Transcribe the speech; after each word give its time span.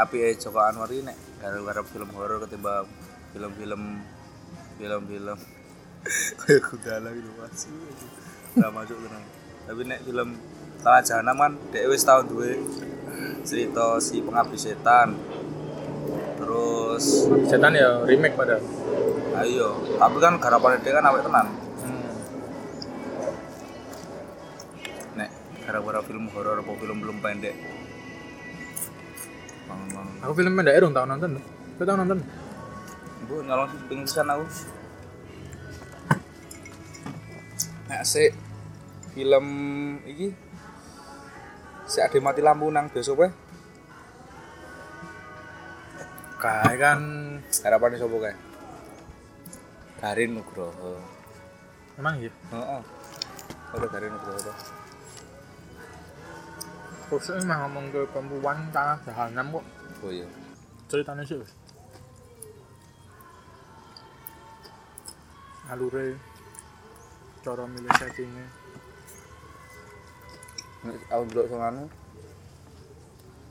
apike 0.00 0.40
Joko 0.40 0.60
Anwar 0.64 0.88
nek. 0.88 1.16
Gara-gara 1.40 1.82
film 1.84 2.08
horor 2.16 2.40
ketimbang 2.44 2.88
film-film 3.32 3.82
film-film. 4.80 5.38
Kayak 6.40 6.60
gundala 6.64 7.08
gitu 7.12 7.30
masih 7.36 7.72
nggak 8.50 8.72
masuk 8.74 8.98
tenang 9.06 9.24
tapi 9.70 9.86
nek 9.86 10.02
film 10.02 10.34
Tanah 10.80 11.04
Jahanam 11.04 11.36
kan 11.36 11.52
dia 11.70 11.86
wis 11.86 12.02
tahun 12.02 12.24
duwe 12.26 12.56
cerita 13.44 14.00
si 14.00 14.24
pengabdi 14.24 14.56
setan. 14.56 15.12
Terus 16.40 17.28
Setan 17.46 17.76
ya 17.76 18.00
remake 18.08 18.34
pada. 18.34 18.56
ayo 19.40 19.78
tapi 19.96 20.16
kan 20.20 20.40
garapan 20.40 20.80
dia 20.82 20.96
kan 20.98 21.06
awet 21.06 21.22
tenan. 21.22 21.46
Hmm. 21.84 22.12
nek 25.20 25.30
gara-gara 25.62 26.00
film 26.02 26.26
horor 26.32 26.64
apa 26.64 26.72
film 26.80 26.98
belum 26.98 27.20
pendek 27.22 27.54
bangun 29.70 30.06
Aku 30.26 30.32
film 30.34 30.52
pendek 30.58 30.82
dong 30.82 30.92
tahun 30.92 31.08
nonton. 31.14 31.30
Kau 31.78 31.86
tahu 31.86 31.98
nonton? 32.02 32.18
bu 33.30 33.46
nyolong 33.46 33.70
sih 33.70 33.78
pengen 33.86 34.02
pisan 34.10 34.26
aku. 34.26 34.44
Nek 37.86 38.02
si 38.02 38.26
film 39.14 39.46
iki 40.02 40.34
si 41.86 41.98
ada 42.02 42.18
mati 42.18 42.42
lampu 42.42 42.66
nang 42.70 42.90
bioskop 42.90 43.26
ya 43.26 43.30
Kayak 46.40 46.74
kan 46.80 47.00
harapannya 47.62 48.00
sopo 48.00 48.16
kae? 48.18 48.32
Garin 50.00 50.40
Nugroho. 50.40 50.96
Emang 52.00 52.16
iya. 52.16 52.32
heeh. 52.32 52.82
Ada 53.76 53.86
Garin 53.92 54.10
Nugroho 54.16 54.79
Terus 57.10 57.42
emang 57.42 57.66
ngomong 57.66 57.90
ke 57.90 58.00
perempuan 58.14 58.70
tanah 58.70 59.02
jahanam 59.02 59.58
kok. 59.58 59.64
oh 60.06 60.10
iya 60.14 60.26
Ceritanya 60.86 61.26
sih. 61.26 61.42
Alure 65.70 66.18
cara 67.40 67.64
milih 67.64 67.92
settingnya 67.96 68.46
Nek 70.80 70.96
aku 71.08 71.22
ndelok 71.28 71.46
sing 71.48 71.60
anu 71.60 71.84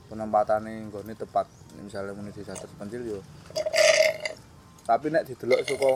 penempatane 0.10 0.90
nggone 0.90 1.14
tepat 1.14 1.46
misalnya 1.78 2.18
muni 2.18 2.34
desa 2.34 2.58
terpencil 2.58 3.02
yo 3.06 3.20
tapi 4.90 5.14
nek 5.14 5.30
didelok 5.30 5.62
saka 5.70 5.92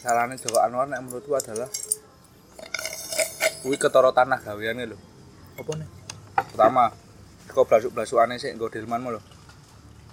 salahnya 0.00 0.40
Joko 0.40 0.58
Anwar 0.64 0.88
nek 0.88 1.04
menurutku 1.04 1.36
adalah 1.36 1.68
kuwi 3.60 3.76
ketara 3.76 4.08
tanah 4.16 4.40
gaweane 4.40 4.88
lho 4.88 4.98
apa 5.58 5.72
nih? 5.74 5.88
Pertama 6.54 6.94
kok 7.50 7.66
blasuk-blasukane 7.66 8.38
sik 8.38 8.54
nggo 8.54 8.70
delman 8.70 9.02
lho. 9.10 9.20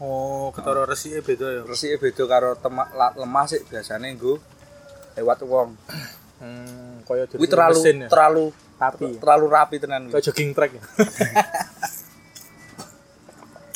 Oh 0.02 0.50
ketara 0.52 0.84
resike 0.90 1.22
beda 1.22 1.62
ya? 1.62 1.62
Resike 1.64 2.02
beda 2.02 2.24
karo 2.26 2.58
temak 2.58 2.90
lemah 3.16 3.46
sik 3.46 3.70
biasane 3.70 4.18
nggo 4.18 4.42
lewat 5.16 5.46
wong. 5.46 5.78
Hmm 6.36 7.00
kaya 7.08 7.32
kuwi 7.32 7.48
terlalu 7.48 7.80
mesin 7.80 7.96
ya? 8.04 8.10
terlalu 8.12 8.52
tapi 8.76 9.16
terlalu 9.24 9.46
rapi 9.48 9.80
tenan 9.80 10.12
kayak 10.12 10.20
jogging 10.20 10.52
track 10.52 10.76
ya? 10.76 10.84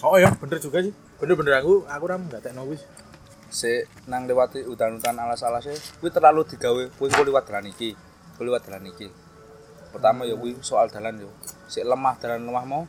Oh 0.03 0.19
iya 0.19 0.27
bener 0.35 0.59
juga 0.59 0.83
sih. 0.83 0.91
Bener-bener 1.19 1.59
aku 1.59 1.87
aku 1.87 2.05
ram 2.07 2.27
nggak 2.27 2.51
tekno 2.51 2.67
wis. 2.67 2.83
Si 3.47 3.83
nang 4.11 4.27
lewati 4.27 4.63
udan-udan 4.67 5.15
alas-alasnya 5.23 5.75
kuwi 6.03 6.11
terlalu 6.11 6.43
digawe 6.51 6.83
kuwi 6.99 7.07
kok 7.07 7.23
liwat 7.23 7.47
dalan 7.47 7.71
iki 7.71 7.95
kok 8.35 8.43
liwat 8.43 8.67
dalan 8.67 8.91
iki 8.91 9.07
pertama 9.89 10.25
ya 10.25 10.37
kuwi 10.37 10.57
soal 10.61 10.87
dalan 10.89 11.21
yo. 11.21 11.29
Si 11.69 11.81
lemah 11.81 12.15
dalan 12.21 12.45
lemah 12.45 12.65
mau 12.65 12.83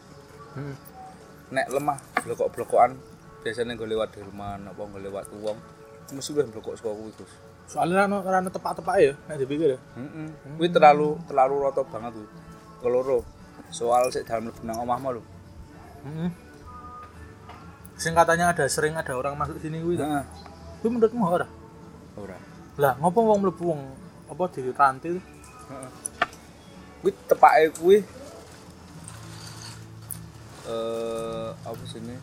hmm. 0.57 0.75
nek 1.53 1.67
lemah 1.73 1.99
blokok-blokokan. 2.25 2.97
Biasanya 3.41 3.73
gue 3.73 3.89
lewat 3.89 4.13
delman 4.21 4.69
apa 4.69 4.81
gue 4.85 5.01
lewat 5.01 5.33
uang. 5.33 5.59
Mesti 6.13 6.31
gue 6.37 6.45
blokok 6.49 6.77
saka 6.77 6.93
kuwi 6.93 7.13
Gus. 7.17 7.33
Soalnya 7.71 8.05
rano 8.05 8.21
rano 8.21 8.49
tepak-tepak 8.51 8.97
ya 9.01 9.13
nek 9.31 9.37
dipikir 9.41 9.77
ya. 9.77 9.81
Heeh 9.97 10.29
kuwi 10.59 10.69
terlalu 10.69 11.17
terlalu 11.25 11.55
roto 11.57 11.83
banget 11.89 12.13
tuh 12.19 12.29
keloro 12.81 13.19
soal 13.71 14.11
sik 14.11 14.27
dalam 14.27 14.51
mlebu 14.51 14.61
nang 14.67 14.79
omahmu 14.83 15.09
lho. 15.17 15.23
Hmm. 16.01 16.33
sing 18.01 18.17
katanya 18.17 18.57
ada 18.57 18.65
sering 18.65 18.97
ada 18.97 19.13
orang 19.13 19.37
masuk 19.37 19.61
sini 19.61 19.81
kuwi 19.81 20.01
heeh. 20.01 20.25
Kuwi 20.81 20.89
menurutmu 20.97 21.25
ora? 21.25 21.47
Ora. 22.17 22.37
Lah 22.81 22.97
ngopo 22.97 23.21
wong 23.25 23.39
mlebu 23.45 23.65
wong 23.65 23.81
apa 24.33 24.45
di 24.57 24.61
rantai 24.73 25.21
Heeh. 25.21 26.10
Kuwi 27.01 27.13
tepake 27.29 27.73
kuwi 27.81 27.97
eh 30.69 31.49
apa 31.65 31.85
sini? 31.89 32.17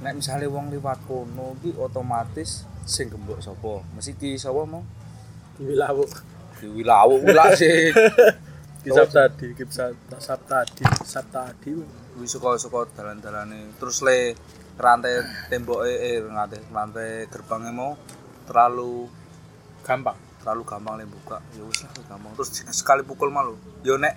Nek 0.00 0.16
misale 0.16 0.46
wong 0.48 0.68
liwat 0.72 1.00
kono 1.08 1.56
ki 1.60 1.76
otomatis 1.76 2.64
sing 2.84 3.08
gembok 3.08 3.40
sapa? 3.40 3.84
Mesti 3.96 4.12
ki 4.16 4.36
sapa 4.36 4.64
mau? 4.64 4.84
di 5.60 5.68
wilawu 5.68 6.08
Di 6.60 6.66
Wilawu 6.68 7.20
kuwi 7.20 7.36
lak 7.36 7.52
sih. 7.56 7.92
kisah 8.84 9.04
tadi 9.04 9.52
kisah 9.52 9.92
sab 10.16 10.40
tadi 10.48 10.84
sab 11.04 11.28
tadi 11.28 11.76
Kuwi 12.16 12.24
suka-suka 12.24 12.88
dalan-dalane 12.96 13.76
terus 13.76 14.00
le 14.00 14.32
rantai 14.80 15.20
temboke 15.52 15.84
eh 15.84 16.16
rantai 16.24 16.64
rantai 16.72 17.28
gerbangnya 17.28 17.76
mau 17.76 17.92
terlalu 18.48 19.04
gampang 19.84 20.16
terlalu 20.40 20.62
gampang 20.64 20.94
le 20.96 21.04
buka. 21.04 21.38
Ya 21.54 21.62
wis 21.64 21.84
lah 21.84 21.92
gampang. 22.08 22.32
Terus 22.36 22.48
sekali 22.72 23.04
pukul 23.04 23.28
malu. 23.28 23.54
Yo 23.84 24.00
nek 24.00 24.16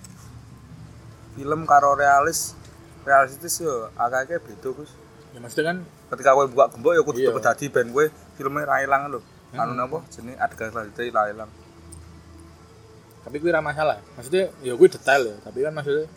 film 1.36 1.68
karo 1.68 1.98
realis 2.00 2.56
realistis 3.04 3.60
yo 3.60 3.92
agak-agak 4.00 4.40
beda 4.48 4.70
Gus. 4.72 4.92
Ya 5.36 5.42
maksudnya 5.44 5.74
kan 5.74 5.78
ketika 6.14 6.32
kowe 6.32 6.46
buka 6.48 6.72
gembok 6.72 6.94
ya 6.96 7.02
kudu 7.04 7.20
Iya. 7.20 7.30
tetep 7.36 7.44
dadi 7.44 7.66
ben 7.68 7.88
kowe. 7.92 8.06
Filmnya 8.40 8.64
ra 8.64 8.80
ilang 8.82 9.12
lho. 9.12 9.20
Hmm. 9.54 9.62
anu 9.62 9.74
napa? 9.78 10.02
Jenenge 10.10 10.40
adegan 10.40 10.72
selanjutnya 10.74 11.12
ra 11.14 11.24
ilang. 11.30 11.50
Tapi 13.24 13.36
kuwi 13.40 13.52
ra 13.52 13.62
masalah. 13.62 14.00
Maksudnya 14.16 14.50
ya 14.64 14.74
kuwi 14.74 14.88
detail 14.90 15.22
ya 15.28 15.36
tapi 15.44 15.60
kan 15.62 15.74
maksudnya 15.76 16.08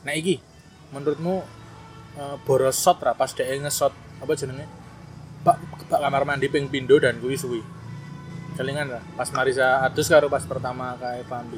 nah 0.00 0.16
iki 0.16 0.40
menurutmu 0.96 1.44
eh, 2.16 2.36
boros 2.48 2.72
shot 2.72 2.96
ra 3.04 3.12
pas 3.12 3.28
dhek 3.36 3.44
nge-shot 3.66 3.92
apa 4.22 4.32
jenenge? 4.38 4.64
Bak 5.44 5.56
bak 5.88 6.00
kamar 6.04 6.22
mandi 6.28 6.46
ping 6.52 6.68
pindo 6.68 6.96
dan 7.00 7.18
kuwi 7.20 7.36
suwi 7.36 7.60
kelingan 8.60 8.92
lah. 8.92 9.02
Pas 9.16 9.28
Marisa 9.32 9.80
adus 9.88 10.12
karo 10.12 10.28
pas 10.28 10.44
pertama 10.44 10.92
kae 11.00 11.24
Pambi. 11.24 11.56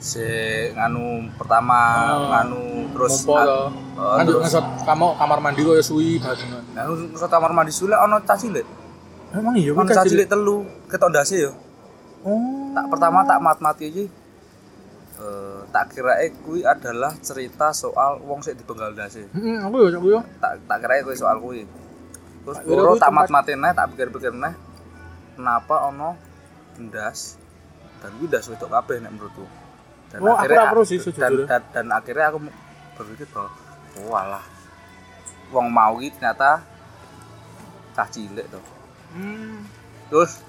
Si 0.00 0.24
nganu 0.78 1.28
pertama 1.36 1.78
Oh. 2.16 2.30
nganu 2.30 2.62
terus 2.94 3.26
Mompo 3.26 3.34
to. 3.42 3.60
Oh, 4.00 4.14
kan 4.16 4.24
nge-shot 4.24 4.66
kamu 4.86 5.06
kamar 5.18 5.38
mandi 5.42 5.60
kok 5.60 5.76
ya 5.76 5.84
suwi 5.84 6.16
banget 6.22 6.46
nganu 6.72 6.92
terus 7.12 7.26
kamar 7.26 7.50
mandi 7.50 7.74
sule 7.74 7.98
ana 7.98 8.22
cah 8.22 8.38
cilik. 8.38 8.64
Emang 9.34 9.58
iya 9.58 9.74
ana 9.74 9.90
cah 9.90 10.00
kan 10.00 10.08
cilik. 10.08 10.30
telu 10.30 10.64
ketok 10.86 11.10
ndase 11.10 11.36
yo. 11.44 11.52
Oh. 12.24 12.70
Tak 12.72 12.86
pertama 12.86 13.26
tak 13.26 13.42
mat-mati 13.42 13.84
iki. 13.90 14.04
Eh 15.20 15.60
tak 15.68 15.92
kira 15.92 16.16
kuwi 16.48 16.64
adalah 16.64 17.12
cerita 17.20 17.74
soal 17.76 18.24
wong 18.24 18.40
sik 18.40 18.56
dipenggal 18.56 18.96
ndase. 18.96 19.28
Heeh 19.36 19.58
aku 19.60 19.84
ya 19.84 20.00
aku 20.00 20.08
ya 20.16 20.20
tak 20.40 20.64
tak 20.64 20.78
kira 20.80 21.04
kuwi 21.04 21.16
soal 21.18 21.36
kuwi. 21.44 21.68
Terus 22.48 22.56
loro 22.64 22.96
kuwi 22.96 23.04
tak 23.04 23.12
mat-matin 23.12 23.60
neh 23.60 23.72
tak 23.76 23.92
pikir-pikir 23.92 24.32
neh 24.32 24.69
kenapa 25.34 25.90
ono 25.90 26.16
ndas? 26.80 27.36
Dan 28.00 28.16
kuwi 28.16 28.26
ndas 28.30 28.46
wedok 28.48 28.70
kabeh 28.72 28.96
nek 29.04 29.12
menurutku. 29.12 29.44
Dan 30.10 30.18
Oh, 30.26 30.34
aku 30.34 30.50
ora 30.50 30.74
perlu 30.74 30.82
sih, 30.82 30.98
dan, 30.98 31.06
sejujurnya. 31.06 31.46
dan, 31.46 31.62
dan 31.70 31.86
akhirnya 31.94 32.26
aku 32.34 32.38
berpikir 32.98 33.26
bahwa 33.30 33.50
oh 34.02 34.14
alah. 34.16 34.44
Wong 35.50 35.66
mau 35.70 35.98
iki 35.98 36.14
ternyata 36.14 36.62
cah 37.94 38.08
cilik 38.08 38.46
tuh 38.48 38.62
hmm. 39.14 39.66
terus 40.08 40.42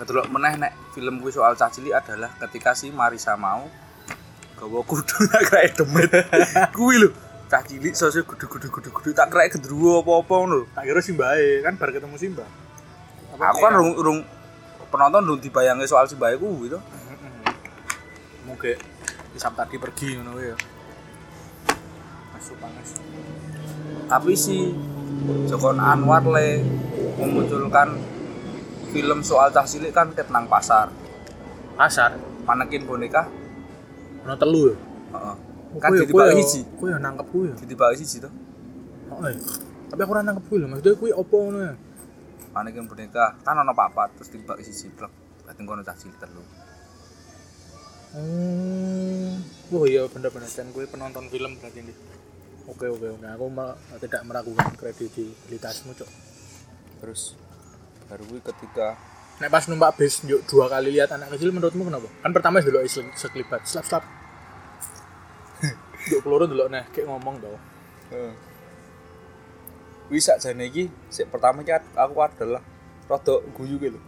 ngedelok 0.00 0.26
meneh 0.32 0.54
nek 0.56 0.72
film 0.96 1.20
kuwi 1.20 1.32
soal 1.32 1.52
cah 1.54 1.68
cilik 1.68 1.92
adalah 1.92 2.32
ketika 2.48 2.72
si 2.72 2.88
Marisa 2.88 3.36
mau 3.36 3.68
gawa 4.56 4.80
kudu 4.84 5.24
tak 5.32 5.40
kira 5.48 5.72
demit. 5.72 6.10
Kuwi 6.76 7.00
lho 7.00 7.10
cah 7.48 7.64
cilik 7.64 7.96
sosok 7.96 8.36
kudu 8.36 8.46
kudu 8.48 8.68
kudu 8.68 8.88
kudu 8.92 9.10
tak 9.16 9.32
kira 9.32 9.48
gendruwo 9.48 10.04
apa-apa 10.04 10.34
ngono 10.36 10.54
lho. 10.64 10.66
Tak 10.72 10.84
kira 10.84 11.00
Simbae 11.00 11.64
kan 11.64 11.76
bar 11.80 11.90
ketemu 11.92 12.16
Simba 12.20 12.44
aku 13.40 13.58
kan 13.58 13.72
rung, 13.72 13.92
rung 13.96 14.18
penonton 14.90 15.22
rung 15.24 15.40
dibayangi 15.40 15.88
soal 15.88 16.04
si 16.04 16.14
bayi 16.14 16.36
kuwi 16.36 16.68
to 16.68 16.78
mungkin 18.44 18.76
isap 19.32 19.54
tadi 19.54 19.78
pergi 19.78 20.18
ngono 20.18 20.36
ya. 20.42 20.56
Masuk 22.34 22.56
panas. 22.58 22.98
Tapi 24.10 24.32
si 24.34 24.74
Joko 25.46 25.70
Anwar 25.72 26.26
le 26.26 26.64
memunculkan 27.14 27.94
film 28.90 29.22
soal 29.22 29.54
cah 29.54 29.62
cilik 29.62 29.94
kan 29.94 30.10
ket 30.10 30.26
nang 30.34 30.50
pasar. 30.50 30.90
Pasar? 31.78 32.18
Manekin 32.42 32.90
boneka. 32.90 33.30
Ono 34.26 34.34
telu 34.34 34.74
ya? 34.74 34.76
Heeh. 35.14 35.36
Oh, 35.70 35.78
kan 35.78 35.94
ditibaki 35.94 36.34
ya- 36.34 36.42
siji. 36.42 36.60
kuwi 36.74 36.90
ya 36.90 36.98
nangkep 36.98 37.26
kuwi 37.30 37.46
ya? 37.46 37.56
Ditibaki 37.62 38.02
siji 38.02 38.26
to. 38.26 38.30
Oh, 39.14 39.22
iya. 39.30 39.38
tapi 39.90 40.00
aku 40.06 40.10
ora 40.14 40.22
nangkep 40.22 40.44
kuwi 40.50 40.58
lho 40.62 40.66
maksudnya 40.70 40.94
kuwi 40.98 41.10
opo 41.14 41.34
ngono 41.46 41.58
ya 41.66 41.74
manekin 42.50 42.86
boneka 42.86 43.38
kan 43.40 43.54
ono 43.56 43.72
papat 43.72 44.14
terus 44.18 44.30
tibaki 44.30 44.62
siji 44.62 44.90
blek 44.92 45.12
berarti 45.46 45.60
kono 45.62 45.82
cah 45.82 45.96
cilik 45.96 46.18
telu 46.18 46.42
Hmm. 48.10 49.38
Oh 49.70 49.86
iya 49.86 50.02
bener-bener 50.10 50.50
dan 50.50 50.74
gue 50.74 50.82
penonton 50.82 51.30
film 51.30 51.54
berarti 51.62 51.78
ini. 51.78 51.94
Oke 52.66 52.90
oke 52.90 53.06
oke. 53.06 53.22
Aku 53.22 53.46
me- 53.46 53.78
tidak 54.02 54.26
meragukan 54.26 54.66
kredibilitasmu 54.74 55.94
cok. 55.94 56.10
terus 57.00 57.32
baru 58.10 58.26
gue 58.28 58.42
ketika 58.42 58.98
Nek 59.40 59.48
pas 59.48 59.64
numpak 59.70 59.96
bis 59.96 60.20
yuk 60.26 60.42
dua 60.44 60.68
kali 60.68 60.92
lihat 60.92 61.14
anak 61.14 61.32
kecil 61.32 61.48
menurutmu 61.48 61.86
kenapa? 61.86 62.10
Kan 62.20 62.34
pertama 62.34 62.58
dulu 62.60 62.82
sekelibat, 63.14 63.64
slap 63.64 63.86
slap. 63.86 64.04
Yuk 66.12 66.20
peluru 66.20 66.44
dulu 66.44 66.68
nah 66.68 66.84
kayak 66.92 67.08
ngomong 67.08 67.40
tau. 67.40 67.56
Heeh. 68.12 68.32
Wis 70.10 70.26
sakjane 70.26 70.66
iki 70.66 70.90
sik 71.06 71.30
pertama 71.30 71.62
iki 71.62 71.70
aku 71.94 72.18
adalah 72.18 72.62
rada 73.06 73.34
guyu 73.54 73.78
lho. 73.78 74.00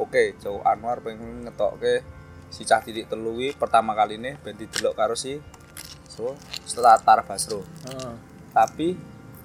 Oke, 0.00 0.34
Jawa 0.40 0.74
Anwar 0.74 1.04
pengen 1.04 1.44
ngetokke 1.46 2.02
si 2.48 2.64
cah 2.64 2.80
titik 2.80 3.06
telu 3.12 3.36
kuwi 3.36 3.52
pertama 3.54 3.92
kali 3.92 4.16
ini 4.16 4.34
ben 4.40 4.54
didelok 4.56 4.94
karo 4.94 5.14
si 5.18 5.38
so 6.08 6.34
setelah 6.64 6.96
Tar 6.98 7.22
Basro. 7.28 7.60
Heeh. 7.86 8.14
Tapi 8.56 8.96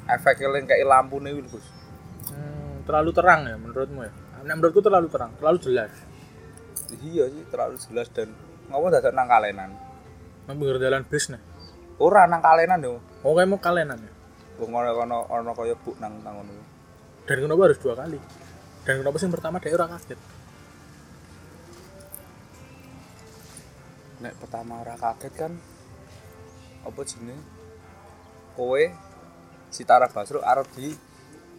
efeknya 0.07 0.55
yang 0.55 0.65
kayak 0.65 0.87
lampu 0.87 1.19
nih 1.21 1.37
Gus. 1.45 1.65
Hmm, 2.31 2.81
terlalu 2.87 3.11
terang 3.13 3.45
ya 3.45 3.55
menurutmu 3.59 4.01
ya? 4.07 4.11
Nek 4.45 4.55
menurutku 4.55 4.79
terlalu 4.79 5.11
terang, 5.11 5.35
terlalu 5.35 5.57
jelas. 5.61 5.91
Iya 6.89 7.29
sih 7.29 7.43
terlalu 7.51 7.75
jelas 7.77 8.07
dan 8.09 8.33
ngomong 8.71 8.89
dadak 8.89 9.13
nang 9.13 9.27
kalenan. 9.29 9.75
Nang 10.47 10.55
pinggir 10.57 10.79
jalan 10.81 11.03
bis 11.05 11.29
nih. 11.29 11.41
Ora 11.99 12.25
nang 12.25 12.41
kalenan 12.41 12.79
yo. 12.81 13.03
Oh 13.21 13.35
kayak 13.35 13.49
mau 13.51 13.59
kalenan 13.61 13.99
ya? 13.99 14.11
Wong 14.59 14.71
ono 14.75 14.91
ono 14.91 15.17
ono 15.31 15.51
kaya 15.55 15.75
buk 15.79 15.95
nang 16.03 16.19
nang 16.19 16.43
ngono. 16.43 16.51
Dan 17.23 17.47
kenapa 17.47 17.71
harus 17.71 17.79
dua 17.79 17.95
kali? 17.95 18.19
Dan 18.83 18.99
kenapa 18.99 19.15
sih 19.15 19.25
yang 19.27 19.35
pertama 19.39 19.55
dia 19.63 19.71
orang 19.71 19.95
kaget? 19.95 20.19
Nek 24.19 24.33
pertama 24.35 24.83
ora 24.83 24.95
kaget 24.99 25.33
kan 25.39 25.51
apa 26.83 26.99
jenenge? 27.07 27.39
Kowe 28.59 28.83
si 29.71 29.87
Tara 29.87 30.11
Basro 30.11 30.43
arep 30.43 30.67
di 30.75 30.91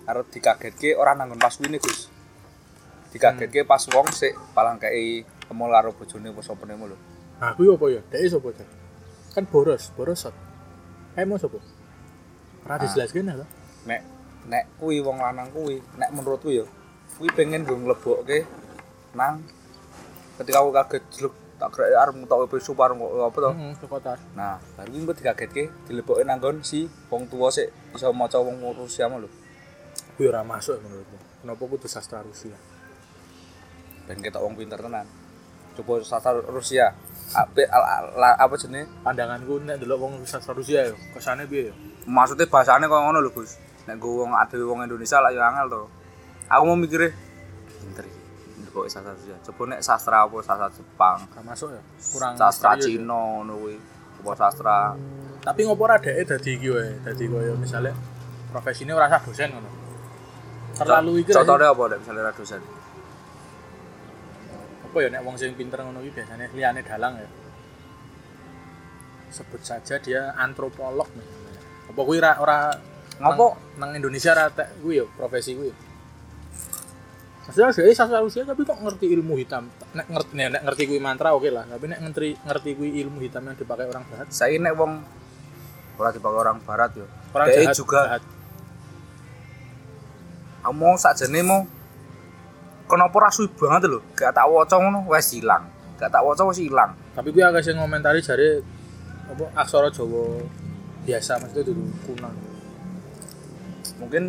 arep 0.05 0.27
dikagetke 0.29 0.93
ora 0.93 1.17
nanggon 1.17 1.41
pas 1.41 1.57
kuwi 1.57 1.81
Gus. 1.81 2.13
Dikagetke 3.17 3.65
pas 3.65 3.81
wong 3.89 4.13
sik 4.13 4.37
palang 4.53 4.77
kei 4.77 5.25
kemul 5.49 5.73
karo 5.73 5.97
bojone 5.97 6.37
apa 6.37 6.41
sopene 6.45 6.77
lho. 6.77 6.97
Nah, 7.41 7.57
aku 7.57 7.73
apa 7.73 7.87
ya? 7.89 8.03
Sapa? 8.29 8.53
Kan 9.33 9.49
boros, 9.49 9.89
borosot. 9.97 10.37
Kayak 11.17 11.27
mau 11.27 11.41
sapa? 11.41 11.80
Ora 12.67 12.77
dijelaskeun 12.81 13.31
ya, 13.31 13.47
Nek 13.89 14.01
nek 14.49 14.65
kuwi 14.81 15.05
wong 15.05 15.21
lanang 15.21 15.53
kuwi, 15.53 15.81
nek 16.01 16.11
menurutku 16.17 16.49
ya 16.51 16.65
kuwi 17.21 17.29
pengen 17.37 17.69
gue 17.69 17.77
nglebokke 17.77 18.49
nang 19.13 19.45
ketika 20.41 20.65
aku 20.65 20.73
kaget 20.73 21.03
jelek 21.13 21.35
tak 21.61 21.69
kira 21.77 21.93
arep 21.93 22.17
ngetok 22.17 22.49
pesu 22.49 22.73
pareng 22.73 22.97
kok 22.97 23.13
apa 23.21 23.39
to. 23.45 23.51
Heeh. 23.53 24.19
Nah, 24.33 24.57
baru 24.81 24.89
kuwi 24.89 25.01
engko 25.05 25.15
digagetke 25.17 25.63
dilebokke 25.85 26.25
nang 26.25 26.41
nggon 26.41 26.65
si 26.65 26.89
wong 27.13 27.29
tuwa 27.29 27.53
sik 27.53 27.69
iso 27.93 28.09
maca 28.17 28.41
wong 28.41 28.65
Rusia 28.73 29.13
mah 29.13 29.21
lho. 29.21 29.29
Kuwi 30.17 30.33
ora 30.33 30.41
masuk 30.41 30.81
menurutmu. 30.81 31.19
Kenapa 31.45 31.63
kudu 31.65 31.89
sastra 31.89 32.25
Rusia? 32.25 32.57
dan 34.11 34.19
kita 34.19 34.43
wong 34.43 34.59
pinter 34.59 34.75
tenan 34.75 35.07
coba 35.79 36.03
sastra 36.03 36.43
Rusia 36.43 36.91
apa 37.31 37.63
apa 38.43 38.55
jenenge 38.59 38.91
Pandanganku 39.07 39.63
nek 39.63 39.79
delok 39.79 40.03
wong 40.03 40.15
sastra 40.27 40.51
Rusia 40.51 40.91
ya, 40.91 40.95
kesane 41.15 41.47
piye 41.47 41.71
ya? 41.71 41.75
Maksudnya 42.09 42.47
bahasane 42.49 42.89
kok 42.89 43.01
ngono 43.01 43.19
lho 43.21 43.31
Gus. 43.33 43.61
Nek 43.89 43.97
gue 43.97 44.13
wong 44.13 44.33
ada 44.37 44.57
wong 44.61 44.85
Indonesia 44.85 45.19
lah 45.19 45.33
ya 45.33 45.51
angel 45.51 45.67
to. 45.69 45.83
Aku 46.51 46.63
mau 46.69 46.77
mikirnya 46.77 47.11
pinter 47.81 48.05
iki. 48.07 48.21
Ndek 48.61 48.87
sastra 48.87 49.13
Rusia 49.17 49.37
coba 49.51 49.63
nek 49.67 49.81
sastra 49.81 50.17
apa? 50.29 50.37
Sastra 50.45 50.69
Jepang. 50.71 51.19
Gak 51.33 51.45
masuk 51.45 51.69
ya? 51.75 51.83
Kurang 52.13 52.33
sastra 52.37 52.71
ya? 52.77 52.87
Cina 52.87 53.19
ngono 53.19 53.53
kuwi. 53.59 53.77
Apa 54.21 54.33
sastra? 54.37 54.95
Tapi 55.41 55.61
ngopo 55.65 55.83
ora 55.89 55.97
dhek 55.97 56.29
dadi 56.29 56.51
iki 56.61 56.69
wae, 56.69 57.01
dadi 57.01 57.25
koyo 57.25 57.57
misale 57.57 57.97
profesine 58.53 58.93
ora 58.93 59.09
sah 59.09 59.21
dosen 59.25 59.49
ngono. 59.57 59.71
Terlalu 60.77 61.13
iki 61.25 61.31
contohnya 61.33 61.73
apa 61.73 61.83
nek 61.89 61.99
misalnya 62.05 62.23
ra 62.29 62.33
dosen? 62.37 62.63
Apa 64.85 64.97
ya 65.01 65.09
nek 65.09 65.23
wong 65.25 65.35
sing 65.41 65.57
pinter 65.57 65.81
ngono 65.81 66.05
iki 66.05 66.21
biasanya 66.21 66.47
liyane 66.53 66.81
dalang 66.85 67.15
ya. 67.17 67.29
Sebut 69.33 69.63
saja 69.65 69.97
dia 70.03 70.35
antropolog. 70.37 71.09
misalnya. 71.17 71.40
Apa 71.91 72.01
kuwi 72.07 72.23
ora 72.23 72.33
ora 72.39 72.59
Ngopo? 73.21 73.53
nang, 73.77 73.91
nang 73.93 74.01
Indonesia 74.01 74.33
ra 74.33 74.49
tek 74.49 74.81
kuwi 74.81 75.03
ya 75.03 75.05
profesi 75.19 75.53
kuwi. 75.59 75.71
Maksudnya 77.51 77.75
dia 77.75 77.99
sastra 77.99 78.23
Rusia 78.23 78.47
tapi 78.47 78.63
kok 78.63 78.79
ngerti 78.79 79.11
ilmu 79.11 79.35
hitam. 79.43 79.67
Nek 79.93 80.07
ngerti 80.07 80.33
nek 80.39 80.63
ngerti 80.63 80.83
kuwi 80.87 81.01
mantra 81.03 81.35
oke 81.35 81.51
lah, 81.51 81.67
tapi 81.67 81.91
nek 81.91 81.99
ngerti 81.99 82.39
ngerti 82.47 82.71
kuwi 82.79 82.91
ilmu 83.03 83.19
hitam 83.27 83.43
yang 83.43 83.59
dipakai 83.59 83.91
orang 83.91 84.07
jahat. 84.07 84.31
saya 84.31 84.55
nek 84.63 84.73
wong 84.79 85.03
ora 86.01 86.11
dipakai 86.15 86.39
orang 86.41 86.59
barat 86.65 86.91
yo 86.97 87.07
Orang 87.37 87.47
Dia 87.53 87.69
jahat 87.69 87.77
juga 87.77 88.01
jahat. 88.09 88.23
mau 90.73 90.95
sakjane 90.97 91.41
mau 91.45 91.61
kenapa 92.89 93.17
ra 93.21 93.31
suwi 93.35 93.53
banget 93.53 93.89
lho 93.89 94.01
gak 94.17 94.33
tak 94.33 94.49
waca 94.49 94.77
ngono 94.81 95.05
wis 95.13 95.29
ilang 95.37 95.69
gak 96.01 96.09
tak 96.09 96.25
waca 96.25 96.43
wis 96.49 96.61
ilang 96.63 96.97
Tapi 97.13 97.29
kuwi 97.35 97.43
agak 97.45 97.67
sing 97.67 97.77
ngomentari 97.77 98.25
jare 98.25 98.65
apa 99.29 99.45
aksara 99.59 99.93
Jawa 99.93 100.41
biasa 101.01 101.33
maksudnya 101.39 101.65
dulu 101.67 101.83
kuno. 102.05 102.29
mungkin 103.99 104.25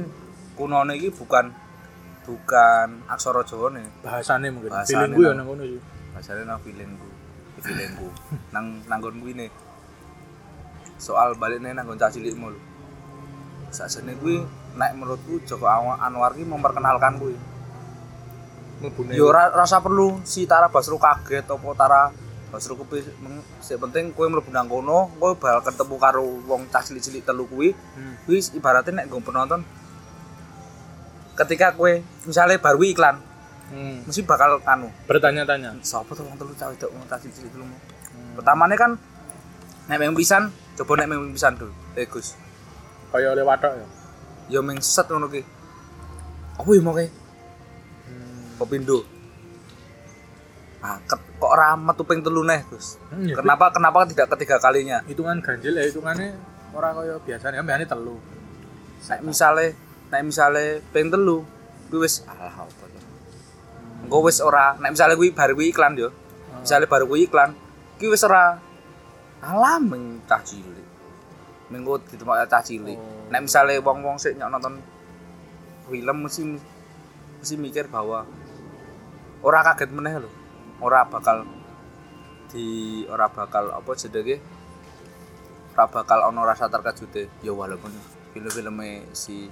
kunone 0.54 0.94
iki 0.96 1.10
bukan 1.12 1.52
bukan 2.22 2.88
aksara 3.08 3.42
Jawa 3.42 3.72
nih 3.72 3.88
Bahasane 4.04 4.48
mungkin. 4.50 4.70
Bahasane 4.70 5.10
Feelingku 5.10 5.22
ya 5.22 5.32
nang- 5.34 5.48
ngono 5.48 5.64
sih. 5.64 5.82
bahasane 6.12 6.42
nang 6.44 6.60
feelingku 6.60 7.08
feelingku 7.58 8.08
nang 8.52 8.66
nanggon 8.86 9.16
kuwi 9.18 9.34
nih 9.34 9.50
soal 10.98 11.34
baliknya 11.34 11.72
nanggon 11.74 11.96
cah 11.96 12.08
cilikmu 12.08 12.52
lho 12.52 12.62
sakjane 13.70 14.14
kuwi 14.16 14.44
nek 14.74 14.92
menurutku 14.94 15.40
Joko 15.46 15.66
Anwar 15.68 16.32
ki 16.32 16.44
memperkenalkan 16.44 17.16
kuwi 17.18 17.36
Mlebune. 18.82 19.14
yo 19.14 19.30
ora 19.30 19.48
rasa 19.50 19.80
perlu 19.80 20.20
si 20.22 20.44
Tara 20.44 20.68
Basro 20.68 20.98
kaget 20.98 21.46
apa 21.46 21.70
Tara 21.74 22.02
Basro 22.52 22.76
kuwi 22.76 23.00
sing 23.60 23.80
penting 23.80 24.12
kowe 24.12 24.28
mlebu 24.28 24.52
nang 24.52 24.68
kono 24.68 25.08
kowe 25.16 25.32
bakal 25.34 25.64
ketemu 25.64 25.96
karo 25.98 26.20
wong 26.46 26.68
cah 26.68 26.84
cilik-cilik 26.84 27.24
telu 27.24 27.48
kuwi 27.48 27.72
Hmm. 27.72 28.20
kuwi 28.24 28.44
ibaratnya 28.54 28.92
nek 28.94 29.06
nggo 29.08 29.24
penonton 29.24 29.64
ketika 31.34 31.74
kowe 31.74 31.92
misalnya 32.26 32.60
baru 32.60 32.84
iklan 32.84 33.18
Hmm. 33.72 34.04
mesti 34.04 34.28
bakal 34.28 34.60
anu 34.62 34.92
Bertanya-tanya. 35.08 35.80
sapa 35.82 36.12
tuh 36.12 36.28
wong 36.28 36.36
telu 36.36 36.52
cah 36.52 36.68
wedok 36.68 36.92
wong 36.92 37.08
cah 37.08 37.16
cilik 37.18 37.48
telu 37.48 37.64
Hmm. 37.64 38.36
pertamane 38.36 38.76
kan 38.76 39.00
nek 39.88 39.96
meng 39.98 40.12
pisan 40.12 40.52
coba 40.76 41.00
nek 41.00 41.08
meng 41.08 41.32
pisan 41.32 41.56
dulu 41.56 41.72
eh 41.96 42.04
Gus 42.04 42.36
Kaya 43.12 43.32
oleh 43.32 43.44
watok 43.44 43.72
ya. 43.74 43.88
ya 44.50 44.60
meng 44.60 44.80
set 44.80 45.08
ngono 45.08 45.28
ki 45.28 45.40
apa 46.54 46.68
ya 46.70 46.82
mau 46.84 46.92
ki 46.92 47.08
Hmm. 47.08 48.60
pepindo 48.60 49.08
ah 50.82 50.98
ket- 51.06 51.30
kok 51.38 51.52
ora 51.52 51.78
metu 51.78 52.02
ping 52.06 52.26
telu 52.26 52.42
neh 52.42 52.62
Gus? 52.70 52.98
Hmm, 53.14 53.26
ya, 53.30 53.38
kenapa 53.38 53.70
kenapa 53.70 54.06
tidak 54.10 54.34
ketiga 54.34 54.58
kalinya? 54.58 55.02
Hitungan 55.06 55.38
ganjil 55.42 55.78
ya 55.78 55.86
hitungannya 55.86 56.34
ora 56.74 56.90
kaya 56.98 57.16
biasanya 57.22 57.62
ambane 57.62 57.86
telu. 57.86 58.18
nek 59.02 59.20
misale 59.26 59.74
nek 60.14 60.22
misale 60.26 60.82
ping 60.94 61.10
telu 61.14 61.46
kuwi 61.90 62.06
wis 62.06 62.26
alah 62.26 62.66
apa 62.66 62.86
to? 62.90 63.00
Engko 64.06 64.18
wis 64.26 64.42
ora 64.42 64.74
nek 64.82 64.98
misale 64.98 65.14
kuwi 65.14 65.30
baru 65.34 65.54
kuwi 65.54 65.70
iklan 65.70 65.94
yo. 65.98 66.10
Misale 66.62 66.90
baru 66.90 67.06
kuwi 67.06 67.30
iklan 67.30 67.54
kuwi 68.02 68.10
wis 68.14 68.26
ora 68.26 68.58
alah 69.42 69.78
meng 69.78 70.26
cah 70.26 70.42
cilik. 70.42 70.88
Mengko 71.70 72.02
ditemak 72.10 72.50
cah 72.50 72.62
cilik. 72.66 72.98
Oh. 72.98 73.22
nek 73.32 73.48
misale 73.48 73.80
wong-wong 73.80 74.20
sik 74.20 74.36
nyok 74.36 74.52
nonton 74.52 74.76
film 75.88 76.18
mesti 76.28 76.44
mesti 77.40 77.56
mikir 77.56 77.88
bahwa 77.88 78.28
ora 79.40 79.60
kaget 79.64 79.90
meneh 79.96 80.20
lho 80.20 80.30
ora 80.82 81.06
bakal 81.06 81.46
di 82.52 83.02
ora 83.08 83.30
bakal 83.32 83.72
apa 83.72 83.92
jenenge? 83.96 84.42
Ora 85.78 85.86
bakal 85.88 86.20
ono 86.28 86.42
rasa 86.44 86.68
terkejute. 86.68 87.30
Ya 87.46 87.54
walaupun 87.56 87.94
film-filme 88.34 89.08
si 89.16 89.48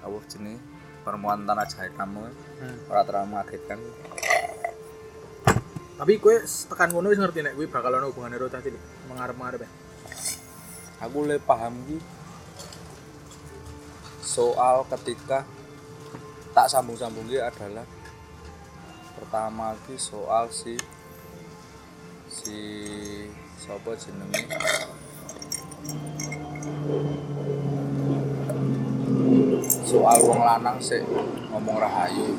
apa 0.00 0.16
jenenge? 0.30 0.62
Perempuan 1.04 1.44
tanah 1.44 1.68
jahanam 1.68 2.32
Hmm. 2.64 2.78
ora 2.88 3.04
terlalu 3.04 3.36
mengagetkan. 3.36 3.78
Tapi 5.94 6.12
kowe 6.18 6.34
tekan 6.42 6.88
ngono 6.90 7.12
wis 7.12 7.20
ngerti 7.20 7.44
nek 7.44 7.54
kowe 7.54 7.66
bakal 7.68 7.92
ono 8.00 8.08
hubungane 8.08 8.40
karo 8.40 8.48
tadi 8.48 8.70
mengarep-arep 9.10 9.60
ya. 9.62 9.70
aku 11.04 11.26
le 11.28 11.36
paham 11.42 11.74
ki 11.84 11.98
soal 14.24 14.88
ketika 14.88 15.44
tak 16.56 16.70
sambung-sambung 16.70 17.28
adalah 17.28 17.84
pertama 19.18 19.74
ki 19.86 19.94
soal 19.96 20.50
si 20.50 20.74
si 22.28 22.58
sapa 23.56 23.94
jenenge? 23.94 24.42
Soal 29.84 30.18
wong 30.24 30.40
lanang 30.42 30.78
sik 30.80 31.04
ngomong 31.52 31.76
rahayu 31.78 32.34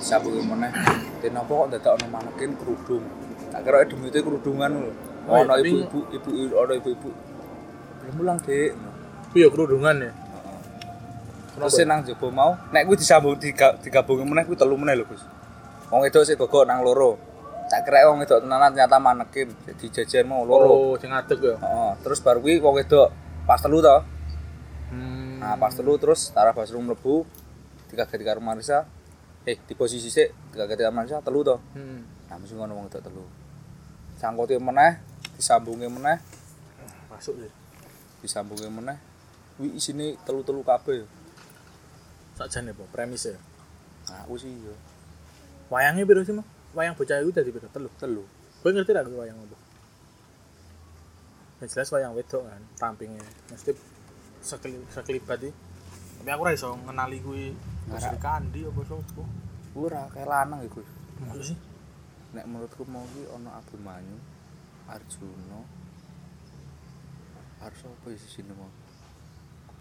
sambung 0.00 0.40
meneh? 0.46 0.72
Ten 1.20 1.36
apa 1.36 1.50
kok 1.50 1.68
dadak 1.76 1.92
ono 2.00 2.06
manekin 2.08 2.56
kerudung? 2.56 3.04
Tak 3.50 3.60
kira 3.66 3.84
demite 3.84 4.18
kerudungan 4.22 4.70
lho. 4.72 4.90
Oh, 5.28 5.42
ono 5.44 5.54
ibu-ibu 5.58 5.98
ibu 6.14 6.28
ono 6.54 6.72
ibu-ibu. 6.72 7.10
Belum 8.00 8.14
pulang 8.16 8.38
dek 8.40 8.72
Kuwi 9.30 9.46
ya 9.46 9.48
kerudungan 9.52 9.96
ya. 10.00 10.12
terus 11.50 11.76
nang 11.84 12.00
jaba 12.00 12.26
mau 12.32 12.52
nek 12.72 12.88
kuwi 12.88 12.96
disambung 12.96 13.36
diga- 13.36 13.76
digabungi 13.84 14.24
meneh 14.24 14.48
kuwi 14.48 14.56
telu 14.56 14.80
meneh 14.80 14.96
lho 14.96 15.04
Gus 15.04 15.20
wong 15.90 16.00
wedok 16.00 16.22
sik 16.22 16.38
gogok 16.38 16.64
nang 16.64 16.80
loro 16.80 17.18
tak 17.66 17.84
kira 17.84 18.06
wong 18.10 18.18
wedok 18.18 18.40
tenanan 18.40 18.70
ternyata 18.70 18.98
manekin 18.98 19.48
jadi 19.64 19.86
jajan 20.02 20.26
mau 20.26 20.42
loro 20.42 20.70
Oh, 20.70 20.94
sing 20.96 21.10
ngadeg 21.10 21.38
ya. 21.40 21.54
Heeh, 21.56 21.92
terus 22.00 22.18
baru 22.18 22.38
kuwi 22.40 22.58
wong 22.58 22.74
wedok 22.76 23.08
pas 23.44 23.58
telu 23.58 23.78
to 23.78 23.96
Hmm. 24.90 25.38
nah 25.38 25.54
pas 25.54 25.70
telu 25.70 25.94
terus 25.96 26.34
Tara 26.34 26.50
Basro 26.50 26.74
mlebu 26.76 27.22
digageti 27.86 28.26
karo 28.26 28.42
Marisa 28.42 28.90
eh 29.40 29.54
di 29.56 29.74
posisi 29.74 30.10
sik 30.10 30.50
digageti 30.50 30.82
karo 30.82 30.90
Marisa 30.92 31.22
telu 31.22 31.42
to 31.42 31.56
Hmm. 31.72 32.02
nah 32.26 32.34
mesti 32.34 32.54
ngono 32.54 32.74
wong 32.74 32.86
wedok 32.86 32.98
telu 33.00 33.22
sangkute 34.14 34.58
meneh 34.58 34.98
disambungi 35.34 35.86
meneh 35.86 36.18
Masuk 37.06 37.38
sih. 37.38 37.52
disambungi 38.18 38.66
meneh 38.66 38.98
kuwi 39.54 39.74
isine 39.74 40.18
telu-telu 40.20 40.60
kabeh 40.60 41.06
Sakjane 42.34 42.72
apa? 42.72 42.84
Premis 42.88 43.24
ya. 43.24 43.36
nah 44.08 44.24
aku 44.24 44.36
sih 44.36 44.50
yo 44.50 44.74
Wayangnya 45.70 46.02
piro 46.04 46.20
sih, 46.26 46.34
Mas? 46.34 46.46
Wayang 46.74 46.94
bocah 46.98 47.22
itu 47.22 47.30
dadi 47.30 47.50
piro? 47.54 47.66
Telu. 47.70 47.88
telu 47.96 48.24
Kowe 48.60 48.70
ngerti 48.74 48.92
kuwi 48.92 49.16
wayang 49.16 49.38
apa? 49.40 49.56
Yang 51.62 51.68
jelas 51.72 51.88
wayang 51.94 52.12
wedok 52.12 52.42
kan, 52.44 52.62
rampingnya. 52.76 53.24
Mesti 53.48 53.72
sekeli 54.44 54.82
sekelibat 54.92 55.40
iki. 55.40 55.52
Tapi 56.20 56.28
aku 56.28 56.42
ora 56.44 56.52
iso 56.52 56.76
ngenali 56.76 57.18
Ora. 57.90 57.98
Sri 57.98 58.18
Kandi 58.20 58.60
apa 58.68 58.80
kuwi 58.84 59.86
ora 59.88 60.10
kayak 60.10 60.28
lanang 60.28 60.60
iku 60.66 60.82
Maksud 61.22 61.54
sih? 61.54 61.58
nek 62.30 62.46
menurutku 62.46 62.86
mau 62.86 63.02
ki 63.10 63.26
ono 63.34 63.50
Abimanyu 63.58 64.18
Arjuna 64.86 65.60
harus 67.58 67.80
apa 67.82 68.06
isi 68.14 68.28
sini 68.38 68.54
mau 68.54 68.70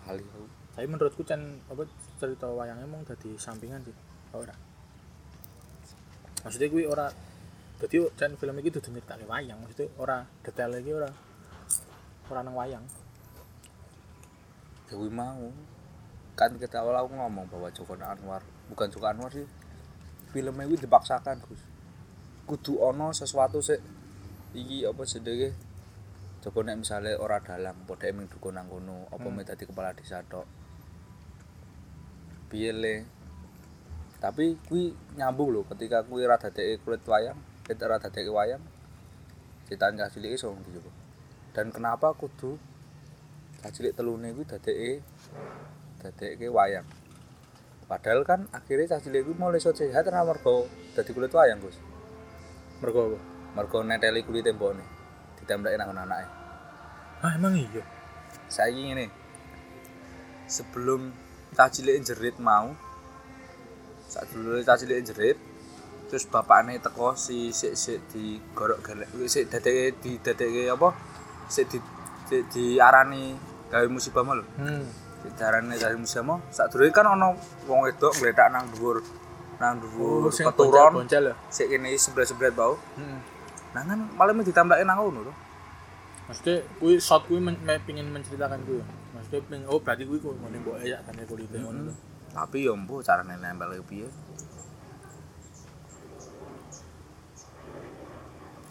aku 0.09 0.49
Tapi 0.73 0.85
menurutku 0.89 1.21
can 1.21 1.61
apa 1.69 1.85
cerita 2.17 2.49
wayangnya 2.49 2.87
emang 2.87 3.03
dadi 3.03 3.35
sampingan 3.35 3.83
sih. 3.83 3.93
Oh, 4.31 4.41
ora. 4.41 4.55
Maksudnya 6.45 6.67
kuwi 6.71 6.85
ora 6.87 7.07
dadi 7.79 7.97
can 8.19 8.35
film 8.35 8.59
iki 8.59 8.75
dudu 8.75 8.89
nyritake 8.91 9.23
wayang, 9.27 9.59
maksudnya 9.59 9.87
ora 9.99 10.17
detail 10.43 10.71
iki 10.79 10.91
ora 10.91 11.09
ora 12.31 12.39
nang 12.43 12.55
wayang. 12.55 12.85
Dewi 14.89 15.09
mau 15.13 15.53
kan 16.39 16.55
kita 16.55 16.79
awal 16.79 17.03
aku 17.03 17.11
ngomong 17.19 17.51
bahwa 17.51 17.67
Joko 17.75 17.99
Anwar 17.99 18.39
bukan 18.71 18.87
Joko 18.87 19.11
Anwar 19.11 19.27
sih 19.27 19.43
filmnya 20.31 20.63
itu 20.71 20.87
dipaksakan 20.87 21.43
Gus 21.43 21.59
kudu 22.47 22.79
ono 22.79 23.11
sesuatu 23.11 23.59
sih 23.59 23.75
iki 24.55 24.87
apa 24.87 25.03
sedeke 25.03 25.51
Joko 26.39 26.63
nek 26.63 26.79
misalnya 26.79 27.19
ora 27.19 27.43
dalang 27.43 27.83
padha 27.83 28.07
emang 28.07 28.31
dukun 28.31 28.55
nang 28.55 28.71
kono 28.71 29.11
apa 29.11 29.19
Hmm. 29.19 29.35
hmm. 29.35 29.47
dadi 29.51 29.63
kepala 29.67 29.91
desa 29.91 30.23
tok 30.23 30.47
piye 32.47 32.71
le 32.71 33.18
tapi 34.19 34.59
kuwi 34.67 34.91
nyambung 35.15 35.55
lho 35.55 35.61
ketika 35.71 36.03
kuwi 36.03 36.27
ora 36.27 36.35
dadeke 36.35 36.83
kulit 36.83 37.03
wayang 37.07 37.39
kita 37.63 37.87
ora 37.87 38.03
dadeke 38.03 38.27
wayang 38.27 38.59
critane 39.67 39.95
cah 39.95 40.11
cilik 40.11 40.35
iso 40.35 40.51
coba 40.51 40.91
dan 41.55 41.71
kenapa 41.71 42.11
kudu 42.11 42.59
cah 43.63 43.71
cilik 43.71 43.95
telune 43.95 44.35
kuwi 44.35 44.43
dadeke 44.43 44.99
dadeke 45.99 46.47
wayang? 46.47 46.87
Padahal 47.89 48.21
kan 48.21 48.45
akhirnya 48.53 48.95
cah 48.95 49.01
cilik 49.01 49.23
kuwi 49.23 49.35
mulai 49.39 49.59
iso 49.59 49.71
sehat 49.71 50.07
ora 50.07 50.27
mergo 50.27 50.67
dadi 50.95 51.11
kulit 51.15 51.31
wayang 51.31 51.63
Gus. 51.63 51.79
Mergo 52.83 53.15
mergo 53.55 53.77
neteli 53.83 54.23
kulit 54.27 54.47
tembokne 54.47 54.83
ditembaki 55.39 55.75
nang 55.79 55.95
anake. 55.95 56.27
Ah, 57.19 57.35
emang 57.35 57.55
iya. 57.55 57.83
saiki 58.47 58.91
ngene. 58.91 59.11
Sebelum 60.47 61.11
cah 61.55 61.69
cilik 61.71 61.99
jerit 62.03 62.37
mau 62.39 62.71
saat 64.09 64.27
dulu 64.29 64.57
cah 64.59 64.73
cilik 64.73 65.05
jerit 65.05 65.37
terus 66.09 66.25
bapakne 66.25 66.81
teko 66.81 67.13
si 67.13 67.53
sik 67.53 67.77
sik 67.77 67.99
di 68.09 68.41
gorok 68.51 68.81
galek 68.81 69.05
sik 69.29 69.45
dadeke 69.47 69.93
di 70.01 70.17
dadeke 70.17 70.65
apa 70.67 70.89
sik 71.45 71.69
di 71.69 71.77
di, 72.25 72.37
diarani 72.49 73.37
gawe 73.69 73.85
musibah 73.85 74.25
mau 74.25 74.33
lho 74.33 74.45
Hmm. 74.57 74.85
diarani 75.37 75.77
gawe 75.77 75.93
musibah 75.93 76.25
mau 76.25 76.37
saat 76.49 76.73
dulu 76.73 76.89
kan 76.89 77.05
ono 77.07 77.37
wong 77.69 77.85
wedok 77.85 78.17
ngledak 78.17 78.49
nang 78.49 78.65
dhuwur 78.73 78.97
nang 79.61 79.77
dhuwur 79.77 80.33
Oh, 80.33 80.89
boncel 80.89 81.29
ya. 81.29 81.35
sik 81.47 81.69
kene 81.69 81.93
sebelah-sebelah 81.93 82.51
bau 82.51 82.73
Hmm. 82.97 83.21
nah 83.77 83.85
kan 83.85 83.99
malah 84.17 84.33
ditambahke 84.33 84.81
nang 84.81 84.97
ngono 84.97 85.29
Maksudnya 86.29 86.61
kuwi 86.77 87.01
shot 87.01 87.25
kuwi 87.25 87.41
men, 87.41 87.57
me- 87.65 87.81
pingin 87.81 88.05
menceritakan 88.05 88.61
kuwi. 88.61 88.85
Maksudnya 89.17 89.41
ping 89.49 89.61
oh 89.65 89.81
berarti 89.81 90.05
kuwi 90.05 90.21
kuwi 90.21 90.37
ngene 90.37 90.61
mbok 90.61 90.77
ya 90.85 91.01
kan 91.01 91.17
kulite 91.25 91.57
ngono 91.57 91.89
lho. 91.89 91.93
Tapi 92.33 92.67
yo 92.67 92.73
mbuh 92.77 93.01
carane 93.01 93.35
nempel 93.37 93.73
piye 93.83 94.07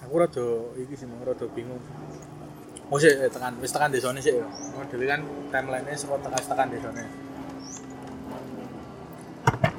Aku 0.09 0.15
rada 0.17 0.47
iki 0.81 0.97
sih 0.97 1.05
mau 1.05 1.21
rada 1.21 1.45
bingung. 1.53 1.85
Oh 2.88 2.97
sih 2.97 3.12
eh, 3.12 3.29
tekan 3.29 3.61
wis 3.61 3.69
tekan 3.69 3.93
desane 3.93 4.25
sih. 4.25 4.41
Model 4.73 5.05
kan 5.05 5.21
timeline-nya 5.53 5.93
saka 6.00 6.17
tekan 6.25 6.43
tekan 6.49 6.69
desane. 6.73 7.05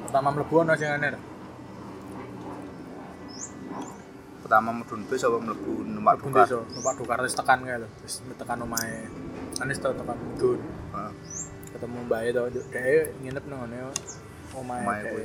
Pertama 0.06 0.30
mlebu 0.30 0.54
ono 0.62 0.78
sing 0.78 0.86
aneh. 0.86 1.18
pertama 4.50 4.74
mudun 4.74 5.06
bis 5.06 5.22
apa 5.22 5.38
mlebu 5.38 5.86
numpak 5.86 6.18
Mlebu 6.18 6.26
duka 6.26 6.42
desa, 6.42 6.58
numpak 6.74 6.94
dokar 6.98 7.18
wis 7.22 7.34
tekan 7.38 7.58
kae 7.62 7.78
lho. 7.82 7.88
Wis 8.02 8.14
tekan 8.34 8.58
omahe. 8.66 9.06
Anis 9.62 9.78
tau 9.78 9.94
tekan 9.94 10.18
mudun. 10.18 10.58
Heeh. 10.94 11.39
Ketemu 11.80 12.12
mbak 12.12 12.20
e 12.20 12.28
tau 12.36 12.44
dhek 12.52 13.16
nginep 13.24 13.44
nang 13.48 13.64
ngene 13.64 13.88
omahe 14.52 14.84
dhek. 14.84 15.12
kuwi. 15.16 15.24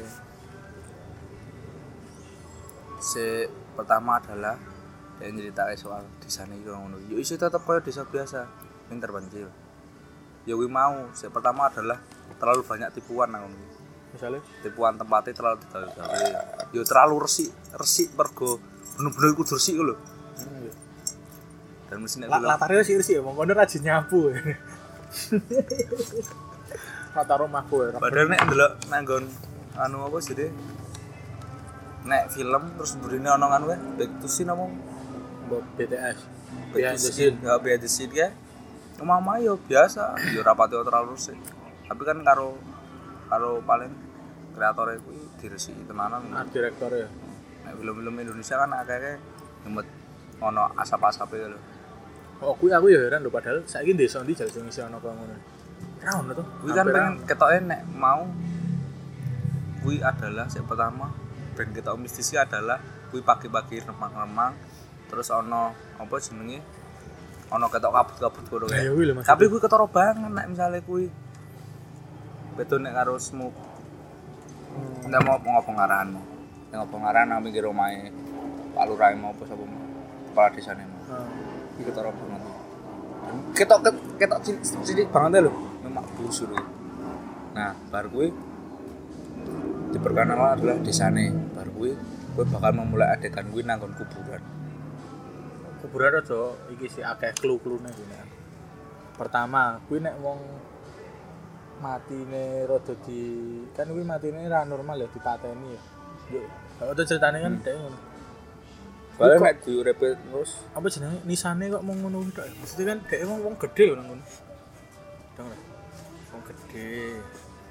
si 3.04 3.44
pertama 3.76 4.24
adalah 4.24 4.56
dia 5.20 5.36
nyeritain 5.36 5.76
soal 5.76 6.08
desa 6.24 6.48
ini 6.48 6.64
ngono 6.64 6.96
yo 7.12 7.20
iso 7.20 7.36
tetep 7.36 7.60
kaya 7.60 7.84
desa 7.84 8.08
biasa 8.08 8.48
yang 8.88 9.04
terpencil 9.04 9.52
ya 10.48 10.56
kuwi 10.56 10.72
mau 10.72 11.12
si 11.12 11.28
pertama 11.28 11.68
adalah 11.68 12.00
terlalu 12.40 12.64
banyak 12.64 12.88
tipuan 12.96 13.36
nang 13.36 13.52
ngono 13.52 13.76
Misalnya 14.16 14.40
tipuan 14.64 14.96
tempatnya 14.96 15.36
terlalu 15.36 15.60
digawe-gawe 15.60 16.24
yo 16.72 16.88
terlalu 16.88 17.28
resik 17.28 17.52
resik 17.76 18.16
mergo 18.16 18.64
bener-bener 18.96 19.36
kudu 19.36 19.60
resik 19.60 19.76
lho 19.76 19.92
hmm, 19.92 20.64
iya. 20.64 20.72
dan 21.92 22.00
mesti 22.00 22.24
nek 22.24 22.32
La- 22.32 22.56
latarnya 22.56 22.80
sih 22.80 22.96
sih 23.04 23.20
ya, 23.20 23.22
mau 23.22 23.36
rajin 23.44 23.84
nyapu. 23.84 24.32
Rumahku 27.16 27.76
ya. 27.88 27.90
padahal 27.96 28.28
nek 28.28 28.42
ndelok 28.44 28.72
nanggon 28.92 29.24
anu 29.80 29.98
apa 30.04 30.18
sih 30.20 30.36
deh 30.36 30.52
nek 32.04 32.28
film 32.36 32.64
terus 32.76 33.00
burine 33.00 33.32
ono 33.32 33.48
anu 33.48 33.72
ya 33.72 33.80
back 33.96 34.12
to 34.20 34.28
scene 34.28 34.52
apa 34.52 34.68
Mbok 35.46 35.64
BTS. 35.78 36.18
Behind 36.74 36.98
the 36.98 37.12
scene. 37.14 37.38
Ya 37.46 37.54
behind 37.62 37.82
the 37.86 37.90
scene 37.90 38.14
ya. 38.14 38.34
Mama 39.06 39.38
yo 39.38 39.60
biasa, 39.62 40.18
yo 40.34 40.42
rapati 40.42 40.74
terlalu 40.74 41.14
sih. 41.20 41.38
Tapi 41.86 42.02
kan 42.02 42.18
karo 42.26 42.58
karo 43.30 43.62
paling 43.62 43.94
kreatornya 44.58 44.98
kuwi 45.06 45.22
diresiki 45.38 45.86
tenanan. 45.86 46.26
Art 46.34 46.50
director 46.50 46.90
ya. 46.90 47.08
Nek 47.68 47.74
film-film 47.78 48.16
Indonesia 48.18 48.56
kan 48.58 48.74
akeh 48.74 49.20
nyemet 49.68 49.88
ono 50.42 50.74
asap-asape 50.80 51.38
lho. 51.38 51.60
Oh, 52.42 52.58
kuwi 52.58 52.74
aku 52.74 52.90
ya 52.90 53.06
heran 53.06 53.22
lho 53.22 53.30
padahal 53.30 53.62
saiki 53.70 53.94
desa 53.94 54.26
ndi 54.26 54.34
sing 54.34 54.66
isi 54.66 54.82
ana 54.82 54.98
kaya 54.98 55.14
ngono. 55.14 55.36
Ono 56.08 56.32
to. 56.32 56.44
Kuwi 56.60 56.72
kan 56.72 56.86
pengen 56.88 57.14
ketoke 57.24 57.58
nek 57.62 57.82
mau 57.92 58.22
kuwi 59.80 60.02
adalah 60.02 60.46
yang 60.48 60.66
pertama 60.66 61.14
ben 61.54 61.70
ketok 61.72 61.96
mistisnya 61.96 62.44
adalah 62.44 62.82
kuwi 63.08 63.22
pagi-pagi 63.22 63.80
remang-remang 63.82 64.54
terus 65.06 65.30
ono 65.30 65.72
apa 65.96 66.14
jenenge 66.18 66.60
ono 67.48 67.66
ketok 67.68 67.92
kabut-kabut 67.92 68.44
ngono 68.44 68.66
Ya, 68.68 68.82
kae. 68.84 69.06
ya. 69.08 69.24
Tapi 69.24 69.44
kuwi 69.46 69.60
ketara 69.60 69.86
banget 69.86 70.28
nek 70.28 70.46
misalnya 70.48 70.82
kuwi 70.82 71.08
betul 72.56 72.80
nek 72.80 72.94
karo 72.94 73.18
smoke 73.18 73.56
Hmm. 74.68 75.08
Ndak 75.08 75.24
mau 75.24 75.40
ngopo 75.40 75.72
ngarahanmu. 75.72 76.20
Nek 76.68 76.76
ngopo 76.76 76.96
ngarahan 77.00 77.32
nang 77.32 77.40
pinggir 77.40 77.64
omahe 77.64 78.12
Pak 78.76 78.84
Lurah 78.84 79.08
mau 79.16 79.32
apa 79.32 79.48
sapa 79.48 79.64
mau. 79.64 79.80
Kepala 80.28 80.52
desane 80.52 80.84
mau. 80.84 81.00
Iki 81.72 81.84
ketara 81.86 82.12
banget. 82.12 82.42
Ketok 83.56 83.80
ket- 83.80 84.04
ketok 84.20 84.40
cilik 84.44 84.60
cilik 84.84 85.08
banget 85.08 85.48
lho. 85.48 85.52
Busur. 86.26 86.50
Nah, 87.54 87.78
bar 87.94 88.10
kuwi 88.10 88.34
diperkenalkan 89.94 90.58
adalah 90.58 90.82
desane. 90.82 91.30
Bar 91.54 91.70
kuwi 91.70 91.94
kowe 92.34 92.44
bakal 92.50 92.74
memulai 92.74 93.14
adegan 93.14 93.46
kuwi 93.54 93.62
nang 93.62 93.78
nggon 93.78 93.94
kuburan. 93.94 94.42
Kuburan 95.86 96.18
aja 96.18 96.58
iki 96.74 96.90
sih 96.90 97.06
akeh 97.06 97.30
clue-cluene 97.38 97.94
gini. 97.94 98.18
Pertama, 99.14 99.78
kuwi 99.86 100.02
nek 100.02 100.18
wong 100.18 100.42
matine 101.78 102.66
rada 102.66 102.98
di 103.06 103.22
kan 103.78 103.86
kuwi 103.86 104.02
matine 104.02 104.50
ra 104.50 104.66
normal 104.66 105.06
ya 105.06 105.08
dipateni 105.14 105.78
ya. 105.78 105.82
Yo, 106.34 106.42
itu 106.90 107.04
ceritanya 107.06 107.46
kan 107.46 107.54
dhek 107.62 107.76
ngono. 107.78 108.00
Soalnya 109.14 109.38
nek 109.46 109.62
diurepe 109.62 110.18
terus 110.18 110.58
apa 110.74 110.90
jenenge 110.90 111.22
nisane 111.30 111.70
kok 111.70 111.86
mau 111.86 111.94
ngono 111.94 112.26
tok 112.34 112.50
ya? 112.50 112.54
Maksudnya 112.58 112.86
kan 112.92 113.00
dhek 113.06 113.20
wong 113.30 113.40
wong 113.46 113.56
gede 113.62 113.84
lho 113.86 113.94
nang 113.94 114.08
ngono. 114.10 114.26
Gede. 116.76 117.24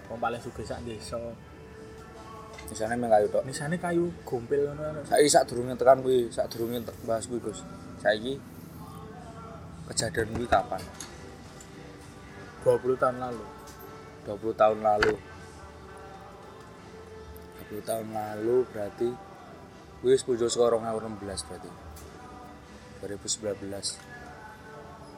Wong 0.08 0.16
paling 0.16 0.40
sugih 0.40 0.64
sak 0.64 0.80
desa. 0.88 1.20
misalnya 2.64 2.96
meng 2.96 3.12
kayu 3.12 3.28
tok. 3.28 3.44
Nisane 3.44 3.76
kayu 3.76 4.08
gompel 4.24 4.72
ngono. 4.72 5.04
Saiki 5.04 5.28
sak 5.28 5.44
durunge 5.52 5.76
tekan 5.76 6.00
kuwi, 6.00 6.32
sak 6.32 6.48
durunge 6.48 6.80
bahas 7.04 7.28
kuwi, 7.28 7.36
Gus. 7.44 7.60
Saiki 8.00 8.40
kejadian 9.92 10.32
kuwi 10.32 10.48
kapan? 10.48 10.80
20 12.64 12.96
tahun 12.96 13.16
lalu. 13.20 13.44
20 14.24 14.56
tahun 14.56 14.78
lalu. 14.80 15.12
20 17.68 17.84
tahun 17.84 18.06
lalu 18.08 18.56
berarti 18.72 19.08
kuwi 20.00 20.16
wis 20.16 20.24
muncul 20.24 20.48
saka 20.48 20.80
2016 20.80 21.44
berarti. 21.52 21.70
2019. 23.04 24.13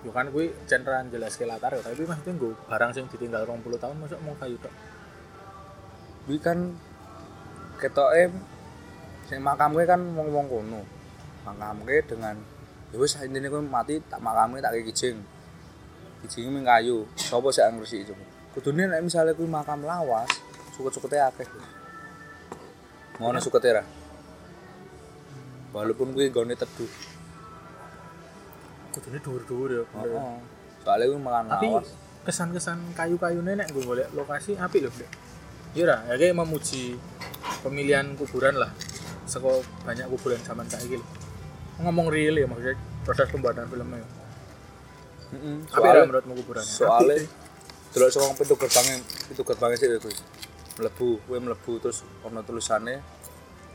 Yo 0.06 0.14
kan 0.14 0.30
kuwi 0.30 0.54
cenderan 0.70 1.10
jelas 1.10 1.34
ke 1.34 1.42
latar 1.42 1.74
ya, 1.74 1.82
tapi 1.82 2.06
maksudnya 2.06 2.38
nggo 2.38 2.54
barang 2.70 2.94
sing 2.94 3.10
ditinggal 3.10 3.42
20 3.42 3.74
tahun 3.74 3.98
masuk 3.98 4.22
mau 4.22 4.38
kayu 4.38 4.54
tok. 4.62 4.70
Kuwi 6.30 6.38
kan 6.38 6.78
ketoke 7.82 8.30
sing 9.26 9.42
makamke 9.42 9.82
kan 9.82 9.98
wong-wong 9.98 10.46
kono. 10.46 10.86
Makamke 11.42 12.06
dengan 12.06 12.38
ya 12.94 13.02
wis 13.02 13.18
intine 13.18 13.50
kowe 13.50 13.58
mati 13.58 13.98
tak 14.06 14.22
makamke 14.22 14.62
tak 14.62 14.78
kijing. 14.78 15.18
Kijinge 16.22 16.54
ming 16.54 16.62
kayu. 16.62 17.02
Sopo 17.18 17.50
sik 17.50 17.66
ngresiki 17.66 18.14
coba? 18.14 18.22
Kudune 18.54 18.86
nek 18.86 19.02
misale 19.02 19.34
kuwi 19.34 19.50
makam 19.50 19.82
lawas, 19.82 20.30
suket-sukete 20.78 21.18
akeh. 21.18 21.50
Ngono 23.18 23.42
sukete 23.42 23.74
ra. 23.74 23.82
Walaupun 25.74 26.14
kuwi 26.14 26.30
gone 26.30 26.54
teduh. 26.54 27.05
Kudune 28.96 29.20
dhuwur-dhuwur 29.20 29.68
ya. 29.70 29.82
bener 29.84 30.08
ya. 30.08 30.16
Heeh. 30.16 30.38
Soale 30.80 31.02
kuwi 31.04 31.20
makam 31.20 31.44
Tapi 31.46 31.66
lawas. 31.68 31.88
kesan-kesan 32.22 32.78
kayu-kayune 32.92 33.52
nek 33.54 33.68
gue 33.68 33.82
golek 33.82 34.08
lokasi 34.10 34.56
apik 34.56 34.82
lho, 34.82 34.90
Dek. 34.90 35.10
Iya 35.72 35.84
lah, 35.86 36.00
ya 36.06 36.14
kayak 36.16 36.34
memuji 36.34 36.96
pemilihan 37.60 38.16
kuburan 38.16 38.56
lah. 38.56 38.72
Seko 39.24 39.60
banyak 39.82 40.08
kuburan 40.08 40.40
zaman 40.40 40.64
saiki 40.64 40.96
lho. 40.96 41.06
Ngomong 41.78 42.08
real 42.08 42.34
ya 42.34 42.46
maksudnya 42.46 42.74
proses 43.02 43.28
pembuatan 43.28 43.66
filmnya. 43.66 43.98
ya. 43.98 44.08
Heeh. 45.28 45.56
Apik 45.68 45.90
lah 45.92 46.04
menurutmu 46.04 46.32
kuburannya? 46.36 46.72
soalnya 46.72 47.18
delok 47.88 48.08
saka 48.08 48.28
pintu 48.34 48.54
gerbangnya 48.56 48.96
pintu 49.24 49.42
gerbangnya 49.42 49.76
sih 49.76 49.88
kuwi 49.96 50.14
mlebu 50.76 51.08
kuwi 51.22 51.38
mlebu 51.40 51.72
terus 51.80 52.04
ono 52.20 52.40
tulisannya 52.40 53.00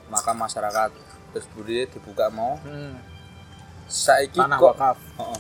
makam 0.08 0.38
masyarakat 0.38 0.94
terus 1.32 1.46
budi 1.52 1.90
dibuka 1.90 2.30
mau 2.30 2.54
Hmm, 2.62 3.02
saiki 3.92 4.40
tanah 4.40 4.56
kok 4.56 4.72
wakaf. 4.72 4.98
heeh 5.20 5.40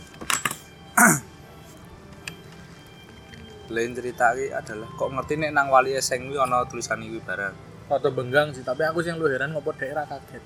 lain 3.73 3.95
cerita 3.95 4.35
iki 4.35 4.51
adalah 4.51 4.91
kok 4.99 5.09
ngerti 5.15 5.39
nek 5.39 5.55
nang 5.55 5.71
wali 5.71 5.95
eseng 5.95 6.27
kuwi 6.27 6.35
ono 6.35 6.67
tulisan 6.67 6.99
iki 6.99 7.23
barang 7.23 7.71
Foto 7.91 8.07
benggang 8.07 8.55
sih, 8.55 8.63
tapi 8.63 8.87
aku 8.87 9.03
sih 9.03 9.11
yang 9.11 9.19
lu 9.19 9.27
heran 9.27 9.51
ngopo 9.51 9.75
daerah 9.75 10.07
kaget. 10.07 10.39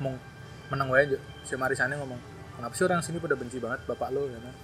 Ngomong 0.00 0.16
menang 0.72 0.88
wae. 0.88 1.20
Si 1.44 1.52
Marisane 1.52 2.00
ngomong, 2.00 2.16
"Kenapa 2.56 2.72
sih 2.72 2.88
orang 2.88 3.04
sini 3.04 3.20
pada 3.20 3.36
benci 3.36 3.60
banget 3.60 3.84
bapak 3.84 4.08
lo?" 4.08 4.24
ya 4.24 4.40
kan. 4.40 4.56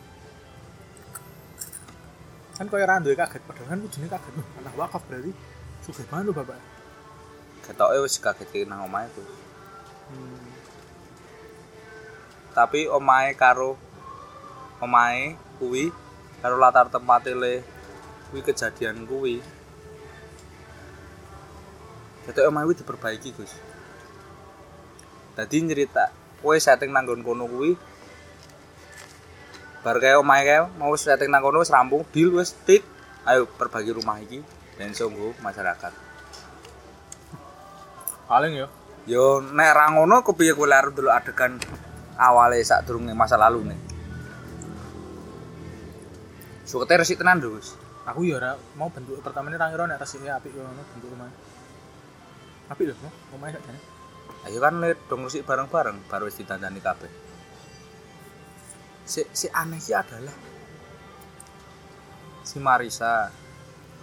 Koyo 2.64 2.88
ra 2.88 2.96
duwe 2.96 3.12
kaget, 3.12 3.44
padahal 3.44 3.76
kan 3.76 3.78
kudune 3.84 4.08
kaget. 4.08 4.32
Tanah 4.40 4.72
wakaf 4.72 5.04
berarti 5.04 5.36
sugih 5.84 6.08
banget 6.08 6.32
lo 6.32 6.34
bapak. 6.40 6.56
ketoke 7.64 7.96
wis 8.04 8.20
kaget 8.20 8.68
nang 8.68 8.84
omahe 8.84 9.08
tuh 9.16 9.24
Hmm. 10.04 10.43
Tapi 12.54 12.86
omahe 12.86 13.34
karo 13.34 13.74
omahe 14.78 15.34
kuwi 15.58 15.90
karo 16.38 16.54
latar 16.56 16.86
tempate 16.88 17.34
le 17.34 17.66
kuwi 18.30 18.40
kejadian 18.46 19.04
kuwi 19.04 19.42
Dadi 22.24 22.40
omahe 22.40 22.64
kuwi 22.64 22.80
diperbaiki, 22.80 23.36
Gus. 23.36 23.52
Dadi 25.36 25.60
nyerita 25.60 26.08
kowe 26.40 26.56
setting 26.56 26.92
nang 26.92 27.04
nggon 27.04 27.24
kono 27.24 27.44
kuwi 27.48 27.76
bar 29.84 29.96
kae 30.00 30.16
omahe 30.16 30.44
kae 30.44 30.60
mau 30.80 30.92
setting 30.96 31.28
nang 31.28 31.44
kono 31.44 31.60
wis 31.60 31.72
rampung 31.72 32.04
deal 32.12 32.32
wis 32.32 32.56
tik 32.64 32.84
ayo 33.28 33.44
perbaiki 33.44 33.92
rumah 33.92 34.20
iki 34.20 34.40
ben 34.76 34.92
nggo 34.92 35.36
masyarakat. 35.44 35.92
Paling 38.24 38.52
ya. 38.56 38.68
Yo 39.04 39.44
nek 39.44 39.72
ra 39.76 39.92
ngono 39.92 40.24
kepiye 40.24 40.56
kowe 40.56 40.64
arep 40.64 40.96
delok 40.96 41.12
adegan 41.12 41.60
awale 42.18 42.60
sak 42.62 42.86
durunge 42.86 43.12
masa 43.12 43.34
lalu 43.38 43.74
nih. 43.74 43.80
Sukete 46.64 46.94
resik 47.00 47.20
tenan 47.20 47.38
Gus. 47.42 47.76
Aku 48.04 48.24
ya 48.24 48.36
ora 48.36 48.52
mau 48.76 48.92
bentuk 48.92 49.20
pertamanya 49.24 49.64
ra 49.64 49.72
ngira 49.72 49.88
nek 49.88 50.00
resike 50.00 50.28
apik 50.28 50.52
yo 50.52 50.60
ngono 50.60 50.82
bentuk 50.92 51.08
rumah. 51.12 51.32
Apik 52.68 52.92
lho, 52.92 53.10
omahe 53.32 53.52
sak 53.56 53.64
jane. 53.64 53.80
Ayo 54.44 54.58
kan 54.60 54.76
le 54.80 54.96
dong 55.08 55.24
resik 55.24 55.44
bareng-bareng 55.48 56.04
baru 56.08 56.28
wis 56.28 56.36
ditandani 56.36 56.80
kabeh. 56.84 57.12
Si, 59.04 59.20
si 59.32 59.48
aneh 59.52 59.80
sih 59.80 59.92
adalah 59.92 60.32
si 62.44 62.60
Marisa 62.60 63.32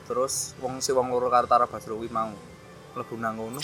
terus 0.09 0.57
wong 0.57 0.81
si 0.81 0.89
wong 0.91 1.13
loro 1.13 1.29
karo 1.29 1.45
Tara 1.45 1.69
Basro 1.69 1.97
kuwi 1.97 2.09
mau 2.09 2.33
mlebu 2.97 3.15
nang 3.15 3.37
ngono 3.37 3.61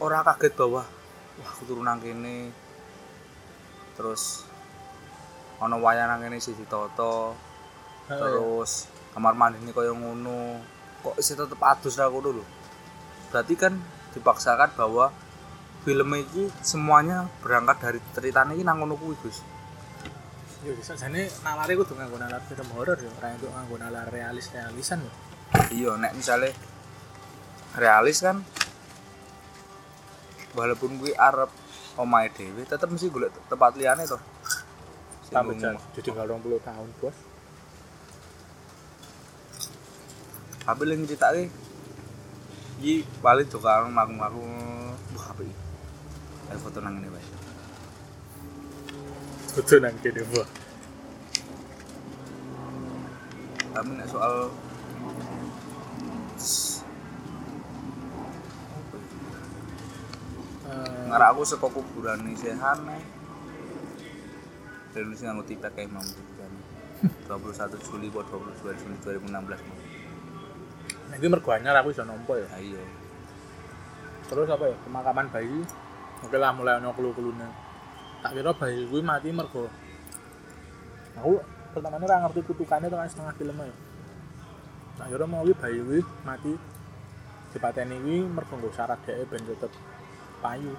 ora 0.00 0.20
kaget 0.24 0.54
bahwa 0.54 0.84
wah 1.40 1.48
aku 1.50 1.64
turun 1.64 1.88
nang 1.88 1.98
kene 2.04 2.52
terus 4.00 4.48
ana 5.60 5.76
wayang 5.76 6.08
nang 6.08 6.24
kene 6.24 6.40
siji 6.40 6.64
toto 6.64 7.36
terus 8.08 8.88
kamar 9.12 9.36
mandi 9.36 9.60
ini 9.60 9.76
kaya 9.76 9.92
ngono. 9.92 10.56
Kok 11.04 11.20
isi 11.20 11.36
tetep 11.36 11.60
adus 11.60 12.00
ngono 12.00 12.40
lho? 12.40 12.44
Berarti 13.28 13.54
kan 13.60 13.76
dipaksakan 14.16 14.72
bahwa 14.72 15.12
film 15.84 16.10
ini 16.16 16.48
semuanya 16.64 17.28
berangkat 17.44 17.76
dari 17.84 17.98
ceritanya 18.16 18.56
ini 18.56 18.64
nang 18.64 18.80
ngono 18.80 18.96
kuwi 18.96 19.16
Gus. 19.20 19.44
Yo 20.64 20.72
bisa 20.76 20.96
jane 20.96 21.28
nalare 21.44 21.76
kudu 21.76 21.92
nganggo 21.96 22.16
nalar 22.16 22.40
film 22.48 22.68
horor 22.72 22.96
ya, 22.96 23.08
ora 23.20 23.32
untuk 23.36 23.52
nganggo 23.52 23.76
nalar 23.80 24.06
realis 24.08 24.48
realisan 24.52 25.04
ya. 25.04 25.12
iya 25.70 25.98
nek 25.98 26.14
misalnya 26.14 26.54
realis 27.74 28.22
kan 28.22 28.42
walaupun 30.54 30.98
gue 30.98 31.14
arep 31.14 31.50
omahe 31.94 32.28
dhewe 32.30 32.62
tetep 32.62 32.86
mesti 32.86 33.08
golek 33.08 33.32
tempat 33.46 33.74
liyane 33.74 34.04
to 34.04 34.18
Tambah 35.30 35.54
ngomong. 35.54 35.62
jan 35.62 35.94
ditinggal 35.94 36.26
20 36.26 36.58
tahun, 36.60 36.88
Bos. 36.98 37.14
tapi 40.60 40.82
yang 40.86 41.02
ceritake 41.02 41.46
iki 42.78 43.02
paling 43.18 43.46
tukang 43.46 43.90
maku-maku 43.90 44.42
wah 45.14 45.26
apa 45.30 45.40
iki 45.42 45.54
ayo 46.46 46.58
foto 46.58 46.78
nang 46.80 46.94
ngene 46.94 47.10
wae 47.10 47.24
Betul 49.50 49.82
nang 49.82 49.94
kene, 49.98 50.22
Bos. 50.26 50.46
tapi 53.70 53.90
nek 53.94 54.06
soal 54.06 54.50
ngarah 61.10 61.34
aku 61.34 61.42
saka 61.42 61.66
kuburan 61.66 62.22
sehan 62.38 62.78
nih 62.86 63.02
Indonesia 64.94 65.24
nganggo 65.26 65.44
tipe 65.46 65.68
kayak 65.74 65.90
mau 65.90 66.02
kuburan 66.06 66.52
21 67.26 67.82
Juli 67.90 68.06
buat 68.14 68.26
22 68.30 68.78
Juli 68.78 68.96
2016 69.02 69.26
mau 69.42 69.78
Nah, 71.10 71.18
iki 71.18 71.26
mergo 71.26 71.50
anyar 71.50 71.74
aku 71.74 71.90
iso 71.90 72.06
nampa 72.06 72.38
ya. 72.38 72.46
ayo 72.54 72.78
Terus 74.30 74.46
apa 74.46 74.64
ya? 74.70 74.76
Pemakaman 74.86 75.26
bayi. 75.34 75.58
Oke 76.22 76.38
lah 76.38 76.54
mulai 76.54 76.78
ono 76.78 76.94
kelu-kelune. 76.94 77.50
Tak 78.22 78.30
kira 78.30 78.54
bayi 78.54 78.86
kuwi 78.86 79.02
mati 79.02 79.34
mergo 79.34 79.66
Aku 81.18 81.42
pertamanya 81.74 82.06
ora 82.06 82.16
ngerti 82.22 82.40
kutukannya 82.46 82.86
tekan 82.86 83.10
setengah 83.10 83.34
film 83.34 83.58
ya. 83.58 83.74
Tak 85.02 85.06
kira 85.10 85.24
mau 85.26 85.42
kuwi 85.42 85.54
bayi 85.58 85.78
kuwi 85.82 86.00
mati 86.22 86.52
dipateni 87.50 87.96
kuwi 87.98 88.16
mergo 88.30 88.70
syarat 88.70 89.02
dhek 89.02 89.26
ben 89.26 89.42
tetep 89.42 89.72
payu. 90.38 90.78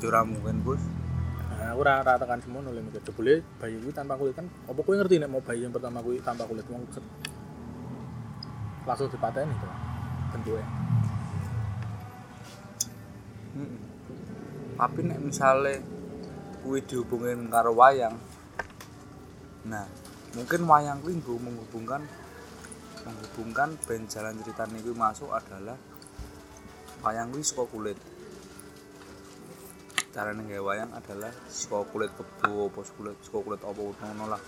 Curah 0.00 0.24
mungkin 0.24 0.60
bos 0.62 0.82
Nah, 1.56 1.72
aku 1.72 1.88
ora 1.88 2.04
ora 2.04 2.20
tekan 2.20 2.36
semono 2.44 2.68
lho 2.68 2.84
mikir 2.84 3.00
jebule 3.00 3.40
bayi 3.56 3.80
kuwi 3.80 3.88
tanpa 3.88 4.12
kulit? 4.20 4.36
Kan 4.36 4.44
apa 4.44 4.76
kowe 4.76 4.92
ngerti 4.92 5.16
nek 5.16 5.32
mau 5.32 5.40
bayi 5.40 5.64
yang 5.64 5.72
pertama 5.72 6.04
kuwi 6.04 6.20
tanpa 6.20 6.44
kulit 6.44 6.68
wong 6.68 6.84
langsung 8.86 9.08
dipateni 9.08 9.56
to 9.56 9.68
bentuknya. 10.36 10.66
tapi 14.76 15.00
nek 15.08 15.20
misale 15.24 15.80
kuwi 16.60 16.84
dihubungin 16.84 17.48
karo 17.48 17.72
wayang 17.72 18.14
nah 19.64 19.88
mungkin 20.36 20.68
wayang 20.68 21.00
kuwi 21.00 21.16
nggo 21.16 21.40
menghubungkan 21.40 22.04
menghubungkan 23.08 23.72
ben 23.88 24.04
jalan 24.04 24.36
ceritanya 24.44 24.78
kuwi 24.84 24.94
masuk 24.94 25.32
adalah 25.32 25.80
wayang 27.00 27.32
kuwi 27.32 27.40
saka 27.40 27.64
kulit 27.72 27.96
carane 30.16 30.48
gawe 30.48 30.64
wayang 30.64 30.88
adalah 30.96 31.28
saka 31.44 31.84
kulit 31.92 32.08
kebo 32.16 32.72
apa 32.72 32.80
kulit 32.96 33.20
saka 33.20 33.36
kulit 33.44 33.60
apa 33.60 33.76
ngono 33.84 34.24
lah. 34.32 34.40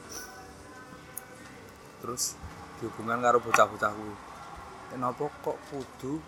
Terus 2.01 2.41
dihubungkan 2.81 3.21
karo 3.21 3.37
bocah-bocah 3.45 3.93
kuwi 3.93 4.15
kenapa 4.89 5.29
kok 5.45 5.59
kudu 5.69 6.25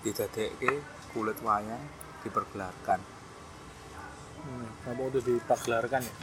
didadekke 0.00 0.80
kulit 1.12 1.36
wayang 1.44 1.84
dipergelarkan? 2.24 3.04
Hmm, 4.40 4.68
kenapa 4.80 5.02
udah 5.12 5.20
dipagelarkan 5.20 6.00
ya? 6.00 6.14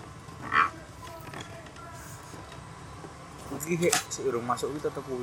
Iki 3.62 3.93
sik 4.10 4.26
masuk 4.41 4.73
iki 4.73 4.89
tetep 4.89 5.06
kuwi 5.06 5.21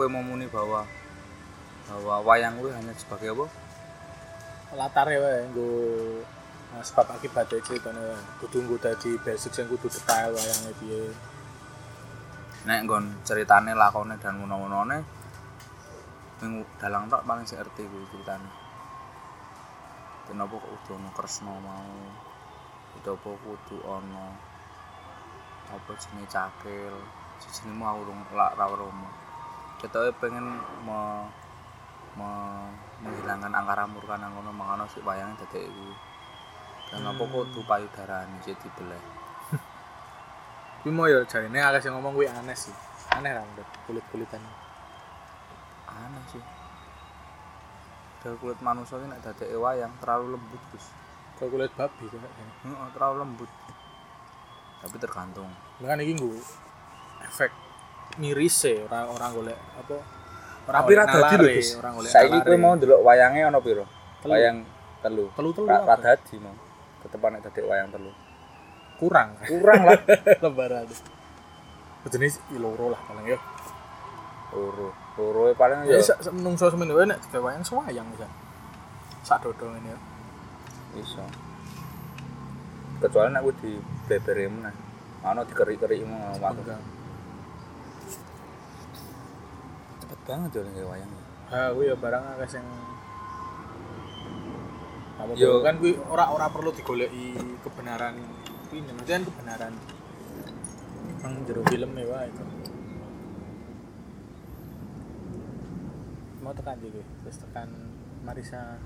kowe 0.00 0.08
mau 0.08 0.24
muni 0.24 0.48
bahwa 0.48 0.88
bahwa 1.84 2.24
wayang 2.24 2.56
kuwi 2.56 2.72
hanya 2.72 2.96
sebagai 2.96 3.36
apa? 3.36 3.44
latar 4.72 5.04
ya 5.12 5.20
wae 5.20 5.44
nggo 5.52 5.68
nah, 6.72 6.80
sebab 6.80 7.20
akibat 7.20 7.52
ceritane 7.52 8.00
wae 8.00 8.16
kudu 8.40 8.64
nggo 8.64 8.80
dadi 8.80 9.20
basic 9.20 9.52
sing 9.52 9.68
kudu 9.68 9.92
detail 9.92 10.32
wayange 10.32 10.72
piye 10.80 11.12
Nek 12.64 12.88
nggon 12.88 13.24
ceritane 13.28 13.76
lakone 13.76 14.16
dan 14.16 14.40
ngono-ngonone 14.40 15.04
ning 16.40 16.64
dalang 16.80 17.04
tok 17.12 17.24
paling 17.28 17.44
sik 17.44 17.60
ngerti 17.60 17.84
kuwi 17.84 18.08
ceritane. 18.08 18.48
Kenapa 20.24 20.56
kok 20.56 20.68
kudu 20.68 20.96
ono 20.96 21.08
Kresna 21.12 21.52
mau? 21.60 21.92
Kenapa 22.96 23.28
kudu 23.36 23.76
ono 23.84 24.24
apa 25.68 25.92
jenenge 26.00 26.28
cakil? 26.28 26.94
Jenenge 27.40 27.76
mau 27.76 28.00
urung 28.00 28.24
lak 28.32 28.56
ra 28.56 28.64
romo. 28.68 29.19
Ketoke 29.80 30.12
pengen 30.20 30.60
me, 30.84 31.24
me, 32.12 32.28
menghilangkan 33.00 33.48
angkara 33.48 33.88
murka 33.88 34.20
nang 34.20 34.36
kono 34.36 34.52
makane 34.52 34.84
sik 34.92 35.00
wayange 35.00 35.40
dadek 35.40 35.64
kuwi. 35.72 35.94
Kenapa 36.92 37.22
Hmm. 37.24 37.32
kudu 37.32 37.60
payudarane 37.64 38.36
sik 38.44 38.60
dibeleh? 38.60 39.00
kuwi 40.84 40.92
mau 40.92 41.08
ya 41.08 41.24
jarine 41.24 41.58
akeh 41.64 41.80
sing 41.80 41.92
ngomong 41.96 42.12
kuwi 42.12 42.28
aneh 42.28 42.52
sih. 42.52 42.74
Aneh 43.16 43.32
ra 43.32 43.40
menurut 43.40 43.68
kulit-kulitan 43.88 44.42
aneh 45.88 46.24
sih. 46.28 46.44
Dari 48.20 48.36
kulit 48.36 48.60
manusia 48.60 49.00
ini 49.00 49.08
nek 49.08 49.24
dadeke 49.24 49.56
wayang 49.56 49.96
terlalu 50.04 50.36
lembut 50.36 50.60
Gus. 50.76 50.92
Kok 51.40 51.48
kulit 51.48 51.72
babi 51.72 52.04
kok 52.04 52.20
Heeh, 52.20 52.88
terlalu 52.92 53.16
lembut. 53.24 53.50
Tapi 54.84 54.96
tergantung. 55.00 55.48
Dengan 55.80 56.04
iki 56.04 56.20
nggo 56.20 56.36
efek 57.24 57.48
miris 58.18 58.58
e 58.66 58.74
ora 58.82 59.06
ora 59.06 59.26
golek 59.30 59.58
apa 59.78 59.96
ora 60.66 60.78
tapi 60.82 60.92
ra 60.98 61.04
golek 61.06 61.14
dadi 61.14 61.36
lho 61.36 61.44
nalare, 61.46 61.54
Gus. 61.54 61.70
ora 61.78 61.90
golek 61.94 62.10
saiki 62.10 62.38
kowe 62.42 62.56
mau 62.58 62.72
ndelok 62.74 63.00
wayange 63.06 63.40
ana 63.46 63.60
piro? 63.62 63.84
Wayang 64.26 64.56
telu. 65.00 65.24
Telu 65.32 65.50
telu 65.54 65.66
ra 65.70 65.78
ra 65.86 65.94
apa? 65.94 66.02
dadi 66.02 66.36
mau. 66.42 66.56
Tetep 67.06 67.22
nek 67.22 67.40
dadek 67.46 67.64
wayang 67.64 67.88
telu. 67.94 68.10
Kurang. 68.98 69.28
Kurang 69.46 69.80
lah. 69.86 70.00
Lebaran. 70.44 70.84
Jenis 72.10 72.40
loro 72.58 72.96
lah 72.96 73.00
paling 73.06 73.26
ya 73.30 73.38
loro. 74.50 74.88
Loro 75.14 75.42
e 75.48 75.54
paling 75.54 75.86
ya 75.86 76.00
menungso 76.34 76.66
semene 76.72 76.92
wae 76.96 77.06
nek 77.06 77.22
gawe 77.30 77.40
wayang 77.46 77.62
sewayang 77.62 78.06
bisa 78.10 78.26
sak 79.22 79.46
dodo 79.46 79.70
ngene 79.70 79.94
ya 79.94 79.98
iso. 80.98 81.22
Kecuali 83.00 83.30
nek 83.30 83.44
di 83.62 83.78
blebere 84.08 84.44
meneh. 84.50 84.74
Ana 85.20 85.44
dikerik-kerik 85.44 86.00
mau 86.08 86.32
waktu 86.40 86.64
Enggak. 86.64 86.80
cepet 90.10 90.19
banget 90.30 90.50
yo 90.54 90.60
nek 90.62 90.86
wayang 90.86 91.12
ha 91.50 91.74
kuwi 91.74 91.90
ya 91.90 91.96
barang 91.98 92.24
akeh 92.38 92.48
sing 92.54 92.64
apa 95.20 95.36
Yo. 95.36 95.60
kan 95.60 95.76
kuwi 95.76 95.92
ora 96.08 96.32
ora 96.32 96.48
perlu 96.48 96.72
digoleki 96.72 97.36
kebenaran. 97.60 98.16
Kuwi 98.72 98.80
maksudnya 98.80 99.20
kan 99.20 99.24
kebenaran. 99.28 99.72
Nang 101.20 101.32
jero 101.44 101.60
film 101.68 101.90
ya 101.92 102.06
wae 102.08 102.26
itu. 102.32 102.44
Mau 106.40 106.56
tekan 106.56 106.80
juga 106.80 107.04
terus 107.04 107.36
tekan 107.36 107.68
Marisa. 108.24 108.80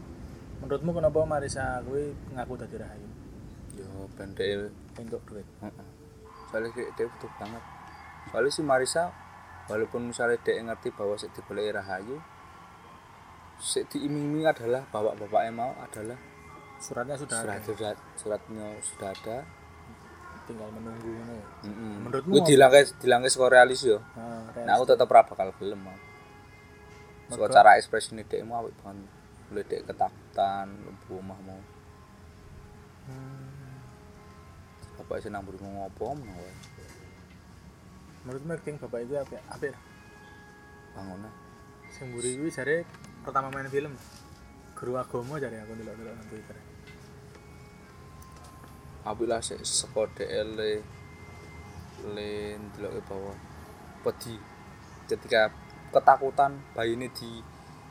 Menurutmu 0.58 0.90
kenapa 0.90 1.22
Marisa 1.22 1.78
kuwi 1.86 2.10
ngaku 2.34 2.54
tadi 2.58 2.82
rahayu? 2.82 3.08
Yo 3.78 4.10
pendek 4.18 4.74
untuk 4.98 5.22
duit. 5.30 5.46
Soalnya 6.50 6.74
kayak 6.74 6.90
dia 6.98 7.06
butuh 7.06 7.30
banget. 7.38 7.62
Soalnya 8.34 8.50
si 8.50 8.62
Marisa 8.66 9.14
walaupun 9.68 10.12
misalnya 10.12 10.36
dia 10.44 10.60
ngerti 10.60 10.92
bahwa 10.92 11.16
sik 11.16 11.32
dibeli 11.32 11.72
Rahayu 11.72 12.20
sik 13.56 13.88
diiming-iming 13.96 14.44
adalah 14.44 14.84
bapak-bapaknya 14.92 15.52
mau 15.54 15.72
adalah 15.80 16.18
suratnya 16.76 17.16
sudah 17.16 17.38
surat, 17.40 17.56
ada 17.56 17.64
surat 17.64 17.96
suratnya 18.18 18.66
sudah 18.82 19.10
ada. 19.14 19.38
tinggal 20.44 20.68
menunggu 20.76 21.08
ini 21.08 21.40
Heeh. 21.64 21.94
Menurutmu 22.04 22.36
Kuwi 22.36 22.44
dilangke 22.44 22.84
dilangke 23.00 23.32
saka 23.32 23.48
realis 23.48 23.80
yo. 23.80 24.04
nah, 24.12 24.44
Nah, 24.52 24.76
aku 24.76 24.84
tetep 24.92 25.08
ora 25.08 25.24
bakal 25.24 25.56
gelem 25.56 25.80
mau. 25.80 25.96
Saka 27.32 27.48
cara 27.48 27.80
ekspresi 27.80 28.12
mau 28.44 28.68
banget. 28.68 29.08
Boleh 29.48 29.64
dek 29.64 29.88
ketakutan, 29.88 30.68
lembu 30.84 31.16
omah 31.16 31.40
mau. 31.48 31.60
Hmm. 33.08 33.48
Bapak 35.00 35.24
sih 35.24 35.32
nang 35.32 35.48
mburi 35.48 35.56
ngopo 35.64 36.12
ngono 36.12 36.44
wae. 38.24 38.32
menurutmu 38.32 38.52
acting 38.56 38.76
bapak 38.80 39.04
itu 39.04 39.14
apa 39.20 39.36
apa 39.52 39.68
Bangunnya. 40.96 41.30
sing 41.92 42.10
mburi 42.10 42.38
kuwi 42.40 42.50
jare 42.50 42.88
pertama 43.20 43.52
main 43.52 43.68
film. 43.68 43.92
Guru 44.74 44.96
agama 44.96 45.36
jare 45.36 45.60
aku 45.60 45.76
ndelok-ndelok 45.76 46.14
nang 46.16 46.28
Twitter. 46.32 46.56
Apik 49.04 49.26
lah 49.28 49.40
sik 49.44 49.60
saka 49.62 50.08
DL 50.16 50.48
le 50.56 50.70
le 52.14 52.56
ndeloke 52.56 53.00
bahwa 53.04 53.32
wedi 54.04 54.40
ketika 55.06 55.52
ketakutan 55.92 56.56
bayi 56.72 56.96
ini 56.96 57.12
di 57.12 57.42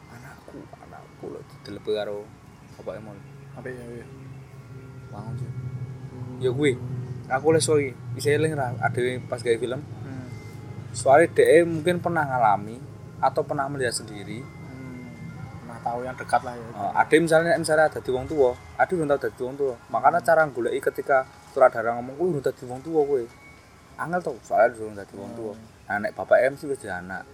anakku 0.09 0.59
anakku 0.81 1.25
lho 1.33 1.39
didelepe 1.49 1.91
karo 1.93 2.25
bapake 2.77 2.99
mau 3.01 3.15
apa 3.53 3.67
ya 3.69 3.85
ya? 4.01 4.05
Bangun 5.13 5.33
sih 5.37 5.49
ya 6.41 6.49
gue 6.49 6.71
aku 7.29 7.45
les 7.55 7.63
sorry 7.63 7.93
bisa 8.17 8.33
eling 8.33 8.53
ra 8.57 8.73
adewe 8.83 9.21
pas 9.29 9.39
gawe 9.39 9.57
film. 9.57 9.81
Soalnya 10.93 11.27
DE 11.33 11.65
mungkin 11.65 11.99
pernah 11.99 12.23
ngalami 12.23 12.77
atau 13.17 13.41
pernah 13.41 13.65
melihat 13.67 13.97
sendiri 13.97 14.45
hmm. 14.45 15.81
tahu 15.83 16.05
yang 16.05 16.15
dekat 16.15 16.41
lah 16.45 16.55
ya 16.55 16.65
Uh, 16.73 16.91
ade 16.95 17.15
misalnya 17.19 17.57
misalnya 17.59 17.91
ada 17.91 17.99
di 17.99 18.11
wong 18.13 18.25
tua, 18.29 18.55
ade 18.79 18.93
belum 18.95 19.09
tahu 19.13 19.19
dadi 19.29 19.41
wong 19.43 19.55
tua. 19.59 19.75
Makanya 19.91 20.19
cara 20.23 20.47
goleki 20.47 20.79
ketika 20.79 21.27
sutradara 21.51 21.97
ngomong 21.99 22.15
kuwi 22.15 22.29
udah 22.39 22.43
dadi 22.49 22.63
wong 22.65 22.79
tua 22.79 23.01
kowe. 23.03 23.23
Angel 23.93 24.21
tau, 24.25 24.37
soalnya 24.41 24.73
durung 24.73 24.95
dadi 24.95 25.13
wong 25.19 25.31
tua. 25.35 25.53
Nah 25.91 25.97
nek 26.01 26.15
bapak 26.15 26.39
M 26.49 26.53
sih 26.55 26.65
wis 26.71 26.79
di 26.81 26.89
anak. 26.89 27.27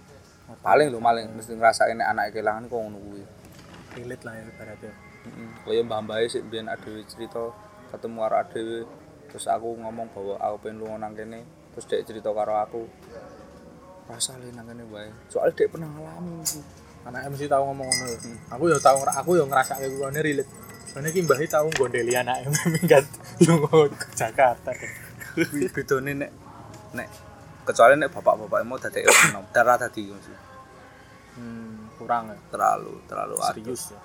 Paling 0.60 0.90
lho 0.90 0.98
paling 0.98 1.30
mesti 1.30 1.54
ngrasake 1.54 1.94
nek 1.94 2.10
anak 2.10 2.34
kelangan 2.34 2.66
kok 2.66 2.74
ngono 2.74 2.98
kuwi. 2.98 3.22
relate 3.96 4.22
lah 4.22 4.34
ya 4.38 4.42
ibaratnya 4.46 4.92
Heeh. 5.20 5.50
Kaya 5.66 5.80
Mbah 5.84 6.00
Mbah 6.06 6.18
sik 6.30 6.46
biyen 6.48 6.70
adewe 6.70 7.04
cerita 7.04 7.52
ketemu 7.92 8.18
karo 8.24 8.36
adewe 8.40 8.78
terus 9.28 9.46
aku 9.46 9.68
ngomong 9.78 10.08
bahwa 10.10 10.34
aku 10.42 10.56
pengen 10.66 10.82
lunga 10.82 10.96
nang 11.06 11.12
kene 11.14 11.44
terus 11.74 11.86
dek 11.86 12.02
cerita 12.08 12.30
karo 12.34 12.54
aku 12.58 12.82
rasa 14.10 14.36
le 14.42 14.50
nang 14.50 14.66
kene 14.66 14.84
wae. 14.90 15.10
Soalnya 15.30 15.54
dek 15.54 15.68
pernah 15.70 15.88
ngalami 15.88 16.42
iki. 16.42 16.60
anak 17.00 17.32
MC 17.32 17.48
tahu 17.48 17.64
ngomong 17.72 17.88
ngono 17.88 18.04
ya. 18.12 18.18
aku 18.52 18.64
ya 18.68 18.76
tahu 18.76 19.00
aku 19.08 19.30
ya 19.40 19.44
ngerasa 19.48 19.72
kayak 19.80 19.90
gue 19.96 20.20
relate. 20.20 20.50
Soalnya 20.92 21.10
ki 21.14 21.20
mbah 21.24 21.40
tahu 21.48 21.66
gondeli 21.72 22.12
anak 22.12 22.44
minggat 22.68 23.06
lu 23.48 23.56
ke 23.94 24.08
Jakarta. 24.12 24.70
Kuwi 25.32 25.70
bedone 25.72 26.12
nek 26.12 26.30
nek 26.92 27.08
kecuali 27.64 27.94
nek 27.96 28.10
bapak-bapak 28.10 28.60
mau 28.66 28.76
dadi 28.76 29.06
nom 29.30 29.46
darah 29.54 29.78
dadi 29.78 30.10
mesti 30.10 30.34
hmm, 31.38 31.96
kurang 31.96 32.34
ya? 32.34 32.36
Terlalu 32.50 32.94
terlalu 33.06 33.34
serius 33.48 33.94
ya? 33.94 34.00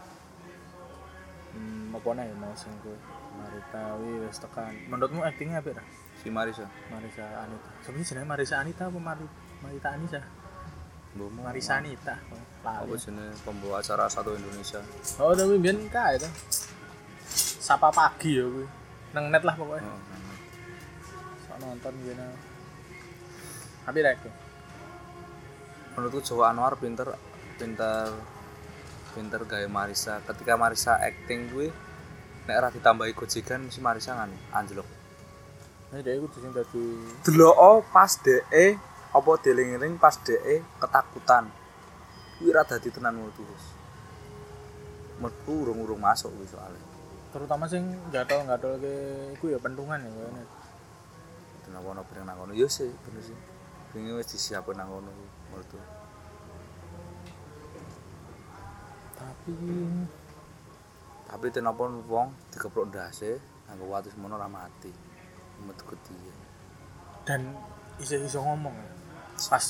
Hmm, 1.58 1.96
apa 1.98 2.10
nih 2.16 2.32
mau 2.38 2.54
sing 2.54 2.72
ku 2.80 2.94
Marita 3.36 4.00
wi 4.00 4.24
wis 4.24 4.40
tekan. 4.40 4.72
Menurutmu 4.88 5.20
actingnya 5.26 5.60
apa 5.60 5.82
dah 5.82 5.88
si 6.24 6.32
Marisa. 6.32 6.66
Marisa 6.88 7.26
Anita. 7.44 7.70
Sebenarnya 7.84 8.08
jenenge 8.08 8.28
Marisa 8.28 8.56
Anita 8.62 8.84
apa 8.88 9.00
Mari 9.02 9.28
Marita 9.64 9.90
Anissa. 9.96 10.22
Marisa 11.16 11.74
Anita. 11.80 12.16
Lali. 12.66 12.98
Jenenge 12.98 13.38
pembawa 13.46 13.80
acara 13.80 14.10
satu 14.10 14.34
Indonesia? 14.34 14.82
Oh 15.22 15.38
tapi 15.38 15.62
biyen 15.62 15.86
kae 15.88 16.18
itu 16.18 16.30
sapa 17.62 17.94
pagi 17.94 18.42
ya 18.42 18.46
kuwi. 18.50 18.66
Nang 19.14 19.32
net 19.32 19.46
lah 19.46 19.56
pokoknya 19.56 19.86
oh, 19.86 20.00
sok 21.46 21.58
nonton 21.62 21.94
biyen 22.02 22.20
tapi 23.86 24.02
rek. 24.02 24.18
Menurutku 25.94 26.26
Jawa 26.26 26.52
Anwar 26.52 26.74
pinter 26.82 27.14
pinter 27.62 28.10
pinter 29.14 29.42
gawe 29.46 29.68
Marisa. 29.70 30.20
Ketika 30.26 30.58
Marisa 30.58 30.98
acting 30.98 31.54
gue 31.54 31.70
nek 32.50 32.56
ora 32.60 32.70
ditambahi 32.74 33.14
gojegan 33.14 33.70
mesti 33.70 33.80
Marisa 33.80 34.18
kan 34.18 34.34
anjlok. 34.52 34.90
Nah, 35.94 36.02
dia 36.02 36.18
kudu 36.18 36.38
sing 36.42 36.50
dadi 36.50 36.82
delok 37.24 37.86
pas 37.94 38.10
DE 38.26 38.76
apa 39.16 39.32
dieling-eling 39.40 39.96
pas 39.96 40.20
DE 40.20 40.60
ketakutan. 40.84 41.48
Kuwi 42.36 42.52
ra 42.52 42.68
dadi 42.68 42.92
tenan 42.92 43.16
ngono 43.16 43.32
terus 43.32 43.64
metu 45.24 45.64
urung-urung 45.64 46.04
masuk 46.04 46.36
kuwi 46.36 46.48
soalnya. 46.52 46.84
Terutama 47.32 47.64
sing 47.72 47.88
gatol-gatol 48.12 48.80
ke 48.84 48.94
iku 49.40 49.56
ya 49.56 49.60
pentungan 49.60 50.04
ya 50.04 50.12
kayaknya. 50.12 50.44
kenapa 51.64 51.88
ono 51.96 52.02
bareng 52.04 52.26
nang 52.28 52.38
kono. 52.40 52.52
Yo 52.52 52.68
sih 52.68 52.92
bener 53.08 53.24
sih. 53.24 53.40
Wingi 53.96 54.12
wis 54.20 54.28
disiapin 54.28 54.76
nang 54.76 54.92
kono 54.92 55.12
mertu 55.56 55.80
Tapi 59.16 59.56
tapi 61.26 61.48
kenapa 61.50 61.88
wong 61.88 62.36
dikeprok 62.52 62.92
ndase 62.92 63.40
nganggo 63.68 63.86
watu 63.88 64.12
semono 64.12 64.36
ra 64.36 64.52
mati. 64.52 64.92
Metu 65.64 65.84
gede. 65.88 66.16
Dan 67.24 67.56
iso-iso 68.00 68.44
ngomong 68.44 68.76
ya. 68.76 69.05
Pas. 69.36 69.66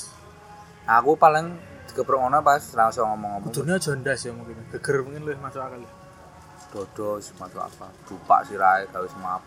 Aku 0.86 1.18
paling 1.18 1.58
dikeprok 1.90 2.22
ngono 2.22 2.40
pas 2.46 2.62
langsung 2.78 3.10
ngomong-ngomong. 3.10 3.50
Kudune 3.50 3.78
aja 3.78 3.92
ndas 3.98 4.22
ya 4.22 4.32
mungkin. 4.32 4.62
Geger 4.70 5.02
mungkin 5.02 5.26
luwih 5.26 5.40
masuk 5.42 5.62
akal. 5.62 5.82
ya. 5.82 5.92
dodo 6.76 7.24
masuk 7.40 7.62
apa 7.64 7.88
dupak 8.04 8.44
sirahe 8.52 8.84
gawe 8.92 9.08
semap 9.08 9.42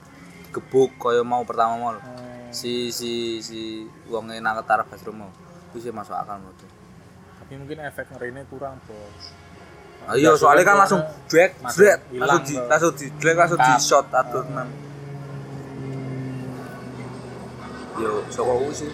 gebuk 0.48 0.96
kaya 0.96 1.20
mau 1.20 1.44
pertama 1.44 1.76
mau 1.76 1.92
lho. 1.92 2.00
Oh, 2.00 2.48
si 2.48 2.88
si 2.88 3.44
si 3.44 3.85
wonge 4.09 4.40
nang 4.40 4.57
ketara 4.64 4.81
basrum 4.88 5.20
mau 5.20 5.31
itu 5.68 5.85
sih 5.85 5.92
masuk 5.92 6.16
akal 6.16 6.40
menurutku. 6.40 6.64
Tapi 7.44 7.52
mungkin 7.61 7.78
efek 7.85 8.09
ngerine 8.16 8.44
kurang, 8.48 8.81
Bos. 8.88 9.24
ah, 10.09 10.16
iya 10.16 10.33
soalnya 10.40 10.64
kan 10.64 10.76
langsung 10.81 11.04
drag 11.28 11.52
drag. 11.76 12.00
Langsung 12.16 12.44
di 12.48 12.54
langsung 12.57 12.92
di 12.96 13.07
drag 13.20 13.37
langsung 13.37 13.61
di 13.61 13.72
shot 13.76 14.09
atur 14.09 14.44
nang 14.48 14.68
yo 18.00 18.24
kuwi 18.24 18.72
sih 18.72 18.90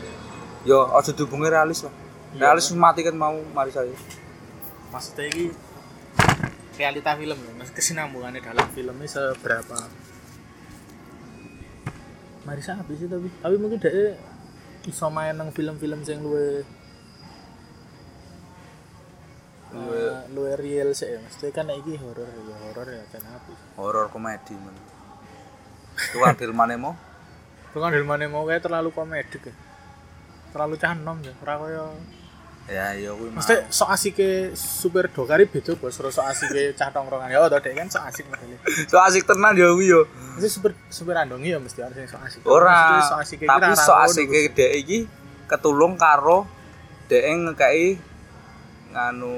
yo 0.64 0.88
aja 0.96 1.12
dihubungi 1.12 1.52
realis 1.52 1.84
lah. 1.84 1.92
Iya, 2.34 2.50
realis 2.50 2.72
mati 2.72 3.04
kan 3.04 3.14
mau 3.14 3.36
mari 3.52 3.70
saya. 3.70 3.92
Maksudnya 4.90 5.28
ini 5.30 5.44
realita 6.80 7.12
film 7.14 7.38
ya 7.38 7.52
mas. 7.54 7.70
Kesinambungannya 7.70 8.40
dalam 8.40 8.66
film 8.72 8.96
ini 8.98 9.08
seberapa? 9.08 9.76
Marisa 12.48 12.76
habis 12.76 12.96
sih 13.00 13.08
tapi. 13.08 13.28
Tapi 13.40 13.56
mungkin 13.60 13.80
dia 13.80 14.16
iso 14.84 15.08
main 15.08 15.36
nang 15.36 15.48
film-film 15.52 16.04
yang 16.04 16.20
luwe 16.20 16.60
luwe 19.74 20.02
luwe 20.36 20.52
real 20.60 20.92
sih 20.92 21.08
ya 21.08 21.18
maksudnya 21.18 21.50
kan 21.50 21.72
iki 21.72 21.96
horor 21.96 22.28
ya 22.28 22.56
horor 22.68 22.88
ya 22.88 23.04
kan 23.12 23.22
habis. 23.24 23.58
Horor 23.76 24.06
komedi 24.12 24.56
men. 24.56 24.76
Itu 25.94 26.20
kan 26.20 26.36
filmane 26.36 26.76
mau 26.80 26.96
kan 27.74 27.90
dari 27.90 28.06
mana 28.06 28.30
mau 28.30 28.46
kayak 28.46 28.70
terlalu 28.70 28.94
komedi 28.94 29.34
ya 29.42 29.50
terlalu 30.54 30.78
canom 30.78 31.18
ya 31.18 31.32
ora 31.36 31.54
kaya 31.58 31.84
ya 32.64 32.86
iya 32.94 33.10
kuwi 33.10 33.28
Mesti 33.28 33.54
sok 33.68 33.88
asik 33.90 34.12
ke 34.14 34.28
supir 34.54 35.10
dokari 35.10 35.44
beda 35.44 35.74
bos, 35.74 35.92
terus 35.92 36.14
sok 36.14 36.24
asik 36.24 36.48
ke 36.48 36.72
cah 36.72 36.88
tongkrongan 36.88 37.28
ya, 37.28 37.42
udah 37.42 37.58
dek 37.58 37.74
kan 37.74 37.84
sok 37.86 38.08
asik 38.08 38.24
modelnya. 38.24 38.56
so 38.88 38.96
asik 38.96 39.26
tenan 39.26 39.52
yo 39.52 39.74
kuwi 39.74 39.90
yo 39.90 40.00
Mesti 40.38 40.48
supir 40.48 40.72
supir 40.88 41.12
andongi 41.12 41.50
ya 41.50 41.58
mesti 41.58 41.82
harus 41.82 41.98
sok 42.06 42.22
asik. 42.24 42.40
ora 42.46 43.02
sok 43.02 43.18
asik 43.20 43.38
tapi 43.42 43.74
sok 43.76 43.98
asik 44.00 44.26
dhek 44.54 44.72
iki 44.78 44.98
ketulung 45.44 45.98
karo 45.98 46.48
dhek 47.04 47.20
ngekeki 47.20 48.00
nganu 48.94 49.34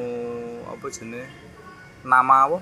apa 0.69 0.85
jenenge 0.87 1.25
nama 2.05 2.47
apa 2.47 2.59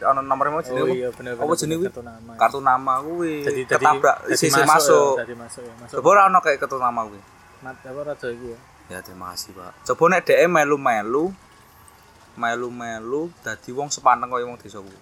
ana 0.00 0.24
nomor 0.24 0.48
mau 0.48 0.62
jenenge 0.62 0.80
Oh 0.80 0.88
apa? 0.88 0.96
iya 0.96 1.08
bener 1.12 1.32
Apa 1.36 1.52
jenenge 1.52 1.76
kuwi? 1.76 1.90
Kartu 1.90 2.00
nama. 2.00 2.32
kartu 2.40 2.58
nama 2.62 2.92
kuwi 3.04 3.34
ketabrak 3.68 4.16
sisi 4.32 4.48
masuk. 4.56 4.64
masuk 4.64 5.14
ya, 5.20 5.36
masuk 5.36 5.60
ya, 5.60 5.72
masuk. 5.76 6.00
ora 6.00 6.24
ono 6.24 6.40
kayak 6.40 6.56
kartu 6.56 6.80
nama 6.80 7.04
kuwi 7.04 7.20
Mat 7.66 7.82
apa 7.82 8.00
raja 8.06 8.30
iki 8.30 8.54
ya. 8.54 8.58
ya 8.86 8.98
terima 9.02 9.34
kasih 9.34 9.50
pak 9.52 9.74
coba 9.82 10.02
nek 10.14 10.22
dhek 10.22 10.46
melu-melu 10.46 11.34
melu-melu 12.38 13.26
dadi 13.42 13.74
wong 13.74 13.90
sepanteng 13.90 14.30
kaya 14.30 14.46
wong 14.46 14.54
desa 14.54 14.78
kuwi 14.78 14.94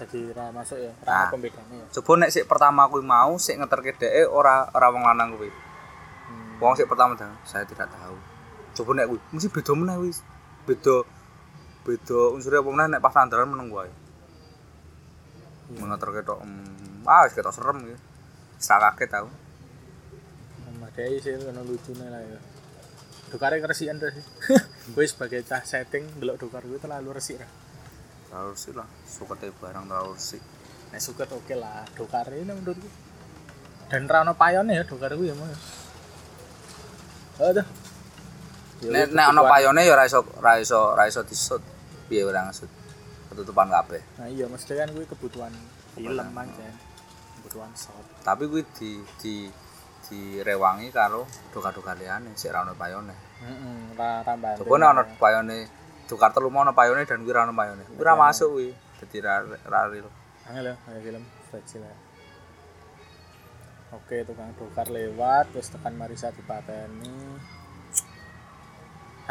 Jadi 0.00 0.32
ra 0.32 0.48
masuk 0.48 0.78
ya, 0.80 0.92
Nah. 1.04 1.26
ra 1.26 1.34
pembedane 1.34 1.74
ya. 1.76 1.86
coba 1.98 2.12
nek 2.22 2.30
sik 2.30 2.46
pertama 2.46 2.86
kuwi 2.86 3.02
mau 3.02 3.34
sik 3.36 3.58
ngeterke 3.58 3.98
dhek 3.98 4.30
ora 4.30 4.70
ora 4.70 4.86
wong 4.88 5.02
lanang 5.02 5.34
kuwi 5.34 5.50
Hmm. 6.30 6.62
Wong 6.62 6.78
sik 6.78 6.86
pertama 6.86 7.18
dah, 7.18 7.26
saya 7.42 7.66
tidak 7.66 7.90
tahu. 7.90 8.14
Coba 8.78 8.90
nek 8.94 9.10
kuwi 9.10 9.18
mesti 9.34 9.50
beda 9.50 9.72
meneh 9.74 9.98
wis. 9.98 10.22
Beda 10.62 11.02
beda 11.82 12.20
unsur 12.30 12.54
apa 12.54 12.70
meneh 12.70 12.86
nek 12.86 13.02
pas 13.02 13.18
andaran 13.18 13.50
meneng 13.50 13.66
wae. 13.74 13.90
Mengeter 15.74 16.22
ketok 16.22 16.38
hmm, 16.38 17.02
ah 17.02 17.26
wis 17.26 17.34
ketok 17.34 17.50
serem 17.50 17.82
iki. 17.82 17.98
Sak 18.62 18.78
kaget 18.78 19.10
tau. 19.10 19.26
Memadai 20.90 21.22
sih 21.22 21.38
ono 21.38 21.62
lucune 21.62 22.06
lah 22.10 22.18
ya. 22.18 22.38
Dokare 23.30 23.62
keresikan 23.62 24.02
sih. 24.02 24.26
Gue 24.94 25.06
sebagai 25.06 25.46
cah 25.46 25.62
setting 25.62 26.02
delok 26.18 26.42
dokar 26.42 26.66
gue 26.66 26.82
terlalu 26.82 27.14
resik 27.14 27.38
lah. 27.38 27.50
Terlalu 28.26 28.54
sih 28.58 28.72
lah, 28.74 28.88
sukete 29.06 29.54
barang 29.54 29.86
terlalu 29.86 30.18
sih. 30.18 30.42
Nek 30.90 30.98
suket 30.98 31.30
oke 31.30 31.54
lah, 31.54 31.86
dokar 31.94 32.26
ini 32.34 32.50
menurutku. 32.50 32.90
Dan 33.86 34.10
rano 34.10 34.34
payone 34.34 34.74
ya 34.74 34.82
dokar 34.82 35.14
gue 35.14 35.30
ya 35.30 35.34
mau. 35.38 35.46
Aduh. 37.38 37.66
Ya, 38.82 38.90
Nek 38.90 39.14
nek 39.14 39.26
ana 39.30 39.42
payone 39.46 39.86
ya 39.86 39.94
ora 39.94 40.10
iso 40.10 40.26
ora 40.42 40.58
iso 40.58 40.98
ora 40.98 41.06
iso 41.06 41.22
disut. 41.22 41.62
Piye 42.10 42.26
ora 42.26 42.50
ngesut. 42.50 42.70
Ketutupan 43.30 43.70
kabeh. 43.70 44.02
Nah 44.18 44.26
iya 44.26 44.50
mesti 44.50 44.74
kan 44.74 44.90
gue 44.90 45.06
kebutuhan 45.06 45.54
film 45.94 46.34
aja. 46.34 46.66
Kebutuhan 47.38 47.70
shot. 47.78 48.26
Tapi 48.26 48.50
kuwi 48.50 48.66
di 48.74 48.98
di 49.22 49.34
direwangi 50.10 50.90
karo 50.90 51.24
dokar-dokar 51.54 51.94
liyane 51.94 52.34
sik 52.34 52.50
ra 52.50 52.66
ono 52.66 52.74
payone. 52.74 53.14
Heeh, 53.40 53.94
ra 53.94 54.26
tambah. 54.26 54.58
Coba 54.58 54.74
nek 54.76 54.90
ono 54.90 55.02
payone 55.16 55.58
Dokar 56.10 56.34
telu 56.34 56.50
mau 56.50 56.66
ono 56.66 56.74
payone 56.74 57.06
dan 57.06 57.22
kuwi 57.22 57.30
ra 57.30 57.46
ono 57.46 57.54
payone. 57.54 57.86
Kuwi 57.86 58.02
ra 58.02 58.18
masuk 58.18 58.58
kuwi. 58.58 58.74
Dadi 58.98 59.18
ra 59.22 59.46
ra 59.46 59.86
real. 59.86 60.10
Angel 60.50 60.66
ya, 60.66 60.74
kayak 60.82 61.02
film 61.06 61.22
fragile 61.46 61.86
ya. 61.86 61.96
Oke, 63.94 64.26
tukang 64.26 64.50
dokar 64.58 64.90
lewat, 64.90 65.54
terus 65.54 65.70
tekan 65.70 65.94
Marisa 65.94 66.34
dipateni. 66.34 67.14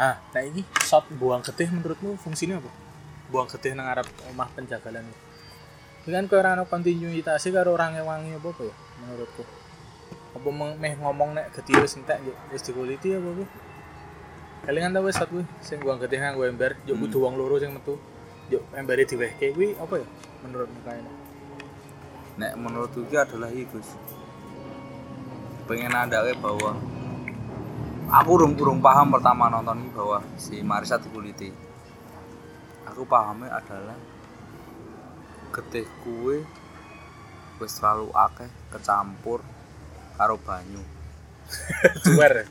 Ah, 0.00 0.16
nah 0.32 0.40
ini 0.40 0.64
shot 0.80 1.04
buang 1.12 1.44
getih 1.44 1.68
menurutmu 1.68 2.16
fungsinya 2.16 2.56
apa? 2.56 2.72
Buang 3.28 3.44
getih 3.52 3.76
nang 3.76 3.84
arep 3.92 4.08
omah 4.32 4.48
penjagalan 4.56 5.04
ini. 5.04 5.16
Ini 6.08 6.16
kan 6.16 6.24
kaya 6.32 6.40
ora 6.40 6.50
ono 6.56 6.64
kontinuitas 6.64 7.44
karo 7.52 7.76
orang 7.76 8.00
wangi 8.00 8.40
apa 8.40 8.48
apa 8.48 8.62
ya 8.64 8.74
menurutku. 9.04 9.44
Apa 10.30 10.48
meng- 10.50 10.78
meh 10.78 10.94
ngomong 10.94 11.34
nek 11.34 11.50
getih 11.54 11.82
wis 11.82 11.98
entek 11.98 12.22
yo 12.22 12.32
wis 12.54 12.62
dikuliti 12.62 13.18
apa 13.18 13.28
kuwi? 13.34 13.46
Kelingan 14.66 14.94
ta 14.94 15.00
wis 15.02 15.18
shot 15.18 15.30
kuwi 15.32 15.42
sing 15.58 15.82
buang 15.82 15.98
getih 15.98 16.22
nganggo 16.22 16.46
ember, 16.46 16.78
yo 16.86 16.94
kudu 16.94 17.18
wong 17.18 17.34
loro 17.34 17.58
sing 17.58 17.74
metu. 17.74 17.98
Yo 18.50 18.62
embere 18.78 19.02
diwehke 19.02 19.50
kuwi 19.50 19.74
apa 19.74 19.98
ya 19.98 20.06
menurutmu 20.46 20.80
kayaknya? 20.86 21.12
Nek 22.38 22.52
menurut 22.56 22.92
iki 22.94 23.16
adalah 23.18 23.50
iki 23.50 23.66
Gus. 23.68 23.88
Pengen 25.66 25.94
andake 25.94 26.38
bahwa 26.38 26.78
aku 28.10 28.30
urung 28.38 28.54
urung 28.58 28.80
paham 28.82 29.10
pertama 29.10 29.50
nonton 29.50 29.82
ini 29.82 29.90
bahwa 29.90 30.18
si 30.38 30.62
Marisa 30.62 30.98
dikuliti. 30.98 31.50
Aku 32.86 33.06
pahamnya 33.06 33.54
adalah 33.54 33.98
getih 35.50 35.86
kue 36.06 36.46
wis 37.58 37.72
terlalu 37.76 38.08
akeh 38.14 38.50
kecampur 38.70 39.42
karo 40.20 40.36
banyu. 40.44 40.84
Juar. 42.04 42.44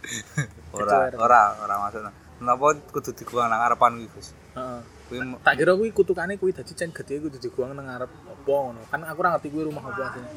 Ora 0.74 1.14
ora 1.14 1.42
ora 1.62 1.76
maksud. 1.86 2.10
Kenapa 2.42 2.66
kudu 2.90 3.12
dikuang 3.14 3.46
nang 3.46 3.62
arepan 3.62 4.02
kuwi 4.02 4.10
Gus? 4.10 4.34
Heeh. 4.58 4.82
Kuwi 5.06 5.18
Tak 5.46 5.54
kira 5.54 5.78
kuwi 5.78 5.94
kutukane 5.94 6.42
kuwi 6.42 6.50
dadi 6.50 6.74
cen 6.74 6.90
gede 6.90 7.22
kudu 7.22 7.38
diguang 7.38 7.78
nang 7.78 7.86
ngarep 7.86 8.10
apa 8.10 8.50
ngono. 8.50 8.82
Kan 8.90 9.06
aku 9.06 9.22
ora 9.22 9.38
ngerti 9.38 9.54
kuwi 9.54 9.64
rumah 9.70 9.86
apa 9.86 10.02
asline. 10.02 10.30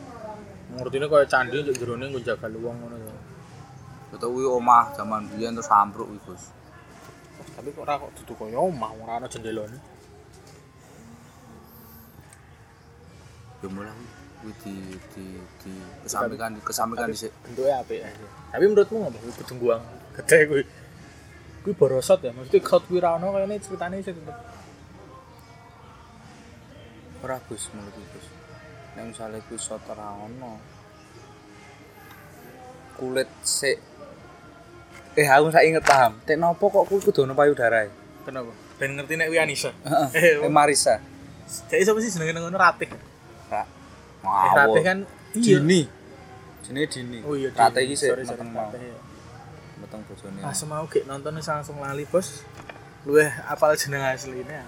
Ngertine 0.77 1.07
kaya 1.09 1.25
candi 1.25 1.57
njok 1.65 1.77
jerone 1.81 2.05
nggo 2.13 2.21
jaga 2.21 2.47
luwung 2.53 2.77
ngono 2.85 2.97
ya. 3.01 3.15
betul 4.13 4.37
kuwi 4.37 4.45
omah 4.45 4.93
zaman 4.93 5.25
biyen 5.33 5.57
terus 5.57 5.73
ambruk 5.73 6.13
kuwi 6.13 6.21
Gus. 6.29 6.53
Tapi 7.57 7.69
kok 7.73 7.81
ora 7.89 7.97
kok 7.97 8.13
dudu 8.21 8.33
kaya 8.37 8.61
omah 8.61 8.91
ora 9.01 9.13
ana 9.17 9.27
jendelane. 9.33 9.79
Ya 13.63 13.69
mulai 13.71 14.22
kuwi 14.43 14.53
di 14.67 14.75
di 15.15 15.27
di 15.63 15.73
kesampingkan 16.03 16.59
kesampingkan 16.67 17.15
dhisik. 17.15 17.31
bentuknya 17.47 17.79
apik 17.79 18.03
aja. 18.03 18.27
Tapi 18.51 18.65
menurutmu 18.67 18.97
ngopo 19.07 19.19
kuwi 19.23 19.33
kudu 19.39 19.55
guang 19.63 19.83
gede 20.19 20.39
kuwi? 20.51 20.63
Kuwi 21.63 21.75
borosot 21.79 22.19
ya, 22.27 22.35
maksudnya 22.35 22.59
shot 22.67 22.83
kuwi 22.91 22.99
ra 22.99 23.15
ono 23.15 23.31
kayane 23.31 23.63
ceritane 23.63 24.03
sih 24.03 24.11
tetep. 24.11 24.37
Ora 27.23 27.39
Gus 27.47 27.71
menurut 27.71 27.95
Gus. 27.95 28.27
Nek 28.99 29.05
misale 29.15 29.39
kuwi 29.47 29.59
shot 29.63 29.87
ono. 29.95 30.59
Kulit 32.99 33.31
sik 33.47 33.79
Eh 35.13 35.29
aku 35.29 35.53
sak 35.53 35.69
inget 35.69 35.85
paham. 35.85 36.17
Tek 36.25 36.41
nopo 36.41 36.67
kok 36.73 36.91
kuwi 36.91 36.99
kudu 36.99 37.29
ono 37.29 37.39
payudara. 37.39 37.87
Kenapa? 38.27 38.51
Ben 38.81 38.99
ngerti 38.99 39.15
nek 39.15 39.31
kuwi. 39.31 39.39
Heeh. 39.39 40.43
Eh 40.43 40.51
Marisa. 40.51 40.99
Jadi 41.69 41.85
sapa 41.85 42.01
sih 42.01 42.09
jenenge 42.09 42.41
ngono 42.41 42.57
Ratih? 42.57 42.89
Ra. 43.53 43.82
Eh 44.23 44.53
Ratih 44.55 44.83
kan 44.83 44.99
iya. 45.35 45.59
Dini. 45.59 45.83
jenenge 46.63 46.87
Dini 46.95 47.19
Oh 47.27 47.35
iya. 47.35 47.51
rate 47.51 47.83
Dini. 47.83 47.87
iki 47.91 47.95
sik 47.99 48.11
meteng 48.15 48.49
mau 48.55 48.71
Rate, 48.71 48.79
ya. 48.79 48.99
meteng 49.83 50.01
bojone 50.07 50.39
Pas 50.41 50.61
mau 50.65 50.85
gek 50.87 51.05
nonton 51.05 51.33
wis 51.35 51.49
langsung 51.51 51.77
lali, 51.83 52.05
Bos. 52.07 52.47
Luwih 53.03 53.27
apal 53.51 53.75
jeneng 53.75 54.03
asline. 54.07 54.63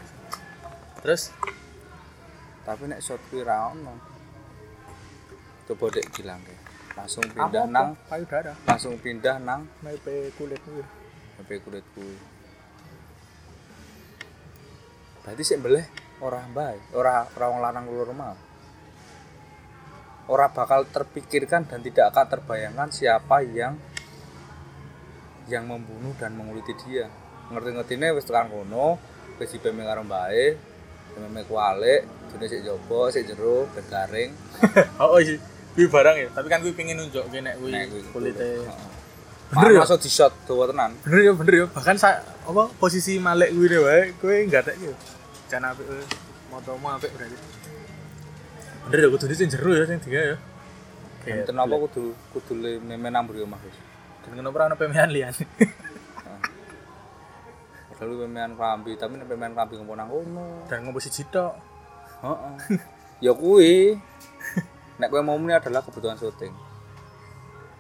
Terus 1.03 1.31
tapi 2.65 2.89
nek 2.89 2.99
shot 2.99 3.21
kuwi 3.31 3.45
ra 3.45 3.71
ono 3.71 3.95
coba 5.69 5.87
dek 5.93 6.09
bilang 6.17 6.41
langsung 6.95 7.25
pindah 7.29 7.65
nang 7.69 7.93
payudara, 8.09 8.53
langsung 8.65 8.97
pindah 8.97 9.37
nang 9.39 9.69
mepe 9.85 10.33
kulit 10.35 10.59
kuwi. 10.65 10.83
HP 11.35 11.61
kulit 11.63 11.85
kuwi 11.95 12.15
berarti 15.25 15.41
sik 15.43 15.59
mbeleh 15.65 15.85
ora 16.21 16.45
bae 16.53 16.77
ora 16.93 17.25
ora 17.33 17.47
wong 17.49 17.61
lanang 17.65 17.85
keluar 17.89 18.07
rumah 18.13 18.37
ora 20.29 20.49
bakal 20.49 20.89
terpikirkan 20.89 21.69
dan 21.69 21.85
tidak 21.85 22.13
akan 22.13 22.27
terbayangkan 22.39 22.89
siapa 22.89 23.45
yang 23.45 23.77
yang 25.49 25.69
membunuh 25.69 26.17
dan 26.17 26.33
menguliti 26.33 26.73
dia 26.85 27.13
ngerti-ngertine 27.53 28.17
wis 28.17 28.25
tekan 28.25 28.49
kono 28.49 28.97
wis 29.37 29.53
dipeme 29.53 29.85
karo 29.85 30.01
mbae 30.01 30.57
peme 31.15 31.43
kualik 31.47 32.03
dene 32.33 32.47
sik 32.49 32.65
jopo 32.65 33.13
sik 33.13 33.29
jero 33.29 33.69
garing 33.87 34.33
Oh, 35.03 35.17
oh 35.17 35.21
iya. 35.21 35.39
Kuwi 35.75 35.91
barang 35.91 36.17
ya, 36.23 36.29
tapi 36.31 36.47
kan 36.47 36.63
kuwi 36.63 36.71
pengen 36.71 37.03
nunjuk 37.03 37.27
nek 37.35 37.59
kuwi 37.59 37.75
nek 37.75 37.91
kuwi 37.91 38.03
kulite. 38.15 38.63
Bener 39.51 39.71
ya? 39.75 39.81
masuk 39.83 39.99
di 40.07 40.11
shot 40.11 40.31
dawa 40.47 40.71
tenan 40.71 40.95
Bener 41.03 41.21
ya, 41.27 41.33
bener 41.35 41.55
ya. 41.55 41.67
Bahkan 41.67 41.97
sa 41.99 42.23
apa 42.23 42.71
posisi 42.79 43.19
malek 43.19 43.51
kuwi 43.51 43.67
deh 43.67 43.81
wae, 43.83 44.01
kuwi 44.23 44.47
enggak 44.47 44.71
tek 44.71 44.79
yo. 44.79 44.95
Jan 45.51 45.67
apik 45.67 45.83
kuwi. 45.83 46.07
Motomu 46.55 46.95
apik 46.95 47.11
berarti. 47.11 47.54
Bener 48.89 48.99
ya 49.05 49.09
kudu 49.09 49.25
sing 49.33 49.49
jero 49.49 49.73
ya 49.73 49.85
sing 49.89 49.99
diga 50.05 50.21
ya. 50.21 50.37
Kayak 51.25 51.49
Enten 51.49 51.57
apa 51.57 51.75
kudu 51.89 52.13
kudu 52.37 52.53
le 52.61 52.71
meme 52.85 53.09
nang 53.09 53.25
mriki 53.25 53.49
omah 53.49 53.57
Gus. 53.65 53.77
Dan 54.25 54.41
kenapa 54.41 54.57
ora 54.61 54.65
ono 54.73 54.77
pemehan 54.77 55.09
liyan? 55.09 55.33
Padahal 57.95 58.11
lu 58.11 58.27
pemean 58.27 58.53
klambi, 58.59 58.99
tapi 58.99 59.17
nek 59.17 59.31
pemean 59.31 59.55
klambi 59.55 59.79
ngopo 59.79 59.95
nang 59.95 60.11
kono. 60.11 60.67
Dan 60.69 60.85
ngopo 60.85 60.99
siji 60.99 61.25
tok. 61.31 61.55
Heeh. 62.27 62.55
Ya 63.23 63.33
kuwi. 63.33 63.97
Nek 64.99 65.09
kowe 65.11 65.23
mau 65.23 65.39
muni 65.39 65.55
adalah 65.55 65.81
kebutuhan 65.83 66.19
syuting. 66.19 66.51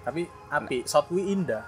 Tapi 0.07 0.27
apik, 0.51 0.87
shot 0.87 1.11
kuwi 1.11 1.35
indah. 1.35 1.67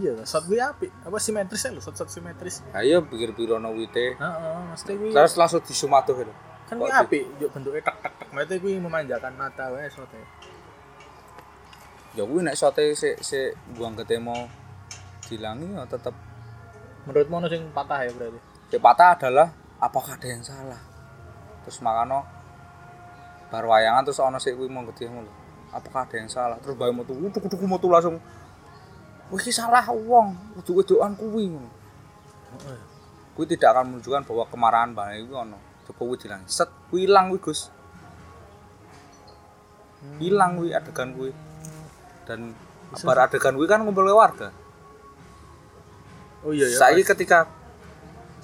Iya, 0.00 0.24
shot 0.24 0.48
kuwi 0.48 0.58
apik. 0.58 0.90
Apa 1.04 1.20
simetris 1.20 1.68
ya 1.68 1.70
lho, 1.70 1.84
shot-shot 1.84 2.08
simetris. 2.10 2.64
Ayo 2.72 3.04
pikir-pikir 3.06 3.60
ono 3.60 3.70
wite. 3.76 4.16
Heeh, 4.16 4.56
mesti 4.72 4.92
kuwi 4.96 5.12
Terus 5.12 5.36
langsung 5.36 5.60
disumatuh 5.62 6.16
lho. 6.24 6.34
Kan 6.64 6.80
kuwi 6.80 6.90
apik, 6.90 7.24
yo 7.40 7.46
bentuke 7.52 7.80
tek 7.84 7.96
tek 8.00 8.12
tek. 8.16 8.28
Mate 8.32 8.56
kuwi 8.56 8.80
memanjakan 8.80 9.36
mata 9.36 9.68
wae 9.72 9.88
shot 9.92 10.08
Ya 12.14 12.22
kuwi 12.22 12.46
nek 12.46 12.54
shot-e 12.54 12.94
sik 12.94 13.20
sik 13.20 13.58
buang 13.74 13.98
ketemo 13.98 14.46
dilangi 15.26 15.66
ya 15.74 15.82
tetep 15.88 16.14
Menurutmu 17.04 17.36
ono 17.42 17.48
sing 17.52 17.68
patah 17.74 18.06
ya 18.06 18.10
berarti? 18.16 18.40
sik 18.70 18.80
patah 18.80 19.18
adalah 19.18 19.48
apakah 19.82 20.16
ada 20.16 20.28
yang 20.30 20.40
salah. 20.40 20.80
Terus 21.66 21.82
makano 21.84 22.24
bar 23.52 23.66
wayangan 23.66 24.08
terus 24.08 24.22
ono 24.24 24.38
sik 24.40 24.56
kuwi 24.56 24.70
mau 24.70 24.86
gede 24.94 25.10
ngono. 25.10 25.28
Apakah 25.74 26.06
ada 26.06 26.16
yang 26.16 26.30
salah? 26.30 26.56
Terus 26.62 26.78
bae 26.78 26.94
metu 26.94 27.12
kudu 27.12 27.66
metu 27.66 27.90
langsung 27.90 28.16
Wih, 29.32 29.40
iki 29.40 29.56
salah 29.56 29.82
wong, 29.88 30.36
kudu 30.60 30.84
wedokan 30.84 31.16
kuwi 31.16 31.48
ngono. 31.48 31.70
Heeh. 32.54 32.80
Kuwi 33.34 33.48
tidak 33.48 33.72
akan 33.74 33.96
menunjukkan 33.96 34.22
bahwa 34.28 34.44
kemarahan 34.52 34.90
bae 34.94 35.24
kuwi 35.24 35.34
ono. 35.34 35.58
Coba 35.84 36.00
kuwi 36.00 36.16
dilang. 36.16 36.42
Set 36.48 36.70
kuwi 36.88 37.04
ilang 37.04 37.32
kuwi, 37.32 37.40
Gus. 37.40 37.68
Hilang 40.20 40.60
kuwi 40.60 40.72
adegan 40.72 41.12
kuwi. 41.12 41.32
Dan 42.24 42.56
bar 43.04 43.28
adegan 43.28 43.56
kuwi 43.56 43.68
kan 43.68 43.84
ngumpul 43.84 44.08
ke 44.08 44.14
warga. 44.14 44.48
Oh 46.44 46.52
iya 46.52 46.68
ya. 46.68 46.76
Saiki 46.76 47.04
ketika 47.04 47.48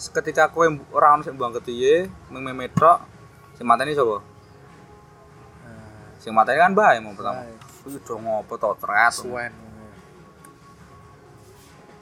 ketika 0.00 0.48
kowe 0.48 0.64
ora 0.96 1.12
ono 1.12 1.20
sing 1.20 1.36
buang 1.36 1.52
ketiye, 1.60 2.08
mung 2.32 2.40
memetok, 2.44 3.04
sing 3.56 3.68
mateni 3.68 3.92
sapa? 3.92 4.24
Nah, 4.24 4.24
Sing 6.16 6.32
mateni 6.32 6.56
kan 6.60 6.72
bae 6.72 6.96
mau 7.00 7.12
pertama. 7.12 7.44
Kuwi 7.84 8.00
do 8.00 8.14
ngopo 8.16 8.56
to. 8.56 8.76
Suwen. 9.12 9.52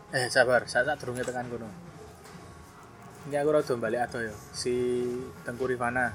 Eh 0.08 0.26
sabar, 0.32 0.64
saya 0.64 0.88
tak 0.88 1.04
durunge 1.04 1.20
tekan 1.20 1.44
kono. 1.52 1.87
Ini 3.28 3.44
aku 3.44 3.50
rada 3.52 3.74
balik 3.76 4.00
ado 4.08 4.24
ya. 4.24 4.32
Si 4.56 5.04
Tengku 5.44 5.68
Rifana 5.68 6.08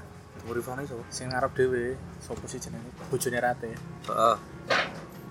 Urifane 0.50 0.82
sapa? 0.82 1.06
sing 1.14 1.30
ngarep 1.30 1.54
dhewe, 1.54 1.94
sapa 2.18 2.42
sih 2.50 2.58
jenenge? 2.58 2.90
Bojone 3.06 3.38
Rate. 3.38 3.70
Heeh. 4.10 4.36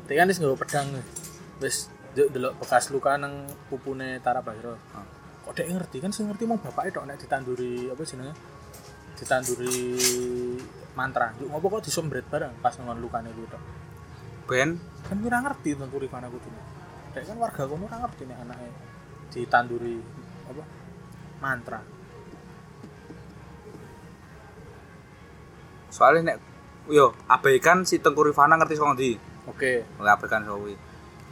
Dia 0.08 0.16
kan 0.16 0.32
wis 0.32 0.40
nggawa 0.40 0.56
pedang. 0.56 0.88
Wis 1.60 1.92
delok 2.16 2.56
bekas 2.64 2.88
luka 2.88 3.20
nang 3.20 3.44
pupune 3.68 4.24
Tara 4.24 4.40
Basro. 4.40 4.80
Kok 5.44 5.52
dek 5.52 5.68
ngerti 5.68 6.00
kan 6.00 6.16
sing 6.16 6.32
ngerti 6.32 6.48
mau 6.48 6.56
bapake 6.56 6.96
tok 6.96 7.04
nek 7.04 7.20
ditanduri 7.20 7.92
apa 7.92 8.02
jenenge? 8.08 8.34
Ditanduri 9.20 9.76
mantra. 10.96 11.36
Yuk 11.44 11.52
ngopo 11.52 11.78
kok 11.78 11.84
disombret 11.92 12.24
bareng 12.32 12.64
pas 12.64 12.74
ngon 12.80 13.04
lukane 13.04 13.30
kuwi 13.36 13.52
tok. 13.52 13.64
Ben 14.48 14.80
kan 15.04 15.20
gue 15.20 15.30
ngerti 15.30 15.76
tentang 15.76 15.92
Rifana 16.00 16.32
kudune 16.32 16.74
kayak 17.14 17.30
kan 17.30 17.38
warga 17.38 17.64
kono 17.70 17.86
ora 17.86 17.98
ngerti 18.02 18.24
nek 18.26 18.38
anaknya 18.42 18.72
ditanduri 19.30 20.02
apa 20.50 20.64
mantra. 21.44 21.84
Soalnya 25.92 26.34
nek 26.34 26.38
yo 26.88 27.12
abaikan 27.28 27.84
si 27.84 28.00
Tengku 28.00 28.24
Rifana 28.24 28.56
ngerti 28.56 28.80
saka 28.80 28.96
ndi? 28.96 29.12
oke. 29.52 29.84
Oleh 30.00 30.12
abaikan 30.16 30.48
kuwi. 30.48 30.80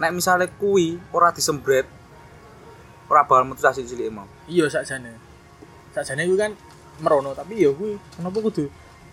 Nek 0.03 0.11
misale 0.11 0.51
kuwi 0.59 0.99
ora 1.15 1.31
disembret 1.31 1.87
ora 3.07 3.23
bakal 3.27 3.43
metu 3.43 3.63
sasi 3.63 3.87
cilik 3.87 4.11
mau. 4.11 4.27
iya 4.51 4.67
sakjane. 4.67 5.15
Sakjane 5.95 6.27
gue 6.27 6.39
kan 6.39 6.51
merono 6.99 7.31
tapi 7.31 7.63
ya 7.63 7.71
gue 7.71 7.99
kenapa 8.15 8.39
kudu? 8.39 8.67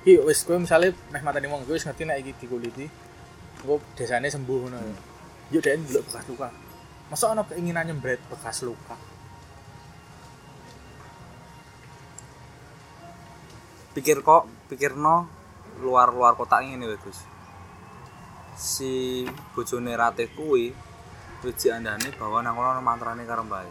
Iki 0.07 0.23
wis 0.23 0.47
kowe 0.47 0.59
misale 0.59 0.95
meh 1.11 1.23
mateni 1.23 1.51
wong 1.51 1.67
gue 1.67 1.75
wis 1.75 1.87
ngerti 1.87 2.07
nek 2.07 2.23
iki 2.23 2.33
dikuliti 2.43 2.87
engko 3.63 3.83
desane 3.99 4.31
sembuh 4.31 4.59
ngono. 4.67 4.79
Yuk 5.51 5.63
dek 5.63 5.83
ndelok 5.83 6.03
bekas 6.07 6.25
luka. 6.31 6.49
Masa 7.11 7.35
ana 7.35 7.43
keinginan 7.43 7.91
nyembret 7.91 8.23
bekas 8.31 8.63
luka 8.63 9.18
Pikir 13.99 14.23
kok, 14.23 14.47
pikirno 14.71 15.27
luar-luar 15.83 16.39
kotak 16.39 16.63
ngene 16.63 16.87
wae, 16.87 17.03
Gus. 17.03 17.19
Si 18.55 19.27
bojone 19.59 19.91
Rate 19.99 20.31
kuwi 20.39 20.71
wis 21.43 21.55
diandani 21.59 22.15
bahwa 22.15 22.39
nang 22.39 22.55
kono 22.55 22.79
mantrane 22.79 23.27
karo 23.27 23.43
mbae. 23.43 23.67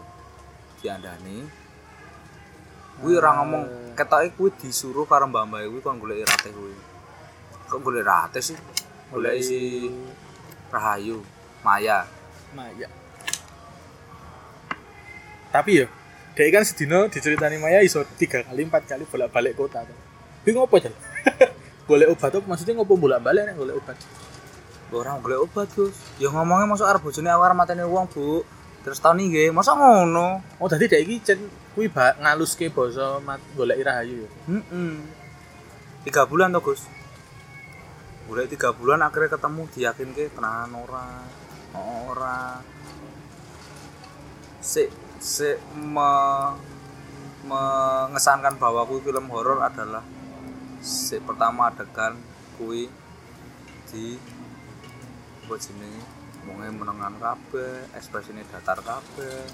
Diandani. 0.84 1.48
Kuwi 3.00 3.16
ora 3.16 3.40
ngomong 3.40 3.96
ketoke 3.96 4.36
kuwi 4.36 4.52
disuruh 4.60 5.08
karo 5.08 5.32
mbak-mbak 5.32 5.64
kuwi 5.64 5.80
kon 5.80 5.96
golek 5.96 6.28
Rate 6.28 6.52
kuwi. 6.52 6.76
Kok 7.72 7.80
golek 7.80 8.04
Rate 8.04 8.44
sih? 8.44 8.56
Golek 9.08 9.40
si 9.40 9.88
Rahayu, 10.68 11.24
Maya. 11.64 12.04
Maya. 12.52 12.88
Tapi 15.48 15.80
ya, 15.80 15.88
dia 16.36 16.52
kan 16.52 16.68
sedino 16.68 17.08
diceritani 17.08 17.56
Maya 17.56 17.80
iso 17.80 18.04
tiga 18.20 18.44
kali 18.44 18.68
empat 18.68 18.84
kali 18.84 19.08
bolak 19.08 19.32
balik 19.32 19.56
kota. 19.56 19.88
tuh. 19.88 20.07
Kuwi 20.48 20.56
ngopo 20.56 20.80
jan? 20.80 20.96
golek 21.92 22.08
obat 22.08 22.32
tuh 22.32 22.40
maksudnya 22.48 22.80
ngopo 22.80 22.96
bolak 22.96 23.20
balik 23.20 23.44
nek 23.44 23.60
golek 23.60 23.84
obat? 23.84 24.00
Ora 24.88 25.20
golek 25.20 25.44
obat, 25.44 25.68
Gus. 25.76 25.92
Ya 26.16 26.32
ngomongnya 26.32 26.64
masuk 26.64 26.88
arep 26.88 27.04
bojone 27.04 27.28
aku 27.28 27.44
arep 27.44 27.56
mateni 27.60 27.84
wong, 27.84 28.08
Bu. 28.08 28.48
Terus 28.80 28.96
tahun 28.96 29.28
nggih, 29.28 29.52
masa 29.52 29.76
ngono? 29.76 30.40
Oh, 30.56 30.64
dadi 30.64 30.88
dek 30.88 31.04
iki 31.04 31.20
cen 31.20 31.36
kuwi 31.76 31.92
ba 31.92 32.16
ngaluske 32.16 32.72
basa 32.72 33.20
mat 33.20 33.44
golek 33.60 33.76
Rahayu 33.76 34.24
ya. 34.24 34.28
Heeh. 34.48 34.96
Tiga 36.08 36.24
bulan 36.24 36.56
tuh, 36.56 36.72
Gus. 36.72 36.88
Udah 38.32 38.48
tiga 38.48 38.72
bulan 38.72 39.04
akhirnya 39.04 39.36
ketemu 39.36 39.68
diyakinke 39.68 40.32
tenanan 40.32 40.72
ora. 40.80 41.28
Oh, 41.76 42.16
ora. 42.16 42.64
Si 44.64 44.88
si 45.20 45.52
me, 45.76 46.08
mengesankan 47.44 48.56
bahwa 48.56 48.88
kuwi 48.88 49.04
film 49.04 49.28
horor 49.28 49.60
adalah 49.60 50.16
si 50.82 51.18
pertama 51.18 51.68
adegan 51.70 52.14
kuwi 52.56 52.90
di 53.90 54.18
apa 55.44 55.54
jenenge 55.56 56.02
wonge 56.48 56.68
menengan 56.72 57.14
kabeh, 57.20 57.92
ekspresine 57.96 58.44
datar 58.48 58.80
kabeh. 58.80 59.44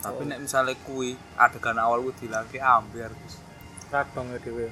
Tapi 0.00 0.22
nek 0.24 0.40
misalnya 0.40 0.74
kuwi 0.86 1.18
adegan 1.36 1.76
awal 1.76 2.00
kuwi 2.06 2.14
dilake 2.22 2.58
ambiar. 2.62 3.12
Radong 3.90 4.32
ya 4.32 4.38
dhewe. 4.38 4.70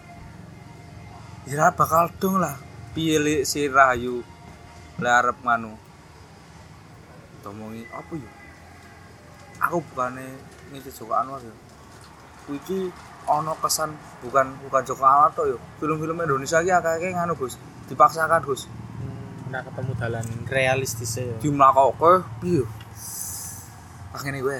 Ya 1.51 1.75
bakal 1.75 2.15
dong 2.23 2.39
lah. 2.39 2.55
Piye 2.95 3.19
li 3.19 3.37
si 3.43 3.67
Rahayu 3.69 4.23
le 4.99 5.11
arep 5.11 5.39
nganu. 5.43 5.75
Apa 7.49 8.13
ya? 8.15 8.31
Aku 9.69 9.85
bukane 9.85 10.25
ngisi 10.73 10.89
Joko 10.97 11.13
Anwar 11.13 11.45
ya. 11.45 11.53
iki 12.49 12.89
ana 13.29 13.53
kesan 13.61 13.93
bukan 14.25 14.57
bukan 14.65 14.83
Joko 14.89 15.05
Anwar 15.05 15.31
tok 15.37 15.47
yo. 15.53 15.59
Film-film 15.77 16.17
Indonesia 16.17 16.65
iki 16.65 16.73
akeh-akeh 16.73 17.13
nganu 17.13 17.37
Gus. 17.37 17.61
Dipaksakan 17.93 18.41
Gus. 18.41 18.65
Hmm, 18.65 19.53
nah 19.53 19.61
ketemu 19.61 19.93
dalan 20.01 20.25
realistis 20.49 21.21
ya 21.21 21.37
Di 21.37 21.53
mlakoke 21.53 22.25
piye 22.41 22.65
ngene 24.23 24.39
gue. 24.43 24.59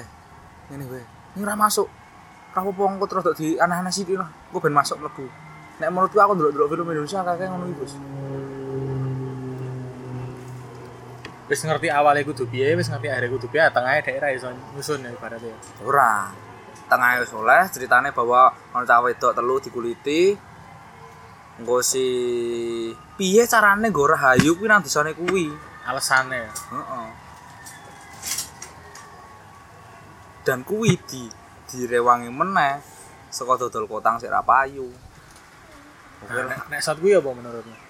Ngene 0.71 0.83
gue. 0.87 1.01
Ini 1.35 1.43
ora 1.43 1.55
masuk. 1.57 1.87
Ora 2.53 2.59
apa-apa 2.65 2.83
engko 2.95 3.05
terus 3.09 3.23
di 3.37 3.57
anak-anak 3.59 3.93
sithik 3.93 4.17
lah. 4.17 4.29
Engko 4.49 4.59
ben 4.63 4.73
masuk 4.73 4.97
mlebu. 5.01 5.25
Nek 5.79 5.89
menurutku 5.89 6.19
aku 6.19 6.31
ndelok-ndelok 6.35 6.69
film 6.69 6.87
Indonesia 6.91 7.17
akeh-akeh 7.23 7.47
ngono 7.49 7.65
iki 7.69 7.75
Gus. 7.81 7.93
Wis 11.49 11.65
ngerti 11.65 11.89
awalnya 11.89 12.21
kudu 12.21 12.45
piye 12.45 12.77
wis 12.77 12.93
ngerti 12.93 13.09
akhirnya 13.09 13.33
kudu 13.33 13.47
piye 13.49 13.65
tengahnya 13.73 14.05
daerah 14.05 14.29
iso 14.29 14.53
nyusun 14.77 15.01
ya 15.01 15.09
ibaratnya 15.09 15.57
Ora. 15.81 16.29
Tengah 16.85 17.25
wis 17.25 17.33
oleh 17.33 17.65
ceritane 17.73 18.13
bahwa 18.13 18.53
ana 18.73 18.85
cah 18.85 19.01
wedok 19.01 19.33
telu 19.33 19.57
dikuliti. 19.57 20.37
Engko 21.57 21.81
si 21.81 22.05
piye 23.17 23.49
carane 23.49 23.89
nggo 23.89 24.05
rahayu 24.05 24.53
kuwi 24.55 24.69
nang 24.69 24.85
desane 24.85 25.17
kuwi. 25.17 25.49
alasannya 25.89 26.37
ya. 26.45 26.53
Heeh. 26.53 27.07
Dan 30.45 30.61
kuwi 30.61 31.01
di 31.09 31.25
direwangi 31.69 32.29
meneh 32.29 32.77
saka 33.33 33.57
dodol 33.57 33.89
kotang 33.89 34.21
sik 34.21 34.29
ra 34.29 34.45
payu. 34.45 34.89
Nah, 36.29 36.45
nek, 36.45 36.59
nek 36.69 36.81
shot 36.83 37.01
gue 37.01 37.15
apa 37.15 37.29
menurutmu? 37.31 37.88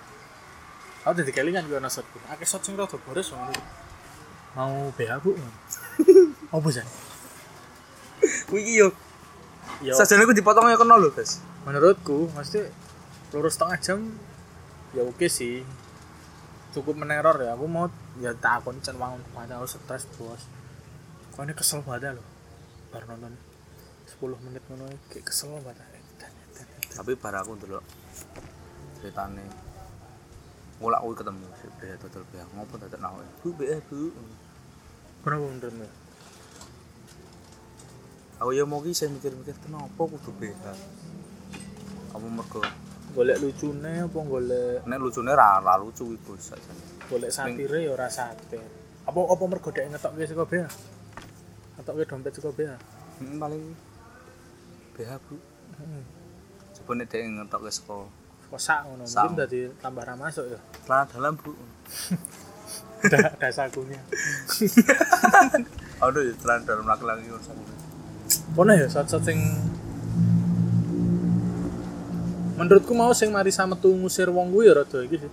Aku 1.10 1.26
jadi 1.26 1.34
kelingan 1.34 1.66
gue 1.66 1.82
ana 1.82 1.90
shot 1.90 2.06
gue. 2.06 2.22
Akeh 2.30 2.46
shot 2.46 2.62
sing 2.62 2.78
rada 2.78 2.94
boros 3.02 3.34
itu. 3.34 3.62
Mau 4.54 4.94
BH 4.94 5.12
bu? 5.26 5.34
Apa 6.54 6.68
sih? 6.70 6.86
Kuwi 8.46 8.62
iki 8.62 8.86
yo 8.86 8.90
Ya, 9.80 9.96
sajane 9.96 10.28
ku 10.28 10.36
dipotong 10.36 10.68
ya 10.68 10.76
kena 10.76 11.00
lho, 11.00 11.08
Guys. 11.08 11.40
menurutku 11.64 12.28
mesti 12.36 12.68
lurus 13.32 13.56
setengah 13.56 13.80
jam 13.80 14.00
ya 14.92 15.08
oke 15.08 15.24
sih 15.32 15.64
cukup 16.76 17.00
meneror 17.00 17.40
ya 17.40 17.56
aku 17.56 17.64
mau 17.70 17.88
ya 18.20 18.36
tak 18.36 18.60
akun 18.60 18.76
can 18.84 19.00
wangun 19.00 19.24
ke 19.24 19.32
mana 19.32 19.56
aku 19.56 19.72
stres 19.72 20.04
bos 20.20 20.44
kok 21.32 21.42
ini 21.48 21.54
kesel 21.56 21.80
banget 21.86 22.20
loh 22.20 22.28
baru 22.92 23.16
nonton 23.16 23.34
10 24.20 24.46
menit 24.50 24.64
ngono 24.68 24.92
kayak 25.08 25.24
kesel 25.32 25.56
banget. 25.64 25.80
Tapi 26.92 27.12
bar 27.16 27.40
aku 27.40 27.56
ndelok 27.56 27.86
ceritane 29.00 29.46
Mulak 30.80 31.00
kuwi 31.04 31.16
ketemu 31.16 31.46
si 31.60 31.68
Bea 31.78 31.96
dodol 31.98 32.24
Bea 32.32 32.44
ngopo 32.56 32.74
dadak 32.78 33.00
nawe. 33.00 33.24
Bu 33.44 33.50
Bea 33.54 33.78
Bu. 33.86 34.12
kenapa 35.20 35.44
menurutmu 35.44 35.88
Aku 38.40 38.56
ya 38.56 38.64
mau 38.64 38.80
ki 38.80 38.96
saya 38.96 39.12
mikir-mikir 39.12 39.52
kenapa 39.60 40.00
kudu 40.00 40.32
Bea. 40.40 40.72
Apa 42.10 42.26
mergo 42.26 42.64
golek 43.10 43.42
lucune 43.42 44.06
apa 44.06 44.20
golek 44.22 44.86
nek 44.86 45.00
lucune 45.02 45.34
ra 45.34 45.58
ra 45.60 45.76
lucu 45.76 46.06
kuwi 46.06 46.18
bos 46.22 46.40
sajane. 46.46 46.84
golek 47.10 47.34
satire 47.34 47.82
ya 47.82 47.90
ora 47.90 48.06
satir 48.06 48.62
apa 49.02 49.18
apa 49.26 49.44
mergo 49.50 49.74
dhek 49.74 49.90
ngetokke 49.90 50.30
saka 50.30 50.46
bea 50.46 50.70
ngetokke 51.76 52.04
dompet 52.06 52.32
saka 52.38 52.50
bea 52.54 52.76
Hmm, 53.18 53.36
paling 53.36 53.74
Bea 54.94 55.18
Bu. 55.26 55.36
heeh 55.76 56.04
Coba 56.78 56.92
nek 56.96 57.10
dhek 57.10 57.26
ngetokke 57.28 57.72
saka 57.74 57.98
kok 58.50 58.58
sak 58.58 58.82
ngono 58.86 59.06
mungkin 59.06 59.34
dadi 59.38 59.60
tambah 59.78 60.04
ra 60.04 60.18
masuk 60.18 60.46
ya 60.50 60.60
celana 60.86 61.06
dalam 61.14 61.34
Bu. 61.38 61.54
Da- 63.00 63.32
dasakunya 63.40 63.96
Aduh 66.04 66.22
ya 66.26 66.34
celana 66.36 66.68
dalam 66.68 66.84
laki-laki 66.84 67.32
urusan. 67.32 67.56
Pone 68.58 68.74
ya 68.76 68.88
shot-shot 68.92 69.24
sing 69.24 69.40
menurutku 72.60 72.92
mau 72.92 73.16
sing 73.16 73.32
Marisa 73.32 73.64
metu 73.64 73.88
ngusir 73.96 74.28
wong 74.28 74.52
kuwi 74.52 74.68
ya 74.68 74.84
rada 74.84 75.00
iki 75.00 75.16
sih. 75.16 75.32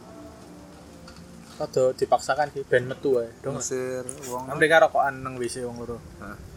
Rada 1.59 1.83
dipaksakan 1.99 2.55
sih 2.55 2.63
ben 2.69 2.87
metu 2.87 3.19
ae. 3.19 3.27
Ngusir 3.43 4.07
wong. 4.31 4.47
Mereka 4.55 4.87
rokokan 4.87 5.27
nang 5.27 5.35
WC 5.35 5.67
wong 5.67 5.83
loro. 5.83 5.99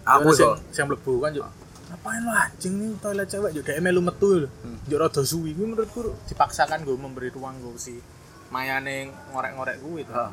Aku 0.05 0.29
sing 0.35 0.45
kok 0.45 0.57
sing 0.69 0.85
mlebu 0.85 1.13
kan 1.25 1.31
yo. 1.33 1.45
Ngapain 1.89 2.21
lo 2.21 2.31
anjing 2.37 2.73
nih 2.77 2.89
toilet 3.01 3.25
cewek 3.25 3.51
dhek 3.65 3.81
melu 3.81 4.01
metu 4.05 4.45
lho. 4.45 4.49
Hmm. 4.61 4.77
Yo 4.85 5.01
rada 5.01 5.25
suwi 5.25 5.57
kuwi 5.57 5.73
menurutku 5.73 6.13
dipaksakan 6.29 6.85
gue 6.85 6.93
memberi 6.93 7.33
ruang 7.33 7.57
gue 7.57 7.73
si 7.81 7.97
mayane 8.53 9.09
ngorek-ngorek 9.33 9.81
kuwi 9.81 10.05
to. 10.05 10.13
Heeh. 10.13 10.31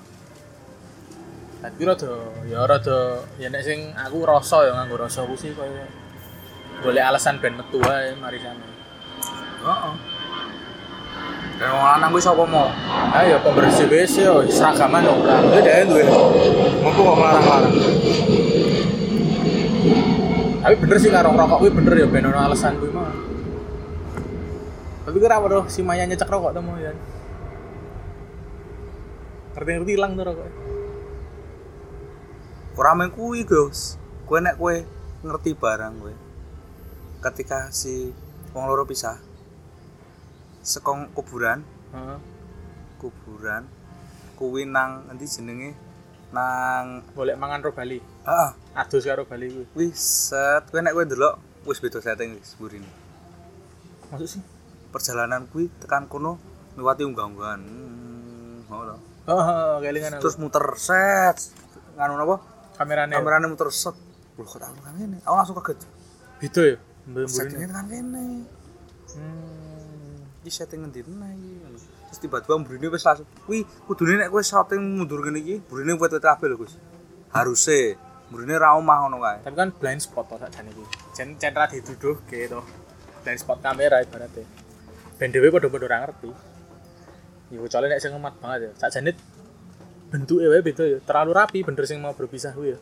Tapi 1.64 1.80
rada 1.88 2.12
ya 2.44 2.60
rada 2.68 3.24
ya 3.40 3.48
nek 3.48 3.64
sing 3.64 3.88
aku 3.96 4.28
rasa 4.28 4.68
ya 4.68 4.72
nganggo 4.76 5.00
rasa 5.00 5.24
ku 5.24 5.32
sih 5.32 5.56
koyo 5.56 5.88
golek 6.84 7.08
alasan 7.08 7.40
ben 7.40 7.56
metu 7.56 7.80
ae 7.88 8.12
Marisa. 8.20 8.52
Heeh. 9.64 9.94
Dan 11.56 11.72
wong 11.72 11.84
lanang 11.88 12.12
kuwi 12.12 12.20
sapa 12.20 12.44
mau? 12.44 12.68
Ayo 13.16 13.40
pembersih 13.40 13.88
WC 13.88 14.28
yo 14.28 14.44
seragaman 14.44 15.08
ora. 15.08 15.40
Kuwi 15.40 15.64
dhek 15.64 15.88
duwe. 15.88 16.04
Mumpung 16.84 17.04
kok 17.08 17.16
melarang-larang. 17.16 17.72
Tapi 20.66 20.82
bener 20.82 20.98
sih 20.98 21.14
karo 21.14 21.30
rokok 21.30 21.62
kuwi 21.62 21.70
bener 21.70 21.94
ya 21.94 22.10
ben 22.10 22.26
ono 22.26 22.42
alasan 22.42 22.74
kuwi 22.82 22.90
mah. 22.90 23.14
Tapi 25.06 25.16
kira 25.22 25.38
apa 25.38 25.70
si 25.70 25.86
Maya 25.86 26.02
nyecek 26.10 26.26
rokok 26.26 26.58
tuh 26.58 26.62
mau 26.66 26.74
ya. 26.74 26.90
Ngerti-ngerti 29.54 29.94
hilang 29.94 30.18
tuh 30.18 30.26
rokok. 30.26 30.50
Meng 32.98 33.14
kuwi, 33.14 33.46
Gus. 33.46 33.94
Kowe 34.26 34.42
nek 34.42 34.58
kowe 34.58 34.74
ngerti 35.22 35.54
barang 35.54 36.02
kowe. 36.02 36.14
Ketika 37.22 37.70
si 37.70 38.10
wong 38.50 38.66
loro 38.66 38.82
pisah 38.82 39.22
sekong 40.66 41.14
kuburan, 41.14 41.62
Heeh. 41.94 42.18
kuburan 42.98 43.70
kuwi 44.34 44.66
nang 44.66 45.06
endi 45.14 45.30
jenenge? 45.30 45.78
Nang 46.34 47.06
Golek 47.14 47.38
mangan 47.38 47.62
ro 47.62 47.70
Bali. 47.70 48.15
Heeh, 48.26 48.50
Adus 48.74 49.06
karo 49.06 49.22
Bali 49.24 49.46
kuwi. 49.48 49.66
wis 49.78 50.30
set 50.30 50.68
kowe 50.70 50.82
nek 50.82 50.92
kowe 50.92 51.04
ndelok 51.06 51.34
wis 51.64 51.78
beda 51.78 52.02
setting 52.02 52.36
wis 52.36 52.58
burine. 52.58 52.90
Maksud 54.10 54.28
sih? 54.28 54.42
Perjalanan 54.90 55.46
kuwi 55.50 55.70
tekan 55.78 56.10
kono 56.10 56.38
liwati 56.74 57.06
unggah-unggahan. 57.06 57.60
Hmm, 57.62 58.66
ngono. 58.68 58.96
Heeh, 59.26 59.72
kelingan 59.82 60.18
aku. 60.18 60.22
Terus 60.26 60.36
muter 60.42 60.66
set 60.78 61.38
nganu 61.96 62.18
napa? 62.18 62.36
kamerane 62.76 63.12
Kamerane 63.14 63.46
muter 63.48 63.70
set. 63.70 63.96
Loh 64.36 64.44
kok 64.44 64.60
tak 64.60 64.74
kan 64.84 64.94
ngene. 64.98 65.22
Aku 65.24 65.34
langsung 65.34 65.56
kaget. 65.62 65.80
beda 66.42 66.62
ya. 66.62 66.76
Settingnya 67.30 67.68
tekan 67.70 67.86
kene. 67.88 68.26
Hmm. 69.16 69.66
iki 70.46 70.54
setting 70.54 70.86
ngendi 70.86 71.02
meneh 71.10 71.34
iki 71.34 71.82
terus 72.06 72.18
tiba-tiba 72.22 72.54
mburine 72.62 72.86
wis 72.86 73.02
langsung 73.02 73.26
kuwi 73.42 73.66
kudune 73.90 74.14
nek 74.22 74.30
kowe 74.30 74.38
shooting 74.38 74.78
mundur 74.78 75.18
ngene 75.26 75.42
iki 75.42 75.54
mburine 75.66 75.98
wet-wet 75.98 76.22
kabeh 76.22 76.46
lho 76.46 76.56
Gus 76.62 76.78
haruse 77.34 77.98
mburine 78.26 78.58
ra 78.58 78.74
omah 78.74 79.06
ngono 79.06 79.22
kae 79.22 79.38
Tapi 79.46 79.54
kan 79.54 79.70
blind 79.70 80.02
spot 80.02 80.26
to 80.26 80.36
sakjane 80.42 80.70
iki. 80.74 80.84
Jen 81.14 81.28
centra 81.38 81.70
dituduh 81.70 82.18
gitu. 82.26 82.60
Blind 83.22 83.38
spot 83.38 83.62
kamera 83.62 84.02
ibaratnya. 84.02 84.42
Ben 85.18 85.30
dhewe 85.32 85.48
padha-padha 85.54 85.86
ora 85.86 85.98
ngerti. 86.02 86.30
Ya 87.54 87.58
kecuali 87.62 87.86
nek 87.86 88.00
sing 88.02 88.10
ngemat 88.14 88.34
banget 88.42 88.60
ya. 88.66 88.70
Sakjane 88.82 89.10
bentuke 90.10 90.46
wae 90.50 90.60
beda 90.62 90.84
ya. 90.84 90.98
Terlalu 91.02 91.30
rapi 91.34 91.58
bener 91.62 91.84
sing 91.86 91.98
mau 92.02 92.14
berpisah 92.14 92.52
kuwi 92.54 92.74
ya. 92.74 92.78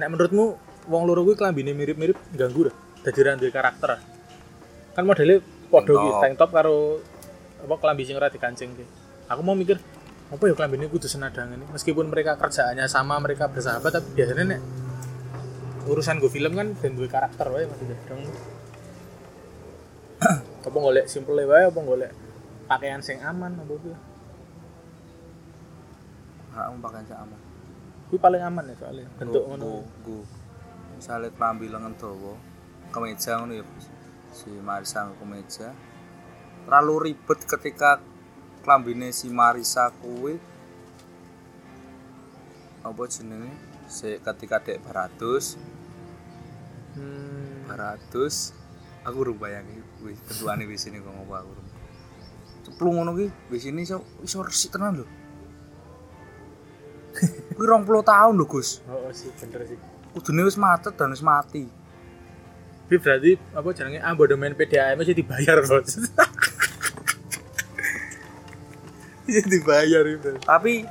Nek 0.00 0.08
menurutmu 0.12 0.44
wong 0.88 1.02
loro 1.04 1.24
kuwi 1.24 1.36
klambine 1.36 1.76
mirip-mirip 1.76 2.16
ganggu 2.32 2.72
dah. 2.72 2.76
Dadi 3.04 3.20
ra 3.20 3.36
duwe 3.36 3.52
karakter. 3.52 4.00
Kan 4.96 5.04
modelnya 5.04 5.44
padha 5.68 5.92
iki, 5.92 6.08
tank 6.24 6.34
top 6.40 6.50
karo 6.56 7.04
apa 7.60 7.74
klambi 7.76 8.08
sing 8.08 8.16
ora 8.16 8.32
dikancing. 8.32 8.72
Aku 9.28 9.44
mau 9.44 9.52
mikir 9.52 9.76
apa 10.26 10.42
ya 10.42 10.54
klambine 10.58 10.90
kudu 10.90 11.06
senadang 11.06 11.54
ini? 11.54 11.62
Meskipun 11.70 12.10
mereka 12.10 12.34
kerjaannya 12.34 12.90
sama 12.90 13.22
mereka 13.22 13.46
bersahabat 13.46 13.94
tapi 13.94 14.08
biasanya 14.18 14.44
nek 14.56 14.60
urusan 15.86 16.18
gue 16.18 16.30
film 16.30 16.58
kan 16.58 16.74
dan 16.74 16.90
duwe 16.98 17.06
karakter 17.06 17.46
wae 17.46 17.66
maksudnya. 17.70 17.98
Dong 18.10 18.22
apa 20.66 20.76
golek 20.82 21.06
simple 21.06 21.46
wae 21.46 21.70
apa 21.70 21.78
golek 21.78 22.12
pakaian 22.66 22.98
sing 22.98 23.22
aman 23.22 23.54
apa 23.54 23.72
ora 26.56 26.72
mau 26.72 26.88
pakai 26.88 27.04
sama 27.06 27.36
kuwi 28.08 28.18
paling 28.22 28.42
aman 28.42 28.70
ya 28.70 28.74
soalnya 28.80 29.06
bentuk 29.18 29.44
ngono. 29.46 29.82
Nggo 29.82 30.18
misale 30.98 31.28
klambi 31.34 31.66
lengan 31.70 31.94
dawa 31.94 32.34
kemeja 32.90 33.38
ngono 33.38 33.52
ya 33.60 33.64
si 34.34 34.50
Marisa 34.62 35.10
kemeja. 35.22 35.70
Terlalu 36.66 36.94
ribet 37.14 37.40
ketika 37.46 38.02
klambine 38.66 39.14
si 39.14 39.30
Marisa 39.30 39.94
kuwi 40.02 40.34
apa 42.82 43.02
jenenge 43.06 43.54
si 43.86 44.18
ketika 44.18 44.58
dek 44.58 44.82
baratus 44.82 45.54
hmm, 46.98 47.70
baratus 47.70 48.50
aku 49.06 49.22
urung 49.22 49.38
bayangi 49.38 49.78
kuwi 50.02 50.18
bentukane 50.18 50.66
wis 50.66 50.90
ini 50.90 50.98
kok 50.98 51.14
ngopo 51.14 51.32
aku 51.38 51.48
urung 51.54 51.68
ceplung 52.66 52.94
ngono 52.98 53.14
ki 53.14 53.26
wis 53.54 53.70
ini 53.70 53.86
iso 53.86 54.02
iso 54.26 54.42
resik 54.42 54.74
tenan 54.74 54.98
lho 54.98 55.06
Kuwi 57.56 57.64
20 57.64 57.88
tahun 58.04 58.36
lho, 58.36 58.44
Gus. 58.44 58.84
Oh, 58.84 59.08
sih 59.08 59.32
bener 59.40 59.64
sih. 59.64 59.80
Kudune 60.12 60.44
wis 60.44 60.60
macet 60.60 60.92
dan 61.00 61.08
wis 61.08 61.24
mati. 61.24 61.64
Tapi 62.84 62.96
berarti 63.00 63.40
apa 63.56 63.68
jenenge 63.72 64.04
abonemen 64.04 64.52
PDAM 64.52 65.00
aja 65.00 65.16
dibayar, 65.16 65.64
Bos. 65.64 65.96
Iya 69.26 69.42
dibayar 69.42 70.04
itu. 70.06 70.38
Tapi 70.38 70.86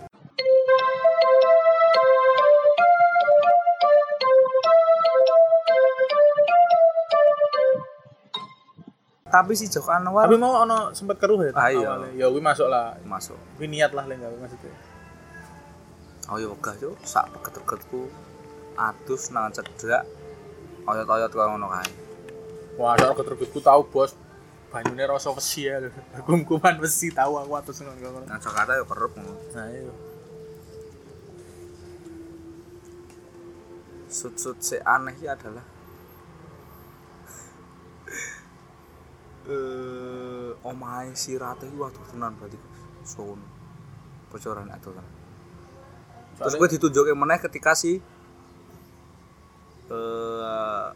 Tapi 9.26 9.52
si 9.52 9.68
Joko 9.68 9.92
Anwar 9.92 10.32
Tapi 10.32 10.40
mau 10.40 10.64
ono 10.64 10.96
sempat 10.96 11.20
keruh 11.20 11.36
ya? 11.44 11.52
Ah, 11.60 11.68
iya. 11.68 11.92
Ya 12.16 12.32
kuwi 12.32 12.40
masuk 12.40 12.72
lah. 12.72 12.96
masuk. 13.04 13.36
Kuwi 13.60 13.68
niat 13.68 13.92
lah 13.92 14.08
gawe 14.08 14.36
maksudnya. 14.40 14.72
Oh 16.32 16.40
ya 16.40 16.48
wegah 16.48 16.74
cuk, 16.80 16.96
sak 17.04 17.30
peget-pegetku 17.36 18.08
adus 18.80 19.36
nang 19.36 19.52
cedhak. 19.52 20.08
Oyot-oyot 20.88 21.32
kaya 21.36 21.52
ngono 21.52 21.68
kae. 21.68 21.92
Wah, 22.80 22.96
sak 22.96 23.60
tahu, 23.60 23.82
Bos. 23.92 24.16
Banyune 24.76 25.08
rasa 25.08 25.32
besi 25.32 25.72
ya. 25.72 25.80
Kum-kuman 26.28 26.76
besi 26.84 27.08
tahu 27.16 27.40
aku 27.40 27.56
atus 27.56 27.80
ngono. 27.80 28.28
Nang 28.28 28.44
Jakarta 28.44 28.76
ya 28.76 28.84
kerep 28.84 29.16
ngono. 29.16 29.40
Nah, 29.56 29.72
iya. 29.72 29.96
Sud-sud 34.12 34.60
si 34.60 34.76
aneh 34.84 35.16
iki 35.16 35.32
adalah 35.32 35.64
eh 39.56 40.52
omahe 40.68 41.16
si 41.16 41.40
Rate 41.40 41.72
iki 41.72 41.80
waduh 41.80 42.04
tenan 42.12 42.36
berarti. 42.36 42.60
Sun. 43.08 43.40
Bocoran 44.28 44.68
itu 44.76 44.92
kan. 44.92 45.08
Terus 46.36 46.60
gue 46.60 46.68
ditunjukin 46.76 47.16
meneh 47.16 47.40
ketika 47.40 47.80
si 47.80 48.04
eh 49.88 50.88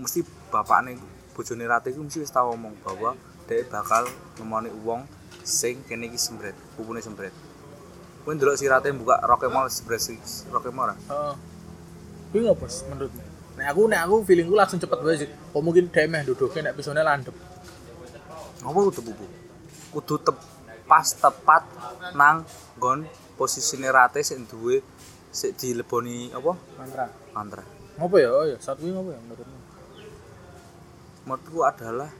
mesti 0.00 0.24
bapakne 0.48 1.19
bojone 1.40 1.64
Rate 1.64 1.88
iku 1.88 2.04
mesti 2.04 2.20
wis 2.20 2.28
tau 2.28 2.52
ngomong 2.52 2.76
bahwa 2.84 3.16
dia 3.48 3.64
bakal 3.64 4.04
nemoni 4.36 4.68
uang 4.84 5.08
sing 5.40 5.80
kene 5.88 6.12
iki 6.12 6.20
sembret, 6.20 6.52
pupune 6.76 7.00
sembret. 7.00 7.32
Kowe 8.20 8.36
ndelok 8.36 8.60
si 8.60 8.68
Rate 8.68 8.92
buka 8.92 9.16
roke 9.24 9.48
mau 9.48 9.64
sembret 9.72 10.04
roke 10.52 10.68
mau 10.68 10.84
ora? 10.84 10.94
Heeh. 11.08 11.34
Kuwi 12.30 12.44
bos 12.52 12.84
menurutmu? 12.92 13.24
Nek 13.56 13.66
aku 13.72 13.80
nek 13.88 14.00
aku 14.04 14.14
feelingku 14.28 14.52
langsung 14.52 14.76
cepet 14.76 15.00
wae 15.00 15.16
sih. 15.16 15.28
Kok 15.32 15.62
mungkin 15.64 15.88
dhek 15.88 16.06
meh 16.12 16.22
duduke 16.28 16.60
nek 16.60 16.76
pisone 16.76 17.00
landep. 17.00 17.32
Ngopo 18.60 18.92
kudu 18.92 19.00
pupu? 19.00 19.26
Kudu 19.96 20.14
tep 20.20 20.36
pas 20.84 21.08
tepat 21.16 21.64
nang 22.12 22.44
nggon 22.76 23.08
posisine 23.40 23.88
Rate 23.88 24.20
sing 24.20 24.44
duwe 24.44 24.84
sik 25.32 25.56
dileboni 25.56 26.28
apa? 26.36 26.52
Mantra. 26.76 27.06
Mantra. 27.32 27.64
Ngopo 27.96 28.16
ya? 28.20 28.28
Oh 28.28 28.44
ya, 28.44 28.60
saat 28.60 28.76
kuwi 28.76 28.92
ngopo 28.92 29.16
ya 29.16 29.20
menurutmu? 29.24 29.59
Menurutku 31.30 31.62
adalah 31.62 32.10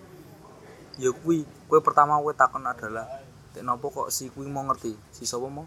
ya 0.95 1.11
kuwi 1.11 1.43
kowe 1.67 1.83
pertama 1.83 2.23
kowe 2.23 2.31
takon 2.31 2.63
adalah 2.63 3.11
tek 3.51 3.67
nopo 3.67 3.91
kok 3.91 4.09
si 4.15 4.31
kuwi 4.31 4.47
mau 4.47 4.63
ngerti? 4.63 4.95
Si 5.11 5.27
sapa 5.27 5.51
mau? 5.51 5.67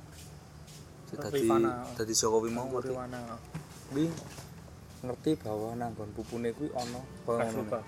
Si 1.11 1.19
dadi 1.19 1.43
dadi 1.93 2.13
Jokowi 2.15 2.49
mau 2.49 2.71
ngerti 2.71 2.95
kuwi 3.91 4.07
ngerti 5.03 5.31
bahwa 5.43 5.75
nang 5.75 5.91
nggon 5.91 6.15
pupune 6.15 6.55
kuwi 6.55 6.71
ana 6.71 7.03
kaya 7.27 7.43
Kas 7.43 7.51
ngono 7.51 7.67
luka. 7.67 7.79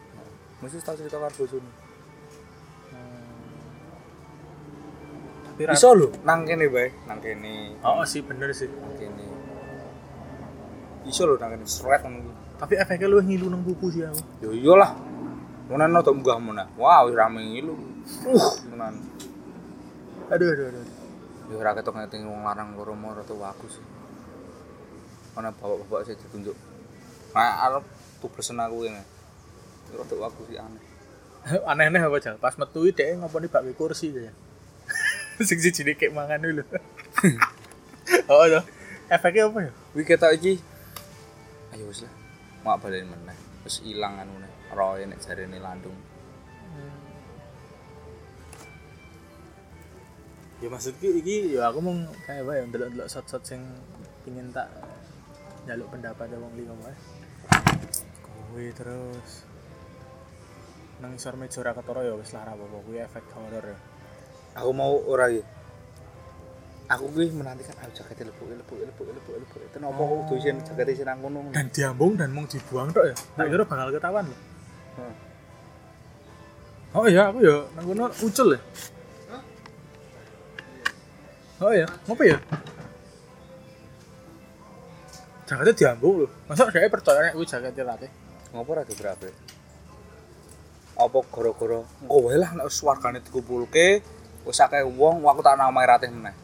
mesti 0.59 0.83
tau 0.83 0.95
cerita 0.95 1.15
karo 1.15 1.31
bojone 1.33 1.71
ra- 5.55 5.71
iso 5.71 5.89
lho 5.95 6.07
nang 6.27 6.43
kene 6.43 6.67
bae 6.67 6.91
nang 7.07 7.19
kene. 7.23 7.79
Oh, 7.79 8.03
sih 8.03 8.19
bener 8.19 8.51
sih. 8.51 8.67
nang 8.67 8.91
kene. 8.99 9.23
Iso 11.07 11.23
lho 11.23 11.39
nang 11.39 11.55
kene 11.55 11.63
sret 11.63 12.03
ngono 12.03 12.31
Tapi 12.55 12.75
efeknya 12.75 13.07
lu 13.07 13.19
ngilu 13.19 13.47
nang 13.47 13.63
buku 13.63 13.87
sih 13.91 14.03
aku. 14.03 14.19
yo 14.43 14.49
iyalah 14.51 14.91
Munan 15.65 15.89
no 15.89 16.05
munggah 16.05 16.37
munah. 16.37 16.67
Wah, 16.77 17.09
wis 17.09 17.17
rame 17.17 17.41
ngilu. 17.41 17.73
Uh, 18.29 18.53
munan. 18.69 18.93
Aduh, 20.29 20.53
aduh, 20.53 20.65
aduh. 20.69 20.85
Ya 21.45 21.55
ora 21.61 21.77
ketok 21.77 21.97
ngeting 21.97 22.25
wong 22.25 22.41
larang 22.45 22.73
loro 22.73 22.93
mau 22.97 23.13
rada 23.13 23.33
bagus. 23.33 23.77
Ana 25.37 25.53
bapak-bapak 25.53 26.05
sing 26.09 26.17
ditunjuk. 26.17 26.57
Nah, 27.33 27.65
arep 27.69 27.85
tublesen 28.21 28.61
aku 28.61 28.89
ini. 28.89 29.01
Ya 29.89 29.93
rada 30.01 30.15
bagus 30.17 30.45
sih 30.49 30.57
aneh. 30.57 30.83
Aneh-aneh 31.69 32.01
apa 32.01 32.17
jal? 32.17 32.37
Pas 32.41 32.57
metu 32.57 32.85
dhek 32.89 33.21
ngoponi 33.21 33.49
bakwi 33.49 33.77
kursi 33.77 34.09
ya. 34.13 34.33
Sing 35.47 35.59
siji 35.61 35.85
kayak 35.93 36.13
mangan 36.13 36.41
dulu. 36.41 36.63
oh, 38.31 38.45
iya. 38.49 38.61
Efeknya 39.11 39.49
apa 39.49 39.69
ya? 39.69 39.71
Kuwi 39.93 40.03
ketok 40.07 40.33
iki. 40.41 40.57
Ayo 41.73 41.85
wis 41.89 42.01
lah. 42.01 42.13
Mak 42.65 42.81
balen 42.81 43.05
meneh. 43.09 43.37
Wis 43.61 43.85
ilang 43.85 44.17
anune. 44.17 44.54
Roe 44.73 45.03
nek 45.05 45.21
jarene 45.21 45.59
landung. 45.61 45.97
Ya 50.63 50.71
maksudku 50.71 51.11
iki 51.19 51.53
ya 51.53 51.67
aku 51.67 51.83
mau 51.83 51.93
kayak 52.25 52.47
ya 52.47 52.63
ndelok-ndelok 52.65 53.11
shot-shot 53.11 53.43
sing 53.43 53.61
pingin 54.23 54.55
tak 54.55 54.71
jaluk 55.67 55.91
pendapat 55.91 56.31
wong 56.39 56.55
liya 56.55 56.71
wae. 56.79 56.95
Kuwi 58.23 58.71
terus 58.71 59.43
nang 61.03 61.11
isor 61.19 61.35
meja 61.35 61.59
ora 61.59 61.75
ketara 61.75 62.07
ya 62.07 62.15
wis 62.15 62.31
lara 62.31 62.55
apa 62.55 62.65
kuwi 62.87 63.03
efek 63.03 63.27
horor 63.35 63.67
ya. 63.67 63.77
Aku 64.63 64.71
mau 64.71 64.95
ora 65.05 65.27
iki. 65.27 65.43
Aku 66.87 67.11
kuwi 67.11 67.35
menantikan 67.35 67.75
aku 67.83 67.91
jakete 67.91 68.23
lebuk 68.23 68.47
lebuk 68.47 68.79
lebuk 68.79 69.07
lebuk 69.11 69.35
lebuk. 69.35 69.59
Itu 69.59 69.77
nopo 69.83 70.23
kudu 70.23 70.39
isin 70.39 70.63
jakete 70.63 70.95
isin 70.95 71.11
nang 71.11 71.19
kono. 71.19 71.51
Dan 71.51 71.67
diambung 71.67 72.15
dan 72.15 72.31
mau 72.31 72.47
dibuang 72.47 72.95
tok 72.95 73.05
ya. 73.11 73.15
Tak 73.35 73.45
kira 73.51 73.67
bakal 73.67 73.91
ketahuan 73.91 74.31
loh. 74.31 74.54
Hmm. 74.95 75.15
Oh 76.95 77.05
iya, 77.11 77.27
aku 77.27 77.43
ya 77.43 77.67
nang 77.75 77.85
kono 77.91 78.05
ucul 78.23 78.55
ya. 78.55 78.61
Oh 81.59 81.71
iya, 81.71 81.87
ngapa 82.07 82.23
ya? 82.23 82.39
Jaketnya 85.45 85.73
diambung 85.75 86.25
loh. 86.25 86.31
Masa 86.49 86.67
saya 86.71 86.89
percaya 86.89 87.19
nek 87.21 87.35
kuwi 87.37 87.47
jaketnya 87.47 87.83
rate? 87.85 88.07
Ngopo 88.55 88.71
ora 88.73 88.87
diberapa? 88.87 89.27
Apa 90.95 91.17
gara-gara 91.27 91.79
engko 92.01 92.17
wae 92.27 92.39
lah 92.39 92.51
nek 92.55 92.71
swargane 92.71 93.19
dikumpulke 93.19 93.99
wis 94.47 94.59
akeh 94.63 94.87
wong 94.87 95.27
aku 95.27 95.43
tak 95.43 95.59
namae 95.59 95.85
ratih 95.85 96.09
meneh. 96.09 96.35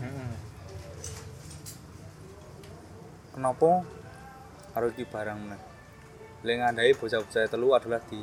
Heeh. 0.00 0.32
Kenapa 3.36 3.84
karo 4.72 4.86
iki 4.92 5.04
barang 5.04 5.38
meneh? 5.38 5.60
Le 6.46 6.52
ngandai 6.54 6.94
bocah-bocah 6.94 7.50
telu 7.50 7.74
adalah 7.74 8.00
di 8.06 8.20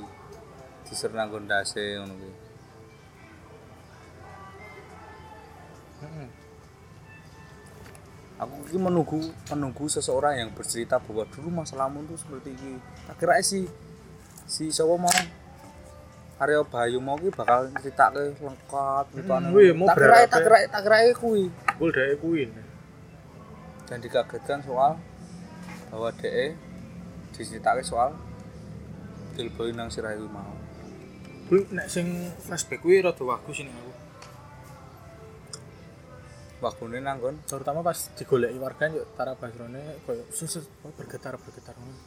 diserang 0.85 1.33
gondase 1.33 1.99
ngono 1.99 2.13
kuwi. 2.15 2.35
Heeh. 6.05 6.27
Aku 8.35 8.53
iki 8.67 8.77
menunggu 8.77 9.19
menunggu 9.51 9.85
seseorang 9.87 10.39
yang 10.39 10.49
bercerita 10.51 11.01
bahwa 11.01 11.23
dulu 11.31 11.49
masalahmu 11.63 12.03
itu 12.05 12.15
seperti 12.19 12.53
ini. 12.55 12.79
Tak 13.07 13.15
kira 13.19 13.39
si 13.41 13.67
si 14.45 14.69
siapa 14.69 14.95
mau 14.95 15.11
Aryo 16.35 16.67
Bayu 16.67 16.99
mau 16.99 17.15
ki 17.15 17.31
bakal 17.31 17.71
ceritake 17.79 18.35
lengkap 18.43 19.05
gitu. 19.15 19.31
Hmm, 19.31 19.55
wih, 19.55 19.71
mau 19.71 19.87
tak 19.87 20.03
kira 20.03 20.17
tak 20.27 20.41
kira 20.43 20.57
tak 20.67 20.81
kira 20.83 20.97
kuwi. 21.15 21.47
Kuwi. 22.19 22.43
dan 23.85 24.01
dikagetkan 24.01 24.65
soal 24.65 24.97
bahwa 25.95 26.11
DE 26.11 26.51
diceritake 27.31 27.87
soal 27.87 28.11
Dilboy 29.35 29.71
nang 29.71 29.87
sirahe 29.91 30.19
kuwi 30.19 30.31
mau. 30.31 30.55
Kuwi 31.47 31.67
nek 31.71 31.87
sing 31.87 32.07
flashback 32.43 32.83
kuwi 32.83 32.99
rada 33.03 33.19
bagus 33.19 33.63
ini 33.63 33.71
aku. 33.71 33.91
Wakune 36.63 36.99
nang 37.03 37.19
kon 37.19 37.35
Terutama 37.43 37.83
pas 37.83 37.95
digoleki 38.15 38.59
warga 38.59 38.91
yo 38.91 39.03
Tara 39.15 39.35
Basrone 39.35 40.03
koyo 40.07 40.23
susus 40.31 40.67
bergetar 40.99 41.35
bergetar 41.39 41.75
ngono. 41.79 41.99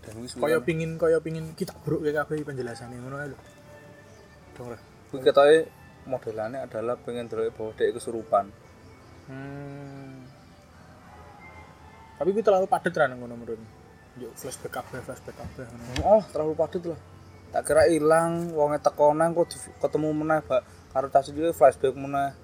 dan 0.00 0.16
wis 0.24 0.32
Koyo 0.32 0.64
pingin 0.64 0.96
koyo 0.96 1.20
pingin 1.20 1.52
kita 1.52 1.76
buruk 1.84 2.08
kayak 2.08 2.24
kabeh 2.24 2.40
penjelasane 2.40 2.96
ngono 2.96 3.16
lho. 3.20 3.38
Dong 4.56 4.72
lah. 4.72 4.80
kuwi 5.12 5.20
ketoke 5.20 5.68
modelane 6.08 6.64
adalah 6.64 6.96
pengen 6.96 7.28
delok 7.28 7.52
bahwa 7.52 7.76
DE 7.76 7.92
kesurupan. 7.92 8.48
Hmm. 9.28 10.19
Tapi 12.20 12.36
kuwi 12.36 12.44
terlalu 12.44 12.68
padet 12.68 12.92
ra 12.92 13.08
nang 13.08 13.24
ngono 13.24 13.32
menurutmu. 13.32 13.68
Yo 14.20 14.28
flashback 14.36 14.76
kabeh 14.76 15.00
flashback 15.00 15.40
kabeh. 15.40 15.64
Oh, 16.04 16.20
terlalu 16.28 16.52
padat 16.52 16.84
lah. 16.84 17.00
Tak 17.48 17.64
kira 17.64 17.88
ilang, 17.88 18.52
wonge 18.52 18.76
teko 18.76 19.16
nang 19.16 19.32
kok 19.32 19.56
ketemu 19.80 20.12
meneh, 20.12 20.44
Pak. 20.44 20.92
Karo 20.92 21.08
tas 21.08 21.32
iki 21.32 21.48
flashback 21.56 21.96
meneh. 21.96 22.36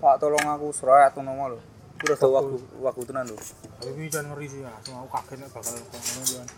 Pak 0.00 0.16
tolong 0.16 0.40
aku 0.40 0.72
seret 0.72 1.12
ngono 1.20 1.32
mau 1.36 1.52
lho. 1.52 1.60
Kuwi 2.00 2.16
rada 2.16 2.26
waktu 2.32 2.56
waktu 2.80 3.02
tenan 3.04 3.28
lho. 3.28 3.36
Tapi 3.76 4.08
kan 4.08 4.24
ngeri 4.24 4.48
sih 4.48 4.64
langsung 4.64 5.04
aku 5.04 5.08
kaget 5.20 5.36
nek 5.44 5.50
bakal 5.52 5.76
ngono 5.76 6.24
kan. 6.40 6.48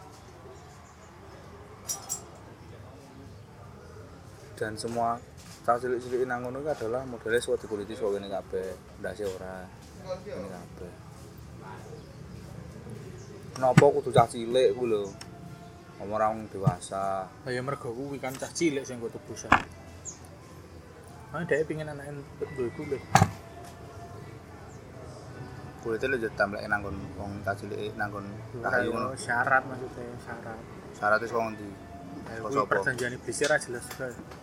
Dan 4.55 4.72
semua 4.78 5.18
cah 5.66 5.74
cilik-cilik 5.82 6.30
nang 6.30 6.46
ngono 6.46 6.62
iki 6.62 6.70
adalah 6.78 7.03
modelnya 7.11 7.42
suka 7.42 7.59
dikuliti 7.59 7.99
suka 7.99 8.22
ngene 8.22 8.30
kabeh 8.30 8.66
ndase 9.03 9.26
ora 9.26 9.66
ngene 10.07 10.46
kabeh 10.46 11.07
kenapa 13.59 13.84
kudu 13.90 14.14
cah 14.14 14.30
cilik 14.30 14.70
ku 14.78 14.86
lho 14.86 15.11
Ngomong 15.98 16.14
orang 16.14 16.46
dewasa 16.46 17.26
Lah 17.26 17.50
ya 17.50 17.59
mergo 17.59 17.90
kuwi 17.90 18.22
kan 18.22 18.30
cah 18.30 18.46
cilik 18.54 18.86
sing 18.86 19.02
nggo 19.02 19.11
tebusan. 19.11 19.50
Ah 21.34 21.42
dhek 21.42 21.66
pengin 21.66 21.90
anake 21.90 22.22
duwe 22.54 22.70
kulit. 22.78 23.02
kulitnya 25.78 26.11
lu 26.11 26.16
jadi 26.18 26.34
template 26.34 26.66
nanggon 26.66 26.96
wong 27.14 27.38
cah 27.46 27.54
cilik 27.54 27.94
nanggon 27.94 28.26
rahayu 28.59 28.90
ngono 28.90 29.14
syarat 29.14 29.62
maksudnya 29.62 30.11
syarat. 30.26 30.59
syaratnya 30.90 31.26
suka 31.30 31.42
ngendi 31.46 31.68
perjanjian 32.66 33.12
iblis 33.14 33.38
ra 33.46 33.56
jelas. 33.62 33.86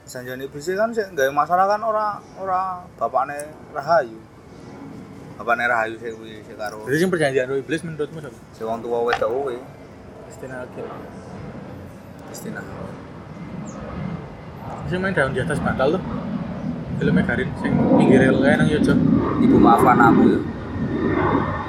Sanjane 0.07 0.47
iblis 0.47 0.67
kan 0.75 0.95
sik 0.95 1.11
gawe 1.11 1.31
masalah 1.35 1.67
kan 1.67 1.83
ora 1.83 2.19
ora 2.39 2.83
bapakne 2.95 3.51
Rahayu. 3.75 4.34
Bapakne 5.35 5.67
Rahayu 5.67 5.95
sik 5.99 6.15
kuwi 6.15 6.39
sik 6.47 6.55
karo 6.55 6.87
Jadi 6.87 6.97
sing 6.97 7.09
perjanjian 7.11 7.45
karo 7.51 7.59
iblis 7.59 7.81
menurutmu 7.83 8.19
sapa? 8.23 8.39
sik 8.55 8.63
wong 8.63 8.79
tuwa 8.79 8.99
wedok 9.03 9.29
kuwi 9.31 9.57
Istina 10.25 10.55
Hakim. 10.63 10.85
Istina. 12.33 12.61
Sing 14.89 14.99
main 14.99 15.13
daun 15.15 15.31
di 15.31 15.39
atas 15.39 15.59
bantal 15.61 15.95
tuh. 15.95 16.03
Filmnya 16.95 17.23
Garin 17.27 17.49
sing 17.59 17.71
pinggir 17.99 18.19
rel 18.23 18.39
kae 18.39 18.55
nang 18.55 18.67
Yojo. 18.67 18.93
Ibu 19.39 19.55
maafkan 19.59 19.99
aku 19.99 20.21
ya. 20.27 20.39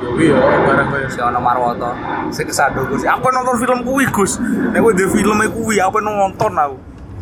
Ya 0.02 0.08
kuwi 0.12 0.24
ya 0.30 0.38
barang 0.38 0.88
kaya 0.90 1.06
Si 1.10 1.18
ono 1.22 1.38
Marwoto. 1.38 1.90
Sik 2.34 2.50
kesado 2.50 2.86
Gus. 2.90 3.02
Aku 3.06 3.26
nonton 3.30 3.56
film 3.58 3.80
kuwi 3.82 4.04
Gus. 4.10 4.38
Nek 4.72 4.80
kowe 4.82 4.90
ndek 4.94 5.08
filme 5.14 5.46
kuwi 5.50 5.76
aku 5.78 5.98
nonton 6.02 6.52
aku. 6.54 6.76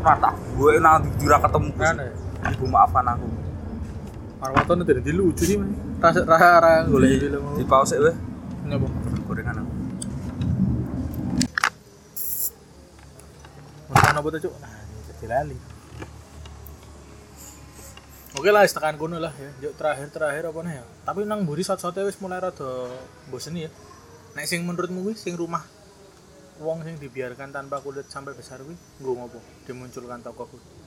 Ora 0.05 0.15
tak 0.21 0.35
gue 0.57 0.73
nang 0.81 1.01
ndi 1.01 1.25
ora 1.29 1.39
ketemu 1.45 1.69
Gus. 1.77 1.89
Ibu 2.57 2.65
maafkan 2.69 3.05
aku. 3.09 3.27
Marwato 4.41 4.73
nih 4.77 4.85
jadi 5.01 5.13
lucu 5.13 5.45
sih. 5.45 5.59
Rasa 6.05 6.21
rasa 6.29 6.61
rasa 6.61 6.85
golek 6.93 7.17
film. 7.17 7.57
Di 7.57 7.65
pause? 7.65 7.97
Gorengan 9.25 9.57
aku. 9.65 9.73
Makan 13.89 14.15
apa 14.21 14.29
tuh 14.37 14.41
cuk? 14.45 14.55
Nah, 14.61 14.85
jadi 15.09 15.27
lali. 15.33 15.57
Oke 18.37 18.53
lah, 18.53 18.69
tekan 18.69 19.01
kono 19.01 19.17
lah 19.17 19.33
ya. 19.33 19.49
Yuk 19.65 19.81
terakhir 19.81 20.13
terakhir 20.13 20.53
apa 20.53 20.61
nih 20.61 20.75
ya? 20.77 20.85
Tapi 21.09 21.25
nang 21.25 21.49
mburi 21.49 21.65
sat-sate 21.65 22.05
wis 22.05 22.21
mulai 22.21 22.37
rada 22.37 22.93
bosen 23.33 23.57
ya. 23.57 23.73
Nek 24.37 24.45
sing 24.45 24.61
menurutmu 24.61 25.09
kuwi 25.09 25.17
sing 25.17 25.33
rumah 25.41 25.65
wong 26.61 26.85
sing 26.85 27.01
dibiarkan 27.01 27.49
tanpa 27.49 27.81
kulit 27.81 28.13
sampai 28.13 28.37
besar 28.37 28.61
kuwi 28.61 28.77
nggo 29.01 29.13
ngopo? 29.25 29.41
Dimunculkan 29.65 30.21
tokoh 30.21 30.53
kuwi. 30.53 30.84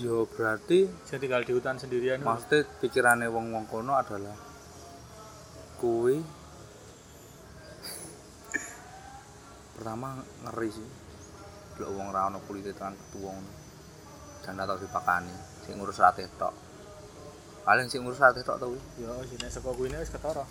Yo 0.00 0.24
berarti 0.24 0.88
Sing 1.04 1.20
tinggal 1.20 1.44
di 1.44 1.52
hutan 1.52 1.76
sendirian. 1.76 2.24
maksudnya 2.24 2.64
pikirannya 2.80 3.28
wong-wong 3.28 3.68
kono 3.68 3.92
adalah 3.98 4.32
kuwi. 5.76 6.22
Pertama 9.76 10.16
ngeri 10.48 10.70
sih. 10.72 10.88
Delok 11.76 11.92
wong 11.92 12.08
ra 12.14 12.32
ono 12.32 12.40
kulite 12.44 12.72
tekan 12.72 12.96
ketua 12.96 13.32
ngono 13.32 13.52
dan 14.42 14.58
atau 14.58 14.74
dipakani 14.74 15.30
sing 15.62 15.78
ngurus 15.78 16.02
rate 16.02 16.26
tok 16.34 16.50
paling 17.62 17.86
sing 17.86 18.02
ngurus 18.02 18.18
rate 18.18 18.42
tok 18.42 18.58
to 18.58 18.66
kuwi. 18.74 18.80
Yo, 18.98 19.10
sih 19.30 19.38
nek 19.38 19.50
saka 19.54 19.70
kuwi 19.70 19.88
wis 19.94 20.10
ketara. 20.10 20.44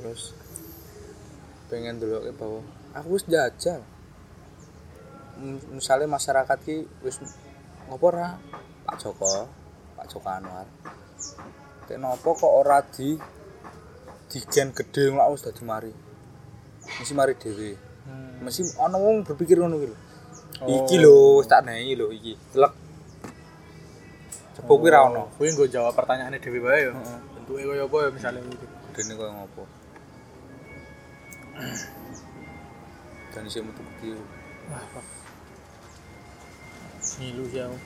terus 0.00 0.32
pengen 1.68 2.00
dulu 2.00 2.24
bahwa 2.40 2.60
aku 2.96 3.20
wis 3.20 3.24
jajal. 3.28 3.84
Misalnya 5.72 6.08
masyarakat 6.08 6.58
ki 6.64 6.88
wis 7.04 7.20
ngopo 7.90 8.06
ora 8.08 8.38
Pak 8.86 8.96
Joko 8.96 9.50
Pak 9.98 10.06
Joko 10.06 10.28
Anwar 10.30 10.66
kenapa 11.84 12.28
kok 12.30 12.46
ora 12.54 12.78
di 12.86 13.18
digen 14.30 14.70
gede 14.70 15.10
lak 15.10 15.26
wis 15.28 15.42
dadi 15.42 15.62
mari 15.66 15.90
mesti 16.98 17.14
mari 17.14 17.34
dhewe 17.34 17.70
Hmm. 18.00 18.40
mesti 18.42 18.64
ana 18.80 18.96
wong 18.96 19.22
berpikir 19.22 19.60
ngono 19.60 19.76
lho 19.76 19.94
Oh. 20.60 20.66
iki 20.72 20.96
lho 20.98 21.38
wis 21.38 21.46
tak 21.46 21.62
nehi 21.62 21.92
lho 21.94 22.08
iki 22.10 22.32
telek 22.50 22.72
cepuk 24.56 24.76
kuwi 24.80 24.90
ra 24.90 25.04
ono 25.06 25.28
Kuwi 25.36 25.52
nggo 25.52 25.68
jawab 25.68 25.92
pertanyaane 25.94 26.40
dhewe 26.40 26.58
wae 26.64 26.80
yo. 26.88 26.92
Heeh. 26.96 27.18
Bentuke 27.36 27.62
kaya 27.68 27.84
apa 27.86 27.96
ya 28.00 28.08
misalnya 28.10 28.40
gitu. 28.48 28.66
gedene 28.96 29.12
koyo 29.14 29.30
ngopo 29.36 29.62
dan 33.36 33.42
isih 33.46 33.62
metu 33.62 33.82
gede 34.00 34.16
Wah. 34.72 34.84
Ngilu 37.20 37.44
sih 37.52 37.60
aku. 37.60 37.76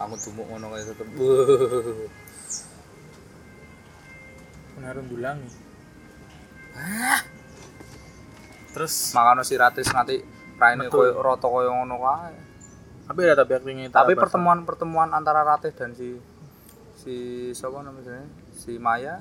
kamu 0.00 0.16
dumuk 0.16 0.46
ngono 0.48 0.66
kayak 0.72 0.86
tetep. 0.96 1.06
Pengaruh 4.72 5.04
dulangi. 5.12 5.50
Terus? 8.72 8.94
Makanya 9.12 9.44
si 9.44 9.54
ratis 9.60 9.92
nanti 9.92 10.16
raine 10.56 10.88
koyo 10.88 11.20
rata 11.20 11.44
koyo 11.44 11.68
ngono 11.76 12.00
kae. 12.00 12.32
Tapi 13.12 13.20
ada 13.28 13.44
tapi 13.44 13.52
aktingnya 13.60 13.92
tapi 13.92 14.16
pertemuan-pertemuan 14.16 15.12
antara 15.12 15.44
ratis 15.44 15.76
dan 15.76 15.92
si 15.92 16.16
si 16.96 17.14
siapa 17.52 17.84
namanya? 17.84 18.24
Si 18.56 18.80
Maya. 18.80 19.20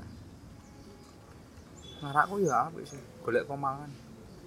Ngarakku 2.00 2.40
ya 2.40 2.72
apa 2.72 2.80
sih. 2.88 3.04
Golek 3.28 3.44
komangan. 3.44 3.92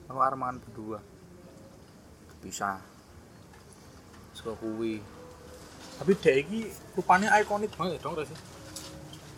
Aku 0.08 0.16
arep 0.16 0.40
mangan 0.40 0.64
berdua. 0.64 1.04
Bisa 2.40 2.80
suka 4.42 4.58
kuwi 4.58 4.98
tapi 6.02 6.18
dek 6.18 6.34
iki 6.42 6.60
rupanya 6.98 7.30
ikonik 7.38 7.70
banget 7.78 8.02
dong 8.02 8.18
Resi. 8.18 8.34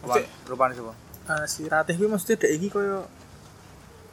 Apa? 0.01 0.25
Rupane 0.49 0.73
sapa 0.73 0.97
eh, 1.29 1.45
si 1.45 1.69
Ratih 1.69 1.93
kuwi 1.93 2.09
mesti 2.09 2.41
dek 2.41 2.53
iki 2.57 2.73
koyo 2.73 3.05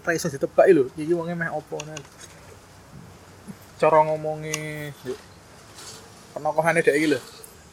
ra 0.04 0.12
iso 0.12 0.28
ditebak 0.28 0.68
lho. 0.68 0.92
Iki 1.00 1.14
wonge 1.16 1.32
meh 1.32 1.48
opo 1.48 1.80
nih. 1.80 1.96
Cara 3.80 4.04
ngomongi 4.04 4.92
yuk. 5.08 5.20
Penokohane 6.36 6.84
dek 6.84 6.96
iki 7.00 7.08
lho. 7.16 7.20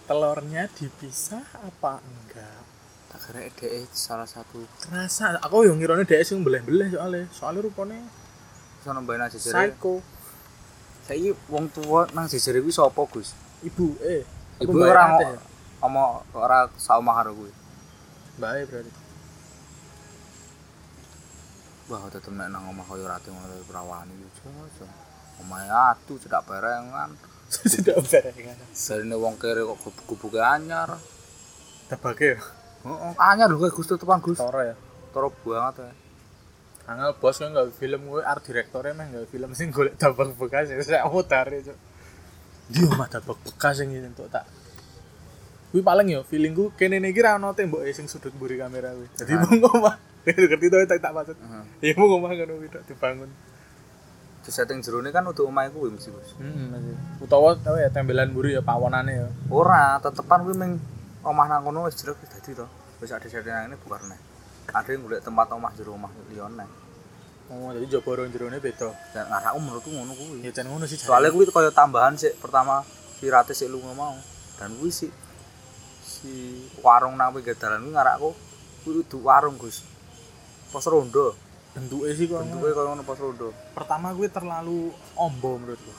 Telurnya 0.07 0.71
dipisah 0.71 1.43
apa 1.59 1.99
enggak? 1.99 2.63
tak 3.09 3.25
kira 3.25 3.41
dhek 3.49 3.89
salah 3.89 4.29
satu 4.29 4.61
Kerasa 4.85 5.41
aku 5.41 5.65
yo 5.65 5.73
ngirone 5.73 6.05
dek 6.05 6.23
sing 6.23 6.47
beleh-beleh 6.47 6.95
soalnya. 6.95 7.25
Soalnya 7.35 7.67
rupanya 7.67 7.99
sono 8.85 9.03
nang 9.03 9.27
jejere 9.27 9.75
psycho. 9.75 9.99
Saiki 11.09 11.33
wong 11.49 11.73
tua 11.73 12.05
nang 12.13 12.29
jejere 12.29 12.61
kuwi 12.61 12.75
sapa 12.77 13.01
Gus 13.09 13.33
Ibu 13.65 13.97
eh 14.05 14.23
ibu 14.61 14.77
ora 14.85 15.17
ngomong 15.81 16.37
ora 16.37 16.69
saomah 16.77 17.15
karo 17.19 17.33
kuwi 17.33 17.53
Mbak 18.39 18.51
E 18.55 18.63
berarti. 18.71 18.93
Wah, 21.91 22.07
tetep 22.07 22.31
nek 22.31 22.49
nang 22.55 22.71
omah 22.71 22.87
koyo 22.87 23.11
rati 23.11 23.35
ngono 23.35 23.51
perawani 23.67 24.15
yo 24.15 24.29
jojo. 24.39 24.87
Omahe 25.43 25.67
atuh 25.67 26.15
cedak 26.23 26.47
berengan. 26.47 27.19
Sudah 27.51 27.99
berengan. 28.07 28.55
Jarine 28.71 29.17
wong 29.19 29.35
kere 29.43 29.67
kok 29.67 29.79
gubuk-gubuke 29.83 30.39
anyar. 30.39 31.03
Tebake 31.91 32.37
ya. 32.37 32.39
Heeh, 32.87 33.13
anyar 33.19 33.51
lho 33.51 33.59
Gus 33.59 33.91
tetepan 33.91 34.23
Gus. 34.23 34.39
Toro 34.39 34.63
ya. 34.63 34.79
Toro 35.11 35.35
banget 35.43 35.83
ya. 35.83 35.91
Angel 36.89 37.13
bos 37.21 37.37
kan 37.37 37.53
nggak 37.53 37.69
film 37.77 38.01
gue 38.09 38.25
art 38.25 38.41
direktornya 38.41 38.97
mah 38.97 39.07
nggak 39.13 39.29
film 39.29 39.53
sing 39.53 39.69
golek 39.69 40.01
tabak 40.01 40.33
bekas 40.41 40.73
ya 40.73 40.81
saya 40.81 41.05
mutar 41.05 41.53
itu. 41.53 41.77
Dia 42.73 42.89
mah 42.97 43.09
tabak 43.13 43.37
bekas 43.45 43.85
yang 43.85 43.93
untuk 44.09 44.33
tak. 44.33 44.49
Gue 45.69 45.85
paling 45.85 46.09
yo 46.09 46.25
feeling 46.25 46.57
gue 46.57 46.73
kene 46.81 46.97
nih 46.97 47.13
kira 47.13 47.37
ono 47.37 47.53
tembok 47.53 47.85
sing 47.93 48.09
sudut 48.09 48.33
buri 48.41 48.57
kamera 48.57 48.97
gue. 48.97 49.05
Jadi 49.21 49.37
mau 49.37 49.53
ngomah, 49.69 49.95
ngerti 50.25 50.67
tuh 50.73 50.81
tak 50.89 51.05
tak 51.05 51.13
maksud. 51.13 51.37
Heeh. 51.37 51.93
Ya 51.93 51.97
mau 52.01 52.09
ngomah 52.09 52.33
kan 52.33 52.49
gue 52.57 52.69
dibangun. 52.89 53.31
Di 54.41 54.51
setting 54.57 54.81
jerone 54.81 55.13
kan 55.13 55.29
untuk 55.29 55.45
omahe 55.45 55.69
kuwi 55.69 55.93
mesti 55.93 56.09
Gus. 56.09 56.33
Masih. 56.41 56.97
Utawa 57.21 57.53
tau 57.61 57.77
ya 57.77 57.93
tembelan 57.93 58.33
buri 58.33 58.57
ya 58.57 58.65
pawonane 58.65 59.13
ya. 59.13 59.29
Ora, 59.53 60.01
tetepan 60.01 60.41
kuwi 60.41 60.57
ming 60.57 60.81
omah 61.21 61.53
nang 61.53 61.69
kono 61.69 61.85
wis 61.85 62.01
jeruk 62.01 62.17
dadi 62.25 62.57
to. 62.57 62.65
Wis 63.05 63.13
ada 63.13 63.29
setting 63.29 63.53
nang 63.53 63.69
ini 63.69 63.77
bukan 63.77 64.09
nih. 64.09 64.21
Ada 64.69 64.89
yang 64.93 65.09
golek 65.09 65.25
tempat 65.25 65.49
omah 65.53 65.73
jero 65.73 65.97
omah 65.97 66.13
liyane. 66.29 66.89
Oh, 67.49 67.73
jadi 67.73 68.05
rong 68.05 68.29
jerone 68.29 68.61
beda. 68.61 68.93
Dan 69.17 69.25
ngarakku 69.33 69.57
menurutku 69.57 69.89
ngono 69.89 70.13
kuwi. 70.13 70.45
Ya 70.45 70.53
jan 70.53 70.69
ngono 70.69 70.85
sih. 70.85 71.01
soalnya 71.01 71.33
kuwi 71.33 71.49
kaya 71.49 71.73
tambahan 71.73 72.13
sih 72.21 72.37
pertama 72.37 72.85
si 73.17 73.25
Rate 73.33 73.57
sik 73.57 73.73
lunga 73.73 73.97
mau 73.97 74.13
dan 74.61 74.77
kuwi 74.77 74.93
si 74.93 75.09
si 76.05 76.61
warung 76.85 77.17
nang 77.17 77.33
pinggir 77.33 77.57
dalan 77.57 77.89
kuwi 77.89 77.97
ngarakku 77.97 78.31
kuwi 78.85 78.93
kudu 79.01 79.19
warung 79.25 79.57
Gus 79.57 79.81
pos 80.69 80.85
rondo 80.85 81.33
bentuknya 81.73 82.13
sih 82.13 82.29
kok. 82.29 82.45
bentuke 82.45 82.69
kaya 82.77 82.87
ngono 82.93 83.03
pos 83.09 83.17
rondo 83.17 83.49
Pertama 83.73 84.13
gue 84.13 84.29
terlalu 84.29 84.93
ombo 85.17 85.57
menurutku. 85.57 85.93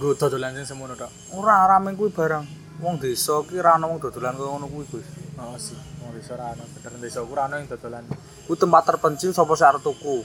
Gue 0.00 0.16
dodolan 0.16 0.56
sing 0.56 0.64
semono 0.64 0.96
tok. 0.96 1.12
ora 1.36 1.68
rame 1.68 1.92
kuwi 1.92 2.08
barang 2.16 2.44
wong 2.80 2.96
desa 2.96 3.44
ki 3.44 3.60
ra 3.60 3.76
ono 3.76 3.92
wong 3.92 4.00
dodolan 4.00 4.40
kaya 4.40 4.48
ngono 4.56 4.72
kuwi 4.72 4.88
Gus 4.88 5.04
Oh 5.36 5.56
sih, 5.56 5.74
mau 5.98 6.10
desa 6.10 6.34
ora 6.34 6.50
ana. 6.50 6.62
Bener 6.72 6.92
desa 7.00 7.18
ku 7.20 7.30
ora 7.30 7.44
ana 7.44 7.58
yang 7.58 7.66
dodolan. 7.66 8.04
kuwi 8.44 8.54
tempat 8.54 8.82
terpencil 8.84 9.30
sapa 9.30 9.52
sing 9.52 9.66
arep 9.66 9.80
tuku 9.80 10.20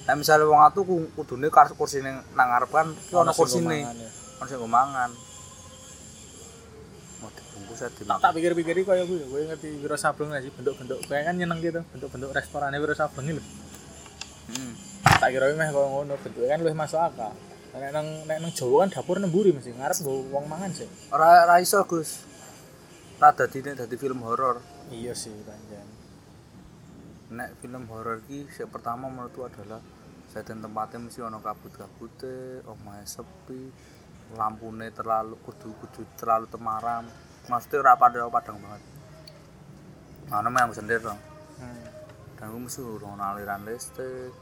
Nah, 0.00 0.16
misalnya 0.16 0.42
wong 0.44 0.58
atu 0.60 0.80
ku- 0.80 1.12
kudune 1.14 1.46
kar 1.48 1.68
kursi 1.70 2.00
ning 2.00 2.16
nang 2.32 2.48
ngarep 2.48 2.66
kan 2.68 2.86
Ono 3.12 3.30
sing 3.30 3.38
kursine. 3.62 3.78
ya. 3.78 4.08
Ono 4.34 4.44
sing 4.44 4.56
nggo 4.56 4.66
mangan. 4.66 5.10
Mau 7.20 7.28
dibungkus 7.28 7.78
aja 7.80 7.92
tak 7.92 8.18
tak 8.18 8.30
pikir-pikir 8.32 8.74
iki 8.74 8.88
kaya 8.88 9.04
kuwi 9.04 9.22
kowe 9.22 9.42
ngerti 9.44 9.68
Wiro 9.76 9.94
Sableng 9.94 10.32
sih 10.36 10.50
bentuk-bentuk 10.50 10.98
kayak 11.04 11.24
kan 11.26 11.34
nyeneng 11.36 11.60
gitu 11.60 11.84
bentuk-bentuk 11.86 12.32
restorannya 12.32 12.78
Wiro 12.78 12.92
Sableng 12.92 13.28
lho 13.30 13.44
Hmm. 14.50 14.74
tak 15.14 15.30
kira 15.30 15.46
meh 15.52 15.68
kaya 15.68 15.86
ngono 15.86 16.16
bentuknya 16.16 16.48
kan 16.50 16.60
luwih 16.60 16.74
masuk 16.74 16.98
akal 16.98 17.30
nek 17.70 17.90
nang 17.92 18.06
nek 18.24 18.38
nang 18.40 18.50
Jawa 18.50 18.82
kan 18.82 18.90
dapur 18.90 19.16
nemburi 19.16 19.52
mesti 19.52 19.70
ngarep 19.70 20.00
wong 20.02 20.44
mangan 20.44 20.72
sih 20.72 20.88
Ora 21.08 21.44
ora 21.44 21.60
iso, 21.60 21.78
Gus. 21.84 22.24
Ora 23.20 23.36
dadi 23.36 23.60
nek 23.60 23.76
dadi 23.76 24.00
film 24.00 24.24
horor. 24.24 24.64
iya 24.88 25.12
sih 25.12 25.28
panjang 25.44 25.84
Nek 27.36 27.60
film 27.60 27.84
horor 27.92 28.24
ki 28.24 28.48
sing 28.48 28.64
pertama 28.72 29.12
menurutku 29.12 29.44
adalah 29.44 29.76
setting 30.32 30.64
tempatnya 30.64 31.04
mesti 31.04 31.20
ono 31.20 31.36
kabut-kabute, 31.44 32.64
omahe 32.64 33.04
sepi, 33.04 33.68
lampune 34.40 34.88
terlalu 34.96 35.36
kudu 35.44 35.68
kudu 35.84 36.00
terlalu 36.16 36.48
temaram. 36.48 37.04
Maksudnya 37.44 37.84
ora 37.84 37.92
pada 38.00 38.24
padang 38.32 38.56
banget. 38.56 38.82
Mana 40.32 40.48
memang 40.48 40.72
sendiri 40.72 41.04
dong. 41.04 41.20
hmm. 41.60 41.86
Dan 42.40 42.44
aku 42.48 42.56
mesti 42.56 42.80
ono 42.80 43.20
aliran 43.20 43.68
listrik. 43.68 44.32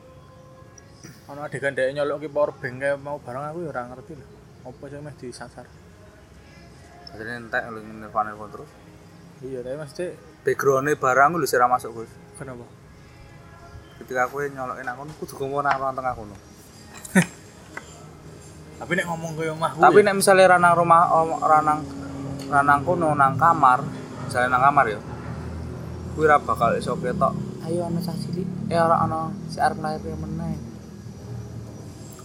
ono 1.26 1.42
adegan 1.42 1.74
dhek 1.74 1.98
nyolok 1.98 2.22
ki 2.22 2.28
power 2.30 2.50
bank 2.62 2.82
mau 3.02 3.18
barang 3.18 3.44
aku 3.50 3.58
ya 3.66 3.70
ora 3.74 3.82
ngerti 3.90 4.12
lho 4.18 4.26
apa 4.66 4.84
sih 4.90 4.98
meh 5.02 5.14
disasar 5.18 5.66
Jadi 7.16 7.30
entek 7.38 7.62
lho 7.72 7.80
nirvana 7.80 8.32
nirvana 8.34 8.50
terus. 8.52 8.70
iya 9.38 9.62
tapi 9.62 9.76
mesti 9.78 10.04
Backgroundnya 10.42 10.98
barang 10.98 11.30
lho 11.38 11.46
sih 11.46 11.56
masuk 11.56 11.90
Gus. 11.94 12.10
kenapa 12.36 12.66
Ketika 13.98 14.26
aku 14.26 14.46
nyolokin 14.46 14.86
aku 14.86 15.02
kudu 15.24 15.34
ngomong 15.42 15.62
nang 15.66 15.94
tengah 15.96 16.14
kono. 16.14 16.36
tapi 18.78 18.92
nek 18.94 19.06
ngomong 19.10 19.30
kaya 19.34 19.50
omah 19.54 19.70
Tapi 19.74 19.98
nek 20.06 20.14
misalnya 20.14 20.54
ranang 20.54 20.74
rumah 20.78 21.02
om- 21.18 21.40
ranang 21.42 21.80
ranang 22.46 22.80
kono 22.86 23.12
nang 23.12 23.34
kamar, 23.34 23.82
misalnya 24.24 24.54
nang 24.54 24.62
kamar 24.70 24.86
ya. 24.86 25.00
Kuwi 26.14 26.24
ora 26.30 26.38
bakal 26.38 26.78
iso 26.78 26.94
ketok. 26.94 27.34
Ayo 27.66 27.84
ana 27.84 27.98
cah 28.00 28.14
cilik. 28.14 28.46
Eh 28.70 28.78
ora 28.78 29.02
ana 29.02 29.34
si 29.50 29.58
arep 29.58 29.78
lahir 29.82 30.00
meneh. 30.14 30.56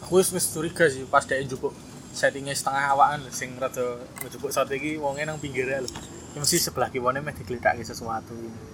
aku 0.03 0.21
wis 0.21 0.29
wis 0.29 0.45
curiga 0.53 0.85
sih 0.91 1.09
pas 1.09 1.25
dhek 1.25 1.41
njupuk 1.47 1.73
settingnya 2.13 2.53
setengah 2.53 2.93
awakan 2.93 3.25
lho 3.25 3.31
sing 3.33 3.57
rada 3.57 3.97
njupuk 4.21 4.53
sate 4.53 4.77
iki 4.77 5.01
wonge 5.01 5.25
nang 5.25 5.41
pinggirnya 5.41 5.81
lho 5.81 5.89
ya 6.33 6.37
mesti 6.37 6.61
sebelah 6.61 6.93
kiwane 6.93 7.19
meh 7.19 7.33
diglithake 7.33 7.81
sesuatu 7.81 8.33
ini 8.37 8.73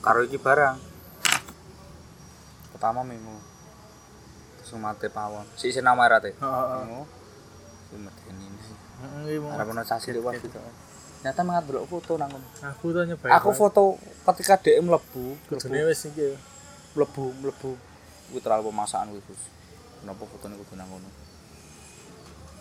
Karo 0.00 0.24
iki 0.24 0.40
barang. 0.40 0.80
Pertama 2.72 3.04
minggu. 3.04 3.36
Terus 4.56 4.72
mate 4.80 5.12
pawon. 5.12 5.44
Si 5.60 5.68
isin 5.68 5.84
nama 5.84 6.08
rate. 6.08 6.32
heeh 6.32 7.04
ini. 8.32 8.48
heeh 9.28 9.36
Arep 9.52 9.68
cah 9.84 10.00
cilik 10.00 10.24
wae 10.24 10.40
gitu. 10.40 10.56
Nyata 11.20 11.44
mangat 11.44 11.68
delok 11.68 11.84
foto 11.84 12.16
nang 12.16 12.32
aku 12.64 12.96
tuh 12.96 13.04
nyoba 13.04 13.28
Aku 13.36 13.52
foto 13.52 14.00
ketika 14.24 14.56
dhek 14.56 14.80
mlebu, 14.80 15.36
kudune 15.52 15.84
wis 15.84 16.08
iki 16.08 16.32
ya. 16.32 16.36
mlebu 16.96 17.36
mlebu. 17.44 17.76
Kuwi 18.32 18.40
terlalu 18.40 18.72
pemasakan 18.72 19.12
kuwi, 19.12 19.20
Gus. 19.28 19.42
Kenapa 20.00 20.22
fotonya 20.24 20.56
kudu 20.64 20.80
nang 20.80 20.88
kono? 20.88 21.08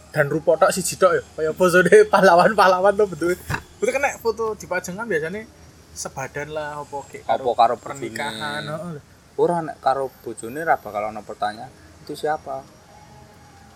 Dan 0.10 0.26
rupa 0.28 0.58
tok 0.58 0.74
siji 0.74 0.98
tok 0.98 1.12
ya 1.18 1.24
kaya 1.38 1.52
posone 1.54 1.94
pahlawan-pahlawan 2.14 2.94
tuh 2.98 3.08
betul 3.10 3.34
betul 3.78 3.92
kan 3.94 4.02
nek 4.02 4.18
foto 4.22 4.58
dipajang 4.58 4.98
kan 4.98 5.06
biasanya 5.06 5.46
sebadan 5.94 6.50
lah 6.54 6.82
apa 6.82 6.98
kayak 7.10 7.26
Apa 7.28 7.52
karo 7.58 7.76
pernikahan 7.78 8.64
bojone? 8.66 8.98
heeh 8.98 9.18
Ora 9.40 9.58
nek 9.64 9.78
karo 9.80 10.12
bojone 10.26 10.60
ra 10.68 10.76
bakal 10.76 11.00
ana 11.16 11.24
pertanyaan, 11.24 11.72
itu 12.04 12.12
siapa? 12.12 12.60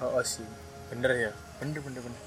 oh, 0.03 0.19
oh 0.19 0.23
sih 0.25 0.43
bener 0.91 1.11
ya 1.15 1.31
bener 1.63 1.79
bener 1.79 2.01
bener 2.03 2.21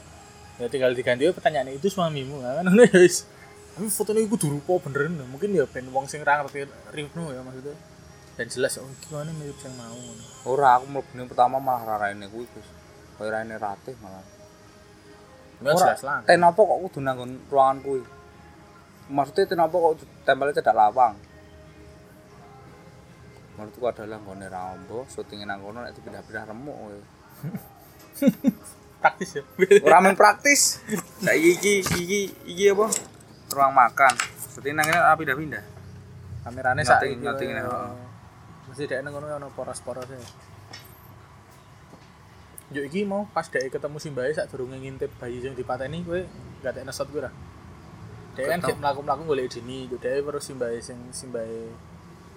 ya 0.56 0.66
tinggal 0.72 0.96
diganti 0.96 1.28
aja 1.28 1.36
pertanyaan 1.36 1.68
itu 1.76 1.92
suamimu 1.92 2.40
kan 2.40 2.64
ngono 2.64 2.82
ya 2.88 2.96
wis 3.04 3.28
tapi 3.76 3.92
fotonya 3.92 4.24
itu 4.24 4.32
kudu 4.32 4.46
rupa 4.56 4.88
beneran 4.88 5.20
ya. 5.20 5.24
mungkin 5.28 5.52
ya 5.52 5.68
ben 5.68 5.84
wong 5.92 6.08
sing 6.08 6.24
ra 6.24 6.40
ngerti 6.40 6.64
review 6.96 7.28
ya 7.28 7.44
maksudnya 7.44 7.76
dan 8.36 8.46
jelas 8.48 8.76
oh 8.80 8.88
gimana 9.08 9.32
mirip 9.32 9.56
yang 9.64 9.72
mau. 9.80 9.96
Ora 10.44 10.76
aku 10.76 10.92
mlebune 10.92 11.24
pertama 11.24 11.56
malah 11.56 11.88
ra 11.88 11.96
raine 12.04 12.28
kuwi, 12.28 12.44
Gus. 12.52 12.68
Kaya 13.16 13.28
raine 13.32 13.56
ratih 13.56 13.96
malah. 14.00 14.24
Ya 15.56 15.72
lah 15.72 16.20
Ten 16.28 16.44
apa 16.44 16.60
kok 16.60 16.80
kudu 16.88 17.00
nang 17.00 17.16
nggon 17.16 17.32
ruangan 17.48 17.76
kuwi? 17.80 18.02
Maksudnya 19.08 19.48
ten 19.48 19.60
apa 19.60 19.72
kok 19.72 19.92
tempelnya 20.28 20.56
cedak 20.60 20.76
lawang? 20.76 21.16
Menurutku 23.56 23.88
adalah 23.88 24.20
nggone 24.20 24.46
rambo, 24.52 25.08
syutingin 25.08 25.48
nang 25.48 25.64
kono 25.64 25.80
nek 25.80 25.96
dipindah-pindah 25.96 26.44
remuk 26.44 26.76
kowe. 26.76 26.98
praktis 29.00 29.40
ya 29.40 29.42
Ora 29.80 29.98
men 30.04 30.12
praktis. 30.12 30.84
Saiki 31.24 31.56
iki 31.56 31.72
iki 31.80 32.20
iki 32.52 32.64
apa? 32.76 32.92
Ruang 33.48 33.72
makan. 33.72 34.12
Syuting 34.52 34.76
nang 34.76 34.84
kene 34.84 35.00
ora 35.00 35.16
pindah-pindah. 35.16 35.76
kamerane 36.46 36.86
sak 36.86 37.02
nyoting 37.02 37.58
ya. 37.58 37.66
heeh. 37.66 37.90
mesti 38.70 38.86
dek 38.86 39.02
nang 39.02 39.18
ngono 39.18 39.26
ono 39.34 39.48
poros-poros 39.50 40.06
ya 40.06 40.18
Yo 42.74 42.82
iki 42.82 43.06
mau 43.06 43.30
pas 43.30 43.46
dek 43.46 43.70
ketemu 43.70 43.96
Simbae 44.02 44.34
sak 44.34 44.50
durunge 44.50 44.74
ngintip 44.74 45.10
bayi 45.22 45.38
sing 45.38 45.54
dipateni 45.54 46.02
kowe 46.02 46.18
gak 46.62 46.74
tek 46.74 46.82
nesot 46.82 47.06
kowe 47.06 47.22
ra. 47.22 47.30
Dek 48.34 48.46
kan 48.50 48.58
Ketemu. 48.58 48.82
mlaku-mlaku 48.82 49.22
golek 49.24 49.48
dini, 49.48 49.86
yo 49.86 49.96
dek 49.96 50.26
terus 50.26 50.42
Simbae 50.44 50.82
sing 50.82 50.98
Simbae 51.14 51.70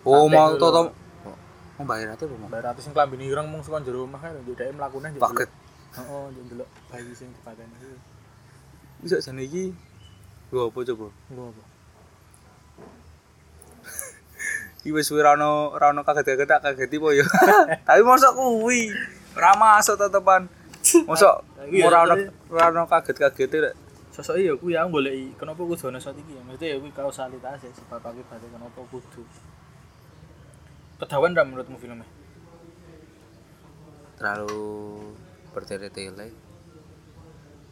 Oh, 0.05 0.30
Santai 0.30 0.38
mau 0.38 0.53
toto. 0.55 0.82
Mau 1.75 1.84
bayar 1.84 2.13
ate 2.15 2.23
apa 2.27 2.36
mau? 2.36 2.47
Mbak 2.47 2.61
Ratu 2.61 2.80
sing 2.80 2.93
klambine 2.93 3.23
ireng 3.25 3.47
mung 3.49 3.63
saka 3.63 3.82
jero 3.82 4.03
omah 4.05 4.19
kan 4.19 4.38
yo 4.45 4.53
dek 4.53 4.69
mlakune 4.71 5.09
yo. 5.11 5.19
Paket. 5.19 5.49
Heeh, 5.97 6.23
yo 6.38 6.39
ndelok 6.45 6.69
bayi 6.88 7.11
sing 7.17 7.34
dipateni. 7.34 7.75
Bisa 9.01 9.17
jane 9.19 9.43
iki. 9.43 9.73
Lho 10.53 10.69
apa 10.69 10.80
coba? 10.86 11.07
Lho 11.34 11.43
apa? 11.49 11.63
Iki 14.86 14.91
wis 14.95 15.11
ora 15.11 15.36
ono 15.36 15.73
ora 15.75 15.91
ono 15.91 16.05
kaget-kaget 16.05 16.47
tak 16.47 16.61
kageti 16.63 16.95
po 16.95 17.11
ya. 17.11 17.25
Tapi 17.88 18.01
mosok 18.05 18.32
kuwi 18.38 18.93
ora 19.38 19.51
masuk 19.57 19.95
tetepan. 19.97 20.47
Mosok 21.09 21.36
Iya, 21.69 21.86
ora 21.91 21.97
ono 22.07 22.15
ora 22.49 22.65
ono 22.71 22.82
kaget-kaget 22.88 23.51
rek. 23.61 23.75
Sosok 24.15 24.36
iya 24.41 24.53
kuwi 24.57 24.73
aku 24.73 24.97
goleki 24.97 25.36
kenapa 25.38 25.61
kudu 25.61 25.91
ana 25.91 25.99
shot 26.01 26.15
iki 26.17 26.34
ya. 26.34 26.41
Maksudnya 26.47 26.67
ya 26.73 26.77
kuwi 26.82 26.91
kausalitas 26.95 27.61
ya 27.61 27.71
sebab 27.75 28.01
akibat 28.01 28.41
kenapa 28.41 28.80
kudu. 28.89 29.21
Kedawan 30.99 31.32
ra 31.38 31.43
menurutmu 31.45 31.77
filmnya? 31.77 32.07
Terlalu 34.19 34.59
bertele-tele. 35.53 36.27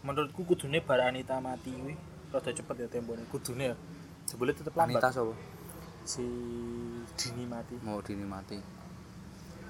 menurutku 0.08 0.48
kudune 0.48 0.80
bar 0.80 1.04
Anita 1.04 1.36
mati 1.44 1.68
kuwi 1.74 1.92
rada 2.32 2.48
cepet 2.56 2.76
ya 2.80 2.88
tempone 2.88 3.28
kudune 3.28 3.76
ya 3.76 3.76
jebule 4.24 4.56
tetep 4.56 4.72
lambat 4.72 5.04
Wanita 5.04 5.12
sapa? 5.12 5.36
si 6.08 6.24
Dini 7.20 7.44
mati 7.44 7.76
Mau 7.84 8.00
dinikmati. 8.00 8.56
bar 8.56 8.77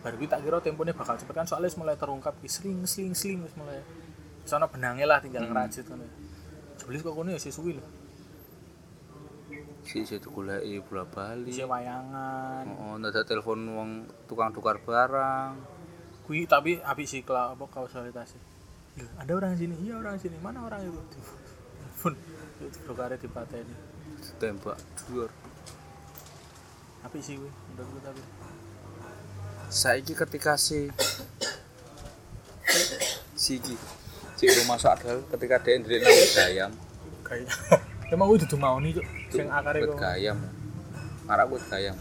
kuwi 0.04 0.28
tak 0.30 0.40
kira 0.46 0.58
tempone 0.64 0.92
bakal 0.96 1.16
cepet 1.20 1.36
kan 1.36 1.46
soalnya 1.48 1.74
mulai 1.76 1.98
terungkap 2.00 2.34
sling 2.48 2.88
sling 2.88 3.12
sling 3.12 3.44
mulai. 3.60 3.82
Sana 4.48 4.70
benangnya 4.72 5.04
lah 5.04 5.20
tinggal 5.20 5.44
ngerajut 5.44 5.84
ngono. 5.90 6.08
Jebule 6.78 6.98
kok 7.04 7.14
kono 7.18 7.30
ya 7.36 7.40
si 7.42 7.52
lho. 7.52 7.84
Si 9.88 10.04
situ 10.04 10.28
goleki 10.28 10.84
bola 10.84 11.08
bali. 11.08 11.48
isi 11.48 11.64
wayangan 11.64 12.68
Oh, 12.76 13.00
ndadak 13.00 13.24
telepon 13.24 13.64
wong 13.72 13.90
tukang 14.28 14.52
tukar 14.52 14.84
barang. 14.84 15.56
kuwi 16.28 16.44
tapi 16.44 16.76
apik 16.84 17.08
sih 17.08 17.24
kela 17.24 17.56
apa 17.56 17.64
kausalitasnya 17.72 18.44
Loh, 19.00 19.08
ada 19.16 19.32
orang 19.32 19.56
sini? 19.56 19.80
Iya 19.80 19.96
orang 20.04 20.20
sini. 20.20 20.36
Mana 20.44 20.68
orang 20.68 20.84
itu? 20.84 21.00
Pun 22.04 22.20
itu 22.60 22.78
brokare 22.84 23.16
dipateni. 23.16 23.72
Ditembak 24.20 24.76
dhuwur. 25.00 25.32
apik 27.08 27.24
sih 27.24 27.40
kuwi 27.40 27.48
menurutku 27.48 28.00
tapi 28.04 28.22
Saiki 29.68 30.16
ketika 30.16 30.56
si 30.56 30.88
si 33.36 33.60
iki 33.60 33.76
si 34.40 34.48
rumah 34.64 34.80
sadal 34.80 35.28
ketika 35.28 35.60
dia 35.60 35.76
ndek 35.80 36.02
nang 36.04 36.16
gayam, 36.36 36.72
kayak 37.28 37.52
emang 38.10 38.32
kuwi 38.32 38.40
dudu 38.48 38.58
mau 38.58 38.80
nih 38.80 38.96
cuk 38.96 39.06
sing 39.34 39.48
akare 39.52 39.84
kok 39.84 40.00
gayam. 40.00 40.38
Arak 41.28 41.52
wit 41.52 41.64
gayam. 41.68 42.00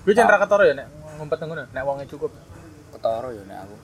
Kuwi 0.00 0.16
jan 0.16 0.24
ra 0.32 0.40
ketara 0.40 0.64
ya 0.64 0.74
nek 0.80 0.88
ngumpet 1.20 1.38
nang 1.44 1.48
ngono, 1.52 1.64
nek 1.68 1.82
wonge 1.84 2.04
cukup. 2.08 2.32
Ketara 2.96 3.36
ya 3.36 3.42
nek 3.44 3.58
aku. 3.68 3.76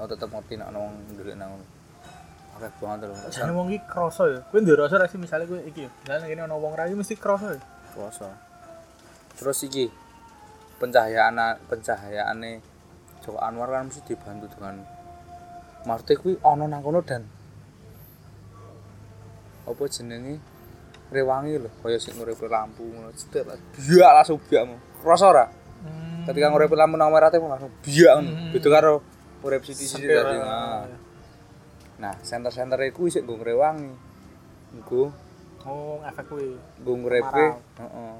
Aku 0.00 0.06
tetep 0.10 0.28
ngerti 0.34 0.54
nek 0.58 0.66
ana 0.74 0.78
wong 0.82 0.94
ndek 1.14 1.36
nang. 1.38 1.50
Akeh 2.58 2.70
banget 2.82 3.06
lho. 3.06 3.14
Jane 3.30 3.52
wong 3.54 3.66
iki 3.70 3.80
krasa 3.86 4.26
ya. 4.26 4.40
Kuwi 4.50 4.66
ndek 4.66 4.74
rasa 4.74 4.98
ra 4.98 5.06
sih 5.06 5.22
misale 5.22 5.46
kuwi 5.46 5.62
iki 5.70 5.86
ya. 5.86 5.90
Misale 6.02 6.26
kene 6.26 6.42
ana 6.50 6.58
wong 6.58 6.74
ra 6.74 6.90
mesti 6.90 7.14
krasa 7.14 7.54
ya. 7.54 7.62
Puasa. 7.94 8.34
Terus 9.38 9.62
iki 9.62 9.86
pencahayaan 10.80 11.36
pencahayaane 11.68 12.64
Joko 13.20 13.36
Anwar 13.38 13.68
kan 13.68 13.86
mesti 13.86 14.00
dibantu 14.02 14.48
dengan 14.56 14.80
Marte 15.84 16.16
kuwi 16.16 16.40
ana 16.40 16.64
nang 16.64 16.80
kono 16.80 17.04
dan 17.04 17.24
apa 19.64 19.82
jenenge 19.86 20.40
rewangi 21.12 21.60
lho 21.60 21.70
kaya 21.80 22.00
sing 22.00 22.16
nguripi 22.16 22.48
lampu 22.48 22.82
ngono 22.82 23.12
cedak 23.14 23.44
lah 23.46 23.58
biak 23.76 24.10
langsung 24.16 24.38
biak 24.40 24.62
mau 24.66 24.78
krasa 25.00 25.26
ora 25.28 25.46
Hmm. 25.80 26.28
ketika 26.28 26.52
nguripi 26.52 26.76
lampu 26.76 27.00
nang 27.00 27.08
merah 27.08 27.32
teh 27.32 27.40
langsung 27.40 27.72
biak 27.80 28.12
ngono 28.20 28.30
Hmm. 28.30 28.50
beda 28.52 28.68
karo 28.68 28.94
urip 29.40 29.64
Setir, 29.64 30.20
tadi 30.20 30.36
ya. 30.36 30.44
nah 30.44 30.84
Nah, 32.00 32.16
center-center 32.24 32.80
iku 32.88 33.12
isih 33.12 33.20
nggo 33.20 33.36
ngrewangi. 33.36 33.92
Nggo 34.72 35.12
oh 35.68 36.00
efek 36.00 36.32
kuwi 36.32 36.56
nggo 36.80 36.92
ngrepe, 36.96 37.44
heeh. 37.76 38.12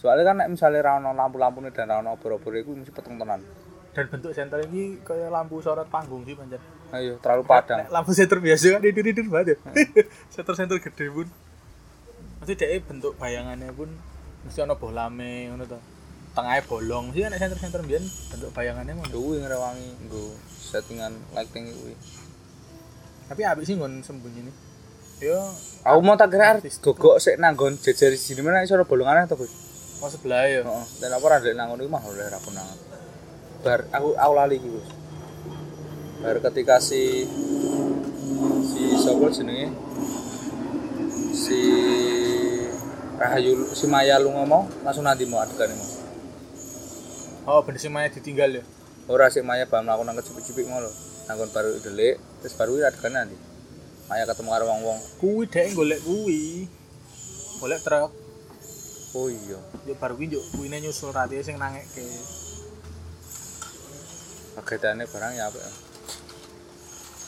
Soalnya 0.00 0.24
kan 0.24 0.36
misalnya 0.48 0.80
ra 0.80 0.92
ono 0.96 1.12
lampu-lampune 1.12 1.68
dan 1.70 1.92
ra 1.92 2.00
ono 2.00 2.16
obor-obor 2.16 2.56
iku 2.56 2.72
mesti 2.72 2.90
peteng 2.90 3.20
tenan. 3.20 3.44
dan 3.90 4.06
bentuk 4.06 4.30
senter 4.30 4.62
ini 4.70 5.02
kayak 5.02 5.34
lampu 5.34 5.58
sorot 5.58 5.82
panggung 5.90 6.22
sih 6.22 6.38
pancen 6.38 6.62
Ayo, 6.94 7.18
terlalu 7.18 7.42
padang. 7.42 7.82
Nek 7.82 7.90
lampu 7.90 8.14
senter 8.14 8.38
biasa 8.38 8.78
kan 8.78 8.80
tidur-tidur 8.80 9.26
banget 9.26 9.46
ya 9.50 9.56
senter-senter 10.38 10.78
gede 10.78 11.10
pun 11.10 11.26
mesti 12.38 12.54
dia 12.54 12.78
bentuk 12.78 13.18
bayangannya 13.18 13.74
pun 13.74 13.90
mesti 14.46 14.62
ono 14.62 14.78
bolame 14.78 15.50
ngono 15.50 15.66
to 15.66 15.74
tengahnya 16.30 16.62
bolong 16.70 17.10
sih 17.10 17.26
kan 17.26 17.34
nek 17.34 17.42
senter-senter 17.42 17.82
biyen 17.82 18.06
bentuk 18.30 18.54
bayangannya 18.54 18.94
ngono 18.94 19.10
Kuwi 19.10 19.36
ngrewangi 19.42 19.88
nggo 20.06 20.22
settingan 20.54 21.12
lighting 21.34 21.74
kuwi. 21.74 21.94
tapi 23.26 23.42
apik 23.42 23.66
sih 23.66 23.74
ngon 23.74 24.06
sembunyi 24.06 24.46
nih 24.46 24.54
yo 25.26 25.50
Aku 25.82 25.98
mau 25.98 26.14
tak 26.14 26.30
kira 26.30 26.62
Artis. 26.62 26.78
gogok 26.78 27.18
sik 27.18 27.42
nanggon 27.42 27.74
jejer 27.74 28.14
sini 28.14 28.38
mana 28.38 28.62
iso 28.62 28.78
bolongane 28.86 29.26
to, 29.26 29.34
Gus? 29.34 29.50
Mau 30.00 30.08
sebelah 30.08 30.48
ya 30.48 30.64
Heeh. 30.64 30.84
Dan 30.98 31.12
apa 31.12 31.24
ra 31.28 31.36
ndek 31.38 31.54
nang 31.54 31.76
ngono 31.76 31.84
mah 31.92 32.02
oleh 32.08 32.24
ra 32.24 32.40
konangan. 32.40 32.78
Bar 33.60 33.80
aku 33.92 34.16
aku 34.16 34.32
lali 34.32 34.56
iki, 34.56 34.68
Gus. 34.72 34.88
Bar 36.24 36.36
ketika 36.40 36.80
si 36.80 37.28
si 38.64 38.82
sapa 38.96 39.28
jenenge? 39.28 39.68
Si 41.36 41.60
Rahayu 43.20 43.68
si 43.76 43.84
Maya 43.84 44.16
lu 44.16 44.32
ngomong 44.32 44.80
langsung 44.80 45.04
nanti 45.04 45.28
mau 45.28 45.44
adegane 45.44 45.76
mau. 45.76 45.88
oh 47.52 47.60
bener 47.64 47.76
sih 47.76 47.92
Maya 47.92 48.08
ditinggal 48.08 48.48
ya 48.48 48.64
Ora 49.12 49.28
si 49.28 49.44
Maya 49.44 49.68
bam 49.68 49.84
mlakukan 49.84 50.16
kecipik-cipik 50.22 50.70
ngono. 50.70 50.88
Nanggon 51.28 51.50
baru 51.52 51.76
delik, 51.82 52.16
terus 52.40 52.56
baru 52.56 52.80
adegane 52.80 53.16
nanti. 53.20 53.36
Maya 54.08 54.24
ketemu 54.24 54.48
karo 54.54 54.64
wong-wong. 54.72 54.98
kuwi 55.20 55.44
dek 55.46 55.76
golek 55.76 56.00
kuwi 56.00 56.64
golek 57.60 57.80
truk 57.84 58.19
Oh 59.10 59.26
iya. 59.26 59.58
yo 59.88 59.94
baru 59.98 60.14
kuwi 60.14 60.30
yo 60.30 60.40
kuwine 60.54 60.78
nyusul 60.78 61.10
rati 61.10 61.42
sing 61.42 61.58
nangekke 61.58 62.06
Kagetane 64.50 65.06
barang 65.06 65.32
ya 65.34 65.46
apa 65.46 65.58
ya? 65.58 65.72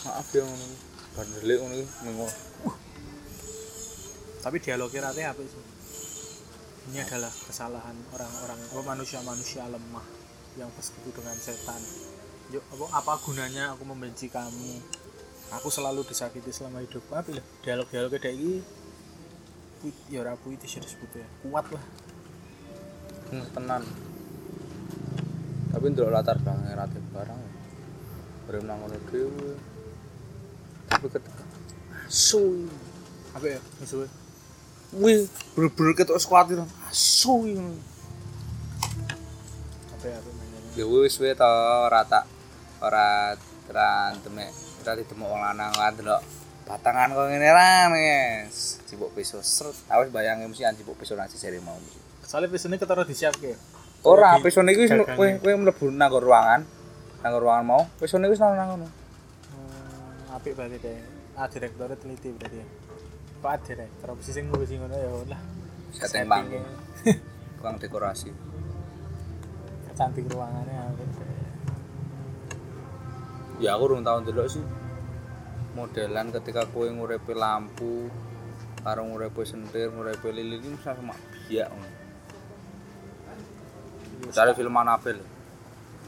Maaf 0.04 0.28
ya 0.34 0.42
ngono. 0.42 0.64
iki. 0.66 0.78
Bar 1.14 1.26
delik 1.38 1.58
ngono 1.58 1.76
mengo. 2.06 2.28
tapi 4.42 4.58
dialognya 4.58 5.06
rati 5.06 5.22
apa 5.22 5.38
sih 5.46 5.64
ini 6.90 6.98
adalah 6.98 7.30
kesalahan 7.30 7.94
orang-orang 8.10 8.58
apa 8.58 8.82
manusia-manusia 8.82 9.62
lemah 9.70 10.02
yang 10.58 10.66
bersekutu 10.74 11.22
dengan 11.22 11.38
setan 11.38 11.78
yuk 12.50 12.66
apa, 12.74 12.84
apa 12.90 13.22
gunanya 13.22 13.70
aku 13.70 13.86
membenci 13.86 14.26
kamu 14.26 14.82
aku 15.54 15.70
selalu 15.70 16.02
disakiti 16.02 16.50
selama 16.50 16.82
hidup 16.82 17.06
apa 17.14 17.38
lah 17.38 17.44
dialog-dialog 17.62 18.18
kayak 18.18 18.34
ini 18.34 18.58
puit 19.82 19.96
ya 20.06 20.22
ora 20.22 20.38
puitis 20.38 20.70
ya 20.70 20.80
disebut 20.80 21.10
ya 21.18 21.26
kuat 21.42 21.66
lah 21.74 21.82
Hmm, 23.32 23.48
tenan. 23.56 23.80
Tapi 25.72 25.84
ndelok 25.88 26.12
latar 26.12 26.36
belakang 26.36 26.68
rate 26.76 27.00
barang. 27.16 27.40
Bareng 28.44 28.64
nang 28.68 28.76
ngono 28.84 29.00
dhewe. 29.08 29.56
Tapi 30.92 31.08
ketika 31.08 31.42
asu. 32.04 32.68
apa 33.32 33.48
ya 33.48 33.60
musuhnya 33.80 34.12
Wih, 34.92 35.24
bener-bener 35.56 35.96
ketok 35.96 36.20
kuatir. 36.28 36.60
Asu. 36.84 37.48
apa 39.96 40.04
ya 40.04 40.20
apa 40.20 40.30
Ya 40.76 40.84
wis 40.84 41.16
wis 41.16 41.32
to 41.32 41.52
rata 41.88 42.28
ora 42.84 43.32
teran 43.64 44.20
temek 44.20 44.52
ora 44.84 44.92
ditemok 45.00 45.28
wong 45.32 45.40
lanang 45.40 45.72
delok 45.96 46.20
batangan 46.62 47.10
ngene 47.12 47.48
ra 47.50 47.90
guys. 47.90 48.78
Cipuk 48.86 49.12
pisau 49.12 49.42
sret. 49.42 49.74
Awis 49.88 50.08
bayangke 50.08 50.46
mesti 50.46 50.62
an 50.62 50.74
cipuk 50.74 50.96
pisau 50.96 51.16
nang 51.16 51.28
sisire 51.28 51.58
mau. 51.60 51.76
soalnya 52.22 52.48
pesennya 52.48 52.80
ketara 52.80 53.04
disiapke 53.04 53.52
Ora, 54.02 54.40
Di- 54.40 54.42
pisone 54.42 54.72
iki 54.72 54.88
wis 54.88 54.90
gagangnya. 54.90 55.14
kowe 55.14 55.28
kowe 55.38 55.52
mlebu 55.52 55.86
nang 55.92 56.10
ruangan. 56.10 56.60
Nang 57.20 57.32
ruangan 57.38 57.64
mau, 57.66 57.82
pisone 58.00 58.26
wis 58.26 58.40
nang 58.40 58.56
ngono. 58.56 58.88
hmm, 58.88 60.34
apik 60.34 60.56
berarti 60.56 60.80
deh 60.80 60.96
ah 61.36 61.46
direkturnya 61.46 61.96
teliti 61.96 62.28
berarti 62.32 62.56
ya 62.60 62.66
ada 63.42 63.58
direktur 63.62 64.08
apa 64.10 64.20
sih 64.20 64.32
sing 64.32 64.44
ngurusi 64.48 64.74
ngono 64.80 64.96
ya 64.96 65.10
lah 65.28 65.40
Setting 65.92 66.24
panggung. 66.24 66.64
Tukang 67.60 67.76
dekorasi. 67.78 68.30
cantik 69.92 70.24
ruangannya 70.26 70.72
apik. 70.88 71.08
Ya 73.60 73.76
aku 73.76 73.82
urung 73.92 74.02
tau 74.02 74.18
ndelok 74.18 74.48
sih. 74.48 74.64
Modelan 75.72 76.28
ketika 76.28 76.68
kowe 76.68 76.84
ngurepe 76.84 77.32
lampu 77.32 78.12
karo 78.84 79.08
ngurepe 79.08 79.40
sentir, 79.48 79.88
ngurepe 79.88 80.28
lilin 80.28 80.60
iki 80.60 80.76
sama 80.84 81.16
biak 81.48 81.68
ngono. 81.72 81.98
Cari 84.28 84.52
film 84.52 84.76
Anabel. 84.76 85.18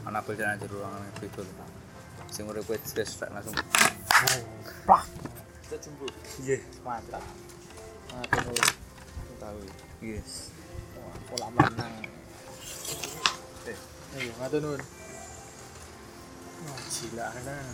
Anabel 0.05 0.33
jangan 0.37 0.61
di 0.61 0.67
ruangan 0.69 1.01
itu. 1.17 1.41
Sing 2.29 2.45
ngurepe 2.45 2.77
stres 2.85 3.17
tak 3.17 3.33
langsung. 3.33 3.57
Plak. 4.85 5.03
Kita 5.65 5.81
jumbo. 5.81 6.05
Iya, 6.45 6.61
mantap. 6.85 7.25
Nulis. 8.13 8.69
Tahu. 9.41 9.59
Yes. 10.05 10.53
Wah, 10.93 11.17
pola 11.25 11.47
menang. 11.57 12.05
Eh, 13.65 13.77
ayo 14.13 14.31
ngatur 14.37 14.59
nun. 14.61 14.81
Wah, 16.69 16.79
gila 16.85 17.27
kan. 17.33 17.65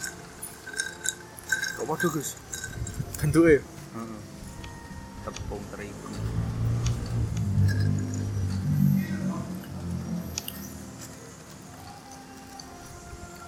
Kok 1.81 1.89
padha, 1.89 2.07
Gus? 2.13 2.37
Bentuknya. 3.17 3.57
Tepung 5.25 5.65
terigu. 5.73 6.07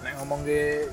Nek 0.02 0.12
ngomong 0.18 0.42
ke 0.42 0.90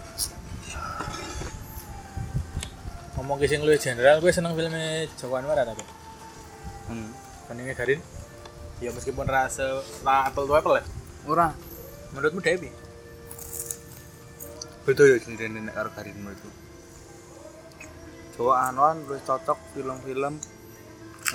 ngomong 3.18 3.38
ke 3.42 3.50
sing 3.50 3.66
luwih 3.66 3.82
general, 3.82 4.22
gue 4.22 4.30
seneng 4.30 4.54
filmnya 4.54 5.10
Joko 5.18 5.42
Anwar 5.42 5.58
ada 5.58 5.74
apa? 5.74 5.82
Hmm. 6.94 7.10
Bandingnya 7.50 7.74
Garin. 7.74 8.06
Ya 8.86 8.94
meskipun 8.94 9.26
rasa 9.26 9.82
lah 10.06 10.30
apple 10.30 10.46
to 10.46 10.54
apple 10.54 10.78
ya. 10.78 10.86
Ora. 11.26 11.58
Menurutmu 12.14 12.38
Dewi? 12.38 12.70
Beda 14.86 15.10
ya 15.10 15.18
jenenge 15.18 15.58
nek 15.58 15.74
karo 15.74 15.90
Karin 15.98 16.22
itu. 16.22 16.50
Jawa 18.42 18.74
Anwar 18.74 18.98
luwih 18.98 19.22
cocok 19.22 19.78
film-film 19.78 20.34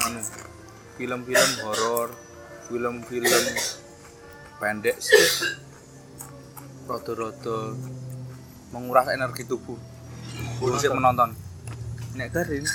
anu 0.02 0.20
film-film 0.98 1.50
horor, 1.62 2.10
film-film 2.66 3.44
pendek 4.58 4.98
sih. 4.98 5.54
Rada-rada 6.90 7.78
menguras 8.74 9.06
energi 9.14 9.46
tubuh. 9.46 9.78
Untuk 10.58 10.98
menonton. 10.98 11.30
Nek 12.18 12.34
Karin 12.34 12.66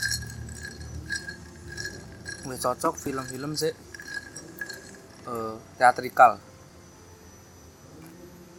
luwih 2.48 2.56
cocok 2.56 2.96
film-film 3.04 3.52
sih 3.60 3.76
eh 5.28 5.56
teatrikal. 5.76 6.40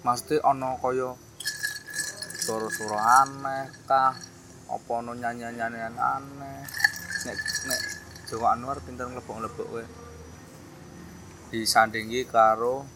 Maksudnya 0.05 0.45
ono 0.45 0.77
kaya 0.77 1.17
suara-suara 2.45 3.25
aneh 3.25 3.73
kah 3.89 4.13
apa 4.73 4.91
ono 5.05 5.13
nyanyian-nyanyian 5.13 5.97
aneh? 6.01 6.65
Nek 7.29 7.39
nek 7.69 7.81
Joko 8.25 8.49
Anwar 8.49 8.81
pinter 8.81 9.05
nglebok-nglebok 9.05 9.69
kowe. 9.69 9.85
Disandingi 11.53 12.25
karo 12.25 12.89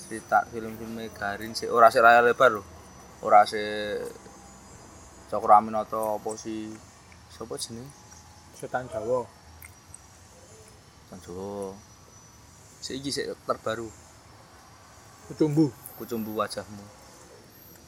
cerita 0.00 0.48
film-film 0.48 0.96
Garin 1.12 1.52
sih 1.52 1.68
ora 1.68 1.92
sih 1.92 2.00
layar 2.00 2.24
lebar 2.24 2.56
lho. 2.56 2.64
Ora 3.20 3.44
sih 3.44 4.00
Cokro 5.28 5.52
Aminoto 5.52 6.16
apa 6.16 6.30
si 6.40 6.72
sapa 7.28 7.60
jenenge? 7.60 7.92
Setan 8.56 8.88
Jawa. 8.88 9.28
Kan 11.12 11.20
Jawa. 11.20 11.76
Sik 12.80 13.04
iki 13.04 13.12
sik 13.12 13.28
terbaru. 13.44 13.92
Kucumbu. 15.28 15.68
kucumbu 15.98 16.30
wajahmu. 16.38 16.84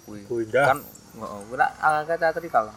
Kuwi. 0.04 0.44
Kan 0.52 0.82
heeh 0.84 1.40
kuwi 1.48 1.56
nak 1.56 1.70
agak 1.80 2.20
teatrikal 2.20 2.68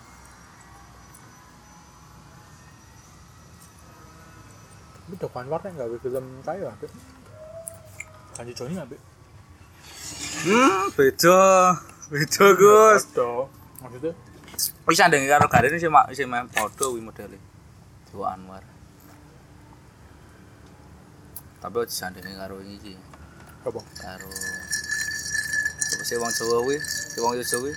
Tapi 5.13 5.29
Joko 5.29 5.37
Anwar 5.45 5.61
nek 5.61 5.77
gawe 5.77 5.95
film 6.01 6.25
kayu 6.41 6.65
apik. 6.65 6.89
Kanji 8.33 8.49
Joni 8.57 8.81
apik. 8.81 8.97
Hmm, 10.41 10.89
beda. 10.97 11.37
Beda, 12.09 12.45
Gus. 12.57 13.05
Ada. 13.13 13.45
Maksudnya 13.77 14.13
Wis 14.89 14.97
sandenge 14.97 15.29
karo 15.29 15.45
Garin 15.45 15.77
sing 15.77 15.93
mak 15.93 16.09
sing 16.17 16.25
meh 16.25 16.49
padha 16.49 16.89
kuwi 16.89 17.05
modele. 17.05 17.37
Jawa 18.09 18.33
Anwar. 18.33 18.65
Tapi 21.61 21.75
aja 21.77 21.93
sandenge 21.93 22.33
karo 22.33 22.57
iki 22.65 22.73
iki. 22.81 22.93
apa? 23.69 23.81
Karo 24.01 24.33
Sapa 25.93 26.03
sih 26.09 26.17
wong 26.17 26.33
Jawa 26.33 26.57
kuwi? 26.65 26.81
Si 26.81 27.21
wong 27.21 27.37
Jawa 27.37 27.61
kuwi. 27.61 27.73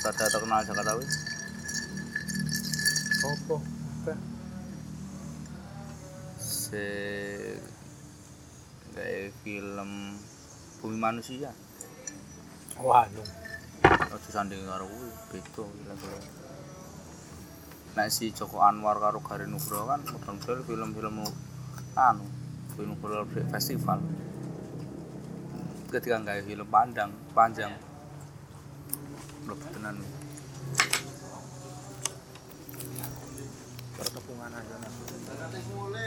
Sada 0.00 0.24
terkenal 0.24 0.64
Jakarta 0.64 0.96
kuwi. 0.96 1.08
Apa? 3.28 3.77
Se 6.68 6.84
kayak 8.92 9.32
film 9.40 10.20
bumi 10.84 10.98
manusia. 11.00 11.48
Nu. 12.76 12.92
aja 13.88 14.28
sanding 14.28 14.68
karo 14.68 14.84
kuwi 14.84 15.08
beda 15.32 15.64
nek 17.96 18.12
si 18.12 18.30
Joko 18.36 18.60
Anwar 18.60 19.00
karo 19.00 19.18
Garin 19.24 19.50
Nugroho 19.50 19.88
kan 19.88 20.04
model 20.04 20.60
film-film 20.62 21.24
anu 21.96 22.24
film 22.76 22.94
film 23.00 23.26
festival. 23.48 23.98
Ketika 25.88 26.20
nggak 26.20 26.44
film 26.44 26.68
pandang 26.68 27.10
panjang. 27.32 27.72
Lebih 29.48 29.68
tenan 29.72 29.96
Pertepungan 33.98 34.50
aja. 34.54 34.74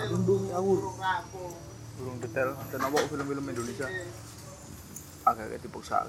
Lundung 0.08 0.44
aku 0.56 0.72
belum 2.00 2.16
detail. 2.24 2.56
Dan 2.72 2.82
apa 2.88 2.98
film-film 3.12 3.46
Indonesia? 3.46 3.88
Agak-agak 5.28 5.60
dipaksa. 5.62 6.08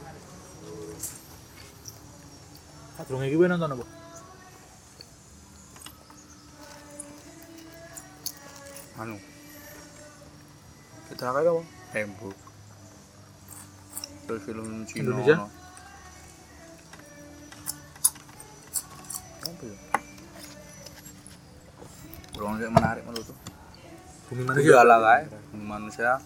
Iki 3.03 3.37
kowe 3.37 3.49
nonton 3.51 3.75
apa? 3.75 3.87
anu. 9.03 9.19
Kita 11.11 11.35
kayak 11.35 11.51
apa? 11.51 11.63
Tembok. 11.91 12.39
Terus 14.31 14.43
film 14.47 14.87
Cina 14.87 15.03
Indonesia? 15.03 15.37
apa 19.43 19.67
ya 19.67 19.92
Kurang 22.33 22.57
sih 22.59 22.69
menarik 22.69 23.03
menurut 23.05 23.27
tuh 23.29 23.37
Bumi 24.33 24.49
Manusia 24.49 24.81
lah 24.81 24.99
kae, 25.05 25.23
Bumi 25.53 25.65
manusia. 25.69 26.17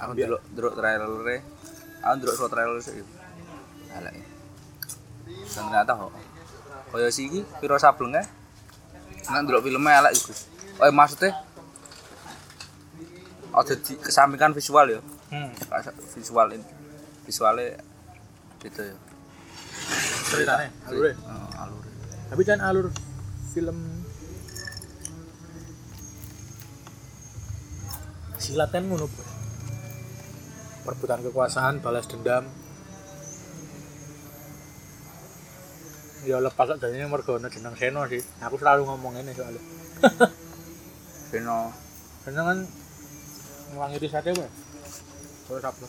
Aku 0.00 0.16
delok 0.16 0.40
delok 0.56 0.74
trailer 0.80 1.10
Aku 2.00 2.14
delok 2.24 2.34
suatu 2.40 2.56
trailer 2.56 2.80
sih. 2.80 3.04
Ala 3.92 4.08
iki. 4.08 4.24
Dan 5.52 5.68
ternyata 5.68 5.92
kok 5.92 6.12
kaya 6.88 7.12
si 7.12 7.28
iki 7.28 7.44
piro 7.60 7.76
sableng 7.76 8.16
kae. 8.16 8.24
Nek 9.28 9.44
delok 9.44 9.68
filmnya 9.68 10.00
elek 10.00 10.16
iku. 10.16 10.32
Oh 10.80 10.88
maksudnya 10.88 11.36
ada 13.52 13.74
di 13.76 13.92
kesampingkan 14.00 14.56
visual 14.56 14.88
ya. 14.88 15.00
Hmm. 15.28 15.52
Visual 16.16 16.48
ini 16.56 16.64
visualnya 17.28 17.76
gitu 18.64 18.80
ya. 18.80 18.96
Ceritane, 20.32 20.72
alure. 20.88 21.12
Heeh, 21.12 21.48
alur. 21.60 21.84
Tapi 22.32 22.42
kan 22.48 22.58
alur 22.64 22.88
film 23.52 23.97
silat 28.48 28.72
kan 28.72 28.88
ngono. 28.88 29.04
Perebutan 30.88 31.20
kekuasaan, 31.20 31.84
balas 31.84 32.08
dendam. 32.08 32.48
Ya 36.24 36.40
lepas 36.40 36.72
aja 36.72 36.88
ini 36.88 37.04
mergo 37.04 37.36
jeneng 37.36 37.76
Seno 37.76 38.08
sih. 38.08 38.24
Aku 38.40 38.56
selalu 38.56 38.88
ngomong 38.88 39.20
ini 39.20 39.36
soalnya. 39.36 39.62
Vino 41.30 41.76
Seno 42.24 42.42
kan 42.48 42.58
ngewangi 43.76 44.00
risate 44.00 44.32
wae. 44.32 44.48
Terus 45.48 45.64
apa? 45.68 45.86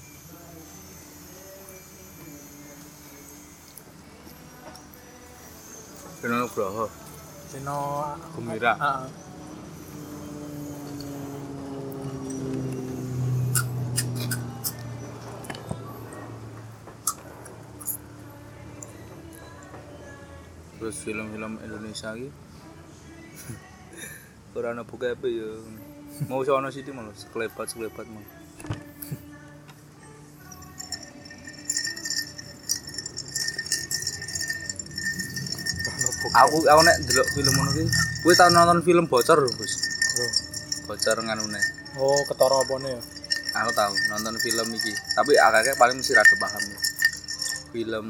Vino 6.20 6.36
Nugroho. 6.44 6.86
Seno 7.48 7.80
Gumira. 8.36 8.74
Terus 20.80 20.96
film-film 21.04 21.60
Indonesia 21.60 22.16
lagi. 22.16 22.32
Ora 24.58 24.72
ana 24.72 24.88
buka 24.88 25.12
apa 25.12 25.28
ya? 25.28 25.60
Mau 26.32 26.42
sono 26.48 26.72
sini 26.72 26.90
malah 26.96 27.14
sekelebat 27.14 27.68
sekelebat 27.70 28.08
mah 28.08 28.24
aku 36.36 36.68
aku 36.68 36.82
nek 36.84 36.98
delok 37.08 37.28
film 37.32 37.54
ngono 37.56 37.72
ki 37.74 37.84
kuwi 38.24 38.34
tau 38.36 38.52
nonton 38.52 38.84
film 38.84 39.06
bocor 39.08 39.40
lho. 39.40 39.50
Gus 39.56 39.74
bocor 40.88 41.18
nganune 41.24 41.62
Oh, 42.00 42.22
ketara 42.28 42.60
nih 42.64 42.96
ya? 42.96 43.02
aku 43.60 43.72
tahu 43.74 43.94
nonton 44.14 44.36
film 44.40 44.68
iki. 44.78 44.94
Tapi 45.16 45.36
agak 45.36 45.76
paling 45.80 46.00
mesti 46.00 46.14
rada 46.14 46.36
paham 46.38 46.64
film 47.74 48.08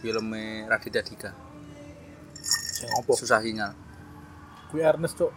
filmnya 0.00 0.66
Raditya 0.68 1.02
Dika 1.02 1.51
Sing 2.82 2.90
apa? 2.90 3.10
susah 3.14 3.38
sinyal 3.38 3.72
Kuwi 4.74 4.82
Ernest, 4.82 5.20
Cuk. 5.20 5.30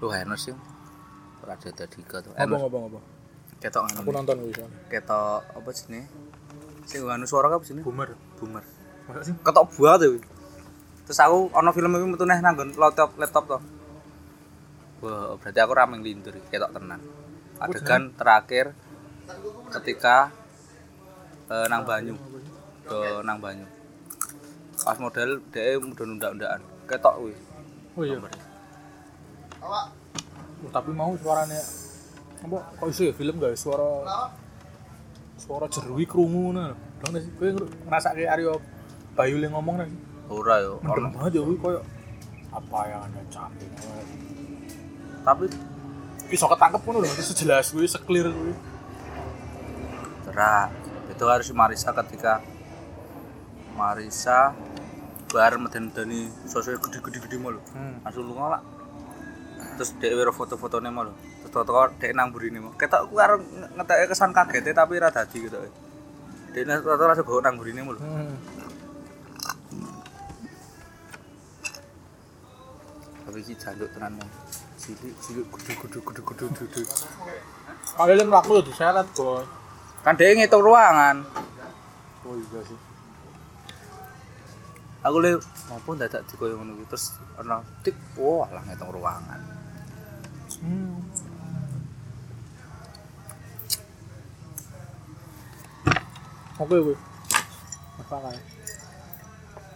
lu 0.00 0.08
Henus 0.08 0.48
sih. 0.48 0.56
Raditya 1.44 1.84
Dika 1.84 2.24
tuh. 2.24 2.32
Apa 2.32 2.42
Henus 2.42 2.60
ngapa 2.64 2.76
ngapa? 2.80 3.00
ketok 3.60 3.82
Aku 3.92 4.08
nganu 4.08 4.16
nonton 4.16 4.36
kuwi 4.40 4.54
ketok 4.88 5.44
apa 5.52 5.68
nih 5.92 6.04
sing 6.88 7.04
nganu 7.04 7.28
suara 7.28 7.52
apa 7.52 7.60
sih 7.60 7.76
nih 7.76 7.84
Boomer. 7.84 8.16
boomer. 8.40 8.64
Masa 9.04 9.20
sih? 9.28 9.36
ketok 9.36 9.68
buah 9.76 10.00
tuh. 10.00 10.16
Terus 11.04 11.18
aku 11.20 11.52
ono 11.52 11.70
film 11.76 11.92
ini 11.92 12.06
metu 12.16 12.24
neh 12.24 12.40
nanggon 12.40 12.72
laptop 12.74 13.14
laptop 13.20 13.44
tuh 13.46 13.62
wah 15.04 15.36
berarti 15.36 15.60
aku 15.60 15.72
rameng 15.76 16.00
lindur 16.00 16.32
ketok 16.48 16.72
tenan. 16.72 16.98
Adegan 17.60 18.16
terakhir 18.16 18.72
ketika 19.78 20.32
eh, 21.52 21.66
nang 21.68 21.84
banyu. 21.84 22.16
Do 22.88 23.20
nang 23.20 23.38
banyu 23.38 23.68
pas 24.80 24.96
model 24.96 25.40
dia 25.52 25.76
udah 25.76 26.06
nunda-undaan 26.08 26.60
ketok 26.88 27.16
wih 27.22 27.38
Oh 27.98 28.06
iya. 28.06 28.16
Oh, 29.60 30.70
tapi 30.70 30.94
mau 30.94 31.10
suaranya 31.18 31.58
apa 32.40 32.56
kok 32.80 32.86
iso 32.88 33.04
ya 33.04 33.12
film 33.12 33.36
gak 33.36 33.58
suara 33.58 34.06
suara 35.36 35.66
jeruwi 35.68 36.06
krungu 36.06 36.54
ngono. 36.54 36.72
Dong 37.02 37.18
sih 37.18 37.32
kowe 37.36 37.50
ngrasake 37.90 38.24
Aryo 38.24 38.62
Bayu 39.18 39.36
le 39.42 39.50
ngomong 39.50 39.84
nih. 39.84 39.90
ora 40.30 40.62
yo 40.62 40.78
Mendem 40.80 41.10
ono 41.10 41.16
banget 41.18 41.32
ya 41.36 41.42
kuwi 41.42 41.58
koyo 41.58 41.80
apa 42.54 42.78
yang 42.86 43.02
anda 43.02 43.22
capek. 43.28 43.70
tapi 45.26 45.44
Iso 46.30 46.46
ketangkep 46.46 46.80
ngono 46.86 47.02
lho, 47.02 47.10
sejelas 47.10 47.74
kuwi, 47.74 47.90
seklir 47.90 48.30
kuwi. 48.30 48.54
Berat. 50.30 50.70
Itu 51.10 51.26
harus 51.26 51.50
Marisa 51.50 51.90
ketika 51.90 52.38
Marisa 53.74 54.54
bar 55.30 55.54
meden-medeni 55.62 56.26
sosok 56.50 56.90
gede-gede 56.90 57.18
gede 57.22 57.36
mau 57.38 57.54
lho. 57.54 57.62
Hmm. 57.70 58.02
Langsung 58.02 58.26
lu 58.26 58.34
ngelak. 58.34 58.62
Terus 59.78 59.90
dhek 60.02 60.12
wiro 60.18 60.32
foto-fotone 60.34 60.90
mau 60.90 61.06
lho. 61.06 61.14
Terus 61.46 61.52
toto 61.54 61.72
dhek 62.02 62.12
nang 62.12 62.34
burine 62.34 62.58
mau. 62.58 62.74
Ketok 62.74 63.06
ku 63.08 63.14
karo 63.16 63.38
ngeteke 63.78 64.10
kesan 64.10 64.34
kaget 64.34 64.74
tapi 64.74 64.98
ra 64.98 65.14
dadi 65.14 65.38
gitu. 65.38 65.58
Nang 66.66 66.82
toto 66.82 67.04
langsung 67.06 67.26
go 67.26 67.38
nang 67.38 67.54
burine 67.54 67.80
mau 67.86 67.94
lho. 67.94 68.02
Hmm. 68.02 68.34
Tapi 73.30 73.38
iki 73.46 73.54
jaluk 73.54 73.88
tenan 73.94 74.18
mau. 74.18 74.28
Cilik 74.74 75.14
cilik 75.22 75.46
gede-gede 75.46 75.98
gede-gede 76.02 76.44
gede. 76.58 76.82
Kalau 77.94 78.12
yang 78.12 78.28
mlaku 78.28 78.58
yo 78.58 78.62
diseret, 78.66 79.06
Boy. 79.14 79.46
Kan 80.02 80.18
dhek 80.18 80.34
ngitung 80.34 80.66
ruangan. 80.66 81.22
Oh 82.26 82.34
iya 82.34 82.60
sih. 82.66 82.89
Aku 85.00 85.16
le 85.24 85.40
maupun 85.72 85.96
dadak 85.96 86.28
dikoyo 86.28 86.60
ngono 86.60 86.76
kuwi 86.76 86.86
terus 86.92 87.16
ana 87.40 87.64
tik 87.80 87.96
wah 88.20 88.44
lah 88.52 88.60
ngitung 88.68 88.92
ruangan. 88.92 89.40
Hmm. 90.60 91.00
Oke 96.60 96.76
kuwi. 96.76 96.96
Apa 98.04 98.16
kae? 98.28 98.40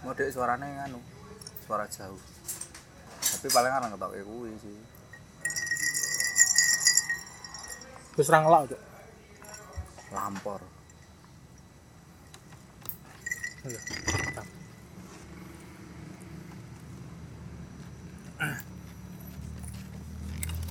Modek 0.05 0.29
suarane 0.29 0.69
anu, 0.85 1.01
suara 1.65 1.89
jauh. 1.89 2.21
Tapi 3.25 3.49
paling 3.49 3.73
orang 3.73 3.97
ketoke 3.97 4.21
kuwi 4.21 4.53
sih. 4.61 4.77
Wis 8.15 8.29
ra 8.29 8.45
ngelak, 8.45 8.71
Cuk. 8.71 8.83
Lampor. 10.13 10.61
Iya. 13.65 13.81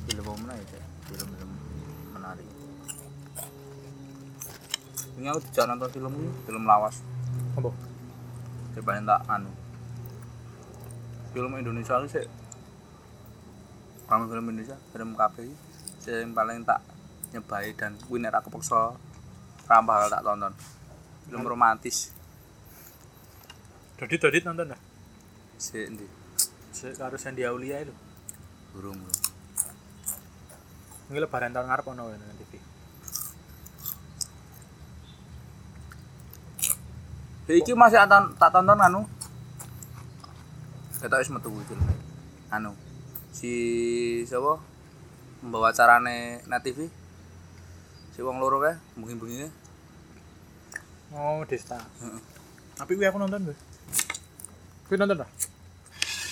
Film 0.09 0.25
mana 0.43 0.53
ya? 0.59 0.81
Film-film 1.09 1.51
menarik. 2.13 2.47
Ini 5.13 5.27
aku 5.29 5.39
tidak 5.51 5.65
nonton 5.73 5.89
film 5.93 6.11
ini, 6.17 6.29
film 6.45 6.63
lawas. 6.65 7.01
Apa? 7.57 7.69
Coba 8.73 8.91
tak 8.97 9.21
anu. 9.29 9.51
film 11.33 11.49
Indonesia 11.57 11.97
itu 11.97 12.07
sih 12.13 12.25
kalau 14.05 14.29
film 14.29 14.53
Indonesia 14.53 14.77
film 14.93 15.17
sih 15.97 16.13
yang 16.13 16.37
paling 16.37 16.61
tak 16.61 16.85
nyebai 17.33 17.73
dan 17.73 17.97
kuwi 18.05 18.21
nek 18.21 18.37
ra 18.37 18.39
kepeksa 18.45 18.93
ra 19.65 19.77
bakal 19.81 20.13
tak 20.13 20.21
tonton 20.21 20.53
film 21.25 21.41
romantis 21.41 22.13
Dodit 23.97 24.21
Dodit 24.21 24.43
nonton 24.45 24.77
dah. 24.77 24.81
sih 25.57 25.89
endi 25.89 26.05
Sik 26.05 26.22
karo 26.73 27.15
Sandy 27.21 27.45
Aulia 27.45 27.85
itu. 27.85 27.93
burung 28.73 28.97
burung 28.97 29.21
Ini 31.13 31.21
lebaran 31.21 31.53
tahun 31.53 31.69
ngarep 31.69 31.85
ono 31.93 32.09
nang 32.09 32.37
TV. 32.41 32.53
Ya, 37.45 37.53
iki 37.59 37.77
masih 37.77 38.01
tak 38.09 38.33
tak 38.39 38.49
tonton 38.49 38.79
anu 38.81 39.05
kita 41.03 41.19
wis 41.19 41.27
metu 41.27 41.51
lho. 41.51 41.75
anu 42.47 42.71
si 43.35 43.51
siapa 44.23 44.57
membawa 45.43 45.75
acarane 45.75 46.39
net 46.47 46.63
TV 46.63 46.87
si 48.15 48.19
wong 48.23 48.39
loro 48.39 48.63
kae 48.63 48.79
bengi-bengi 48.95 49.51
Oh, 51.13 51.45
Desta. 51.45 51.77
Heeh. 51.77 52.21
Tapi 52.73 52.97
gue 52.97 53.05
aku 53.05 53.21
nonton 53.21 53.45
gue. 53.45 53.57
Gue 54.89 54.97
nonton 54.97 55.21
dah. 55.21 55.29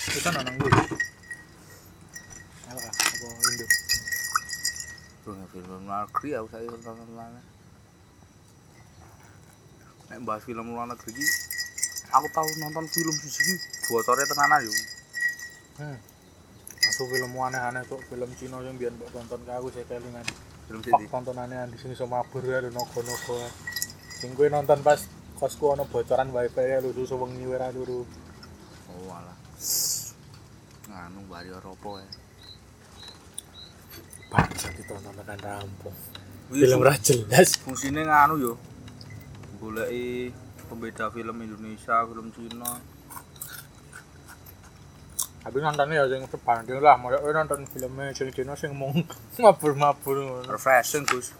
Kita 0.02 0.28
nonton 0.34 0.54
gue. 0.58 0.70
Alah, 2.72 2.90
apa 2.90 3.26
Indo? 3.52 3.66
Bro, 5.22 5.32
ya 5.38 5.46
film 5.54 5.86
luar 5.86 6.02
negeri 6.10 6.28
aku 6.34 6.46
saya 6.50 6.66
nonton 6.66 7.06
luar 7.14 7.30
Nek 10.10 10.18
bahas 10.26 10.42
film 10.42 10.66
luar 10.74 10.90
negeri 10.90 11.22
aku 12.12 12.26
tahu 12.28 12.48
nonton 12.60 12.84
film 12.92 13.14
siji 13.16 13.40
iki 13.40 13.54
botore 13.88 14.22
tenanan 14.28 14.60
yo. 14.60 14.72
Hmm. 15.80 15.98
Masuk 16.82 17.06
film 17.08 17.32
aneh-aneh 17.38 17.82
tuh, 17.88 18.02
film 18.10 18.28
Cina 18.36 18.60
yang 18.60 18.76
biar 18.76 18.92
mbok 18.92 19.08
tonton 19.14 19.40
ke 19.46 19.52
aku 19.54 19.72
saya 19.72 19.86
kelingan. 19.88 20.26
Film 20.68 20.80
Pak 20.84 21.00
siji. 21.00 21.08
tontonannya 21.08 21.72
di 21.72 21.78
sini 21.80 21.94
sama 21.96 22.20
mabur 22.20 22.44
ya, 22.44 22.60
ada 22.60 22.68
nogo-nogo. 22.68 23.40
Sing 24.20 24.36
gue 24.36 24.46
nonton 24.52 24.84
pas 24.84 25.00
kosku 25.40 25.72
ono 25.72 25.88
bocoran 25.88 26.28
wifi 26.30 26.62
ya 26.68 26.78
lucu 26.84 27.08
sewengi 27.08 27.48
ora 27.48 27.72
luru. 27.72 28.04
Oh 28.92 29.08
alah. 29.08 29.36
Nganu 30.92 31.20
bari 31.24 31.48
apa 31.48 31.90
ya. 32.04 32.08
Bangsa 34.28 34.68
ditonton 34.76 35.12
tekan 35.16 35.40
rampung. 35.40 35.96
Film 36.52 36.80
ra 36.84 36.94
jelas. 37.00 37.56
fungsine 37.56 38.04
nganu 38.04 38.34
yo. 38.36 38.52
Goleki 39.56 40.28
pembeda 40.68 41.08
film 41.08 41.36
Indonesia, 41.40 42.04
film 42.04 42.28
Cina. 42.36 42.76
Tapi 45.42 45.58
nontonnya 45.58 46.04
ya 46.04 46.04
sing 46.06 46.22
sebanding 46.28 46.78
lah, 46.78 46.94
mau 47.00 47.10
nonton 47.10 47.66
filmnya 47.66 48.12
sing 48.12 48.28
Cina 48.30 48.52
sing 48.52 48.76
mung 48.76 49.00
mabur-mabur 49.42 50.16
ngono. 50.20 50.46
Refreshing, 50.52 51.08
Gus. 51.08 51.32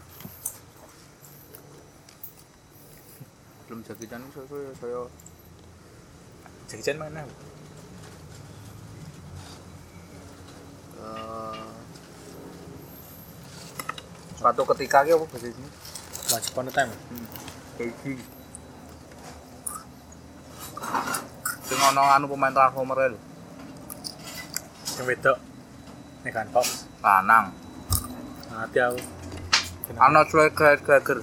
Film 3.68 3.80
Jackie 3.84 4.08
Chan 4.08 4.20
saya 4.32 4.72
saya 4.80 5.00
Jackie 6.68 6.84
Chan 6.84 6.96
mana? 6.96 7.24
Eh, 11.02 11.66
suatu 14.38 14.62
ketika 14.74 15.02
ki 15.02 15.14
apa 15.14 15.26
bahasa 15.26 15.48
ini? 15.50 15.68
Once 16.32 16.48
Upon 16.48 16.68
a 16.68 16.72
Time. 16.72 16.92
Kaiji. 17.76 18.14
Sing 21.66 21.78
ono 21.78 22.02
anu 22.08 22.26
pemain 22.30 22.54
Transformer 22.54 23.12
lho. 23.12 23.18
Yang 24.96 25.06
wedok. 25.08 25.38
Ini 26.22 26.30
kan 26.30 26.46
Fox. 26.54 26.86
Lanang. 27.02 27.50
Hati 28.52 28.78
aku. 28.78 29.00
Arnold 29.98 30.28
Schwarzenegger. 30.30 31.20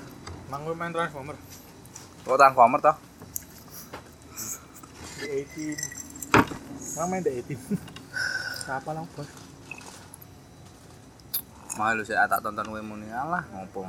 Mang 0.49 0.65
gue 0.65 0.75
main 0.77 0.93
Transformer. 0.93 1.37
Oh 2.27 2.37
Transformer 2.37 2.79
toh? 2.81 2.95
Di 5.21 5.25
18. 5.45 6.97
Mang 6.97 7.07
main 7.09 7.21
di 7.25 7.31
18. 7.41 7.57
Siapa 8.65 8.89
lah 8.93 9.05
bos? 9.17 9.48
Mau 11.79 11.95
lu 11.95 12.03
saya 12.03 12.27
tak 12.27 12.43
tonton 12.43 12.75
kowe 12.75 12.83
muni 12.83 13.07
alah 13.07 13.39
ngopo. 13.55 13.87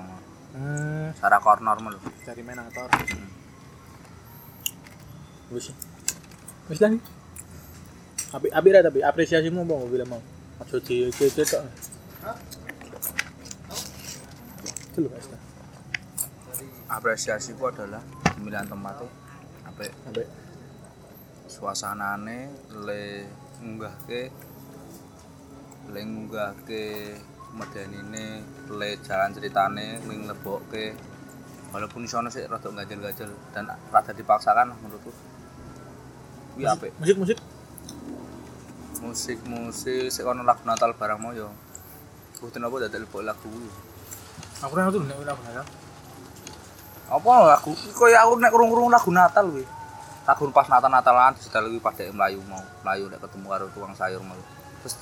Hmm, 0.55 1.11
Sarah 1.19 1.43
Connor 1.43 1.75
mah 1.83 1.91
lho. 1.91 1.99
cari 2.23 2.39
main 2.47 2.63
aktor. 2.63 2.87
Wis. 5.51 5.75
Wis 6.71 6.79
lah. 6.79 6.95
nih. 6.95 7.03
Abi 8.31 8.47
abi 8.55 8.69
ra 8.71 8.87
tapi 8.87 9.03
apresiasimu 9.03 9.67
mau 9.67 9.91
bilang 9.91 10.07
mau. 10.07 10.23
Di 10.87 11.11
cece 11.11 11.43
tok. 11.43 11.67
Itu 14.95 14.99
lho 15.03 15.11
Mas. 15.11 15.27
Apresiasiku 16.95 17.75
adalah 17.75 18.03
pemilihan 18.23 18.71
tempatnya 18.71 19.11
apik 19.67 19.91
Sampai 20.07 20.27
suasanane 21.51 22.39
le 22.87 23.27
ngunggahke 23.59 24.23
le 25.91 26.01
ngunggahke 26.07 26.87
medanine 27.19 27.40
le 28.71 28.91
jalan 29.03 29.31
ceritane 29.35 29.99
ning 30.07 30.25
lebokke 30.31 30.95
walaupun 31.75 32.07
iso 32.07 32.19
sih 32.31 32.47
rada 32.47 32.69
ganjel-ganjel 32.71 33.31
dan 33.55 33.71
rada 33.91 34.13
dipaksakan 34.15 34.75
menurutku. 34.79 35.11
Kuwi 36.55 36.67
apik. 36.67 36.91
musik-musik? 36.99 37.39
Musik-musik 39.01 40.11
sik 40.11 40.27
ono 40.27 40.43
lagu 40.43 40.63
Natal 40.67 40.93
barang 40.95 41.19
mau 41.23 41.33
yo 41.33 41.49
Kudu 42.41 42.57
apa 42.57 42.77
dadal 42.89 43.05
lebok 43.05 43.21
lagu 43.21 43.53
aku 44.61 44.73
ora 44.77 44.93
tuh 44.93 45.05
nek 45.05 45.17
ora 45.17 45.33
benar. 45.37 45.65
apa 47.11 47.31
lagu? 47.53 47.73
Koyo 47.97 48.17
aku 48.17 48.33
nek 48.41 48.53
krungu 48.53 48.89
lagu 48.89 49.11
Natal 49.13 49.45
kuwi. 49.49 49.65
Lagu 50.25 50.43
pas 50.53 50.69
Natal-Natalan 50.69 51.37
disetel 51.37 51.69
kuwi 51.69 51.81
pada 51.81 52.09
melayu 52.13 52.41
mau. 52.49 52.65
Melayu 52.85 53.13
nek 53.13 53.21
ketemu 53.21 53.47
karo 53.49 53.67
tukang 53.73 53.93
sayur 53.93 54.25
mau. 54.25 54.41
Terus 54.85 54.95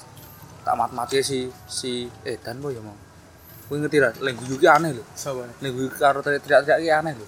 tak 0.69 0.77
mat-mati 0.77 1.25
si 1.25 1.49
si 1.65 2.13
eh 2.29 2.37
dan 2.37 2.61
boy 2.61 2.77
ya 2.77 2.85
mau 2.85 2.93
kuwi 3.73 3.81
ngerti 3.81 4.05
ra. 4.05 4.13
Lek 4.21 4.37
guyu 4.37 4.61
ki 4.61 4.69
aneh 4.69 4.93
lho. 4.93 5.05
Sapa? 5.17 5.49
lek 5.65 5.73
guyu 5.73 5.89
karo 5.97 6.21
teriak-teriak 6.21 6.77
ki 6.85 6.93
aneh 6.93 7.17
lho. 7.17 7.25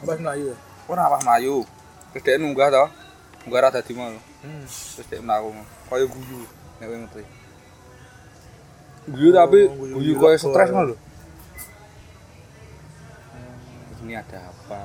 Apa 0.00 0.16
Melayu 0.16 0.52
ya? 0.52 0.56
ora 0.88 1.02
apa 1.12 1.18
melayu 1.20 1.68
terus 2.16 2.24
dhek 2.24 2.36
nunggah 2.40 2.68
to. 2.72 2.84
Nunggah 3.44 3.60
ra 3.60 3.68
dadi 3.76 3.92
mau. 3.92 4.08
Hmm. 4.40 4.64
terus 4.64 5.04
dhek 5.04 5.20
mlaku 5.20 5.52
koyo 5.92 6.04
guyu 6.08 6.40
nek 6.80 6.86
kowe 6.88 6.96
ngerti. 7.04 7.22
Guyu 9.12 9.30
tapi 9.36 9.60
Oh, 9.68 10.00
guyu 10.00 10.12
apa? 10.16 10.40
stres 10.40 10.70
ya? 10.72 10.80
lho. 10.80 10.96
Ini 14.00 14.12
ada 14.16 14.38
apa? 14.48 14.80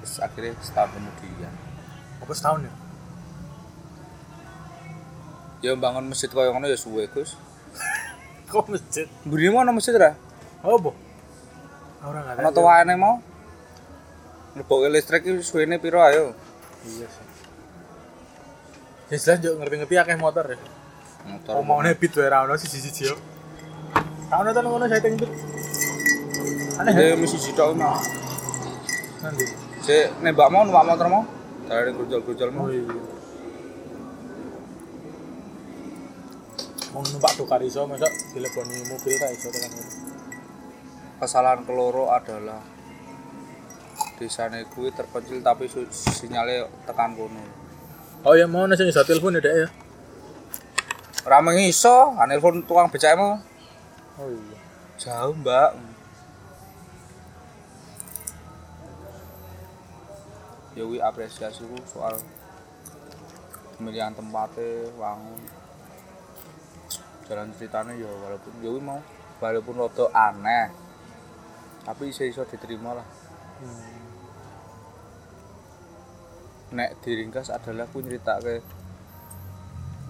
Terus 0.00 0.16
akhirnya 0.16 0.52
setahun 0.64 0.96
kemudian. 0.96 1.52
Apa 2.24 2.32
setahun 2.32 2.64
ya? 2.64 2.72
Ya 5.60 5.76
bangun 5.76 6.08
masjid 6.08 6.28
koyo 6.28 6.50
ngono 6.52 6.66
ya 6.66 6.76
suwe 6.76 7.04
Gus 7.08 7.36
Kok 8.50 8.66
masjid? 8.68 9.06
mburi 9.22 9.48
mau 9.48 9.62
ana 9.62 9.70
masjid 9.70 9.94
ra 9.94 10.16
Apa? 10.60 10.90
Ora 12.00 12.18
enggak 12.24 12.40
ana 12.40 12.50
tuwane 12.50 12.94
mau 12.96 13.14
leboke 14.56 14.88
listrik 14.90 15.22
iki 15.22 15.40
suwene 15.40 15.78
piro 15.78 16.02
ayo 16.02 16.34
Iya 16.80 17.06
sih. 17.06 17.24
Ya 19.12 19.16
jelas 19.20 19.38
juga 19.38 19.54
ngerti-ngerti 19.60 19.94
akeh 20.00 20.16
motor 20.16 20.44
ya. 20.48 20.58
motor 21.28 21.60
Omongnya 21.60 21.92
beat 21.92 22.16
wae 22.16 22.24
ra 22.26 22.48
ono 22.48 22.56
siji-siji 22.56 23.04
yo. 23.04 23.16
Ra 24.32 24.40
ono 24.40 24.48
to 24.50 24.60
ngono 24.64 24.88
saya 24.88 25.04
beat. 25.04 25.28
Aneh 26.80 26.94
ya? 26.96 27.14
mesti 27.20 27.36
sitok 27.36 27.76
mau 27.76 28.00
Nanti. 29.20 29.44
si 29.84 29.92
nembak 30.24 30.48
mau 30.48 30.64
numpak 30.64 30.88
motor 30.88 31.06
mau 31.12 31.22
dari 31.68 31.92
grujol-grujol 31.92 32.48
mau 32.48 32.64
Oh 32.64 32.72
iya. 32.72 32.88
Mau 36.90 37.06
numpak 37.06 37.38
tukar 37.38 37.62
iso 37.62 37.86
masa 37.86 38.10
dileboni 38.34 38.82
mobil 38.90 39.14
ra 39.22 39.30
iso 39.30 39.46
tekan 39.54 39.70
kesalahan 41.22 41.62
keloro 41.62 42.10
adalah 42.10 42.58
desane 44.18 44.66
kuwi 44.74 44.90
terpencil 44.90 45.38
tapi 45.44 45.70
sinyalnya 45.92 46.66
tekan 46.88 47.14
kono 47.14 47.40
Oh 48.26 48.34
ya 48.36 48.44
mau 48.50 48.66
nasi 48.66 48.84
iso 48.90 49.00
telepon 49.06 49.38
ya 49.38 49.40
dek 49.40 49.54
ya. 49.64 49.68
Rame 51.24 51.56
iso, 51.68 52.12
ah, 52.16 52.26
nelpon 52.28 52.64
tukang 52.68 52.92
becak 52.92 53.16
mau 53.16 53.40
Oh 54.20 54.28
iya. 54.28 54.58
jauh 55.00 55.32
mbak. 55.32 55.72
Ya 60.76 60.84
wi 60.84 61.00
apresiasiku 61.00 61.80
soal 61.88 62.20
pemilihan 63.76 64.12
tempatnya, 64.12 64.92
wangun, 65.00 65.40
jalan 67.30 67.54
ceritanya 67.54 67.94
ya 67.94 68.10
walaupun 68.10 68.58
ya 68.58 68.74
mau 68.82 68.98
walaupun 69.38 69.78
rada 69.78 70.06
aneh, 70.10 70.66
tapi 71.86 72.10
iso 72.10 72.26
iso 72.26 72.42
diterima 72.42 72.98
lah. 72.98 73.06
Hmm. 73.62 73.98
Nek 76.74 76.98
diringkas 77.06 77.54
adalah 77.54 77.86
aku 77.86 78.02
nyerita 78.02 78.42
ke 78.42 78.58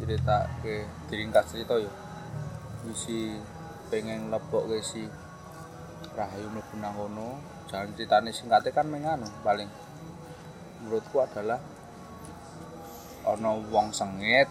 cerita 0.00 0.48
ke 0.64 0.88
diringkas 1.12 1.52
cerita 1.52 1.76
ya 1.76 1.92
isi 2.88 3.36
pengen 3.92 4.32
lebok 4.32 4.64
ke 4.72 4.80
si 4.80 5.04
Rahayu 6.16 6.48
mlebu 6.48 6.74
nang 6.80 6.96
kono 6.96 7.36
jalan 7.68 7.92
ceritane 7.92 8.32
singkatnya 8.32 8.72
kan 8.72 8.88
menganu 8.88 9.28
paling 9.44 9.68
menurutku 10.80 11.20
adalah 11.20 11.60
ono 13.28 13.60
wong 13.68 13.92
sengit 13.92 14.48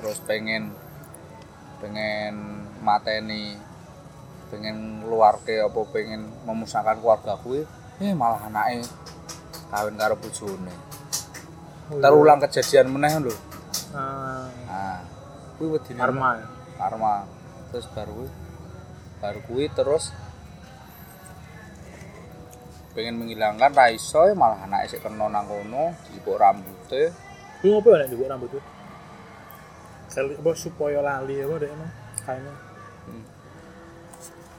terus 0.00 0.16
pengen 0.24 0.72
pengen 1.84 2.64
mateni 2.80 3.60
pengen 4.48 5.04
keluar 5.04 5.36
ke 5.44 5.60
apa 5.60 5.80
pengen 5.92 6.24
memusnahkan 6.48 6.96
keluarga 6.98 7.36
kuwi 7.44 7.68
eh 8.00 8.16
malah 8.16 8.48
anake 8.48 8.88
kawin 9.70 9.94
karo 9.94 10.16
bojone. 10.16 10.74
Terulang 12.00 12.40
kejadian 12.40 12.88
meneh 12.90 13.12
lho. 13.20 13.34
Ah, 13.92 14.48
nah 14.66 14.98
kuwi 15.60 15.76
wedine 15.76 16.00
karma 16.00 16.40
ya. 16.40 16.46
karma. 16.80 17.14
Terus 17.70 17.86
baru 17.92 18.12
kuwi 18.16 18.28
baru 19.20 19.40
kuwi 19.44 19.64
terus 19.70 20.16
pengen 22.96 23.20
menghilangkan 23.20 23.70
ra 23.70 23.92
iso 23.92 24.26
ya 24.26 24.34
malah 24.34 24.64
anake 24.64 24.96
sik 24.96 25.04
kena 25.04 25.28
nang 25.28 25.44
kono 25.44 25.92
dijipuk 26.08 26.40
rambute. 26.40 27.12
Kuwi 27.60 27.68
ngopo 27.76 27.92
ya 27.92 28.02
nek 28.02 28.08
njupuk 28.08 28.79
Sel 30.10 30.34
apa 30.34 30.50
supaya 30.52 30.98
lali 31.00 31.38
apa 31.38 31.54
dek 31.56 31.70
emang 31.70 31.90
kayaknya. 32.20 32.54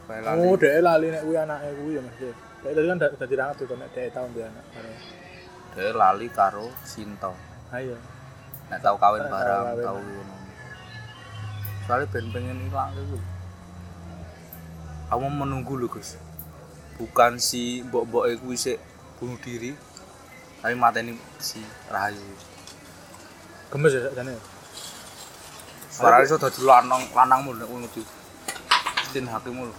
Kayak 0.07 0.35
Oh, 0.37 0.55
dek 0.55 0.73
lali 0.79 1.07
nek 1.07 1.21
kuwi 1.21 1.35
anake 1.37 1.69
kuwi 1.75 1.93
ya 1.95 2.01
Mas. 2.01 2.15
Kayak 2.17 2.35
tadi 2.73 2.87
kan 2.87 2.97
da- 2.97 3.15
dadi 3.15 3.35
rangat 3.35 3.55
tuh 3.57 3.75
nek 3.75 3.89
dek 3.91 4.11
tahun 4.11 4.29
dia 4.31 4.45
anak. 4.45 4.65
dia 5.71 5.91
lali 5.93 6.27
karo 6.27 6.67
Sinto 6.83 7.31
Ayo. 7.71 7.95
nek 8.67 8.79
tau 8.79 8.99
kawin 8.99 9.23
Tau 9.23 9.31
kawin. 9.31 9.79
tau 9.81 9.95
ngono 9.97 10.35
soalnya 11.81 12.07
ben 12.07 12.27
pengen 12.29 12.59
ilang 12.61 12.91
gitu 12.91 13.15
kamu 15.07 15.27
menunggu 15.31 15.73
lho 15.75 15.87
Gus 15.87 16.19
bukan 16.95 17.39
si 17.39 17.79
mbok-mbok 17.81 18.27
e 18.27 18.35
kuwi 18.35 18.55
sik 18.55 18.83
bunuh 19.15 19.39
diri 19.39 19.71
tapi 20.59 20.75
mateni 20.75 21.15
si 21.37 21.63
Rahayu 21.87 22.19
Gemes 23.71 23.95
ya 23.95 24.03
sakjane. 24.03 24.35
Suaranya 26.01 26.25
iso 26.25 26.41
dadi 26.41 26.65
lanang 26.65 27.13
lanangmu 27.13 27.53
nek 27.61 27.69
ngono 27.69 27.85
di 27.93 28.01
Sin 29.13 29.29
hakimu 29.29 29.69
lho. 29.69 29.75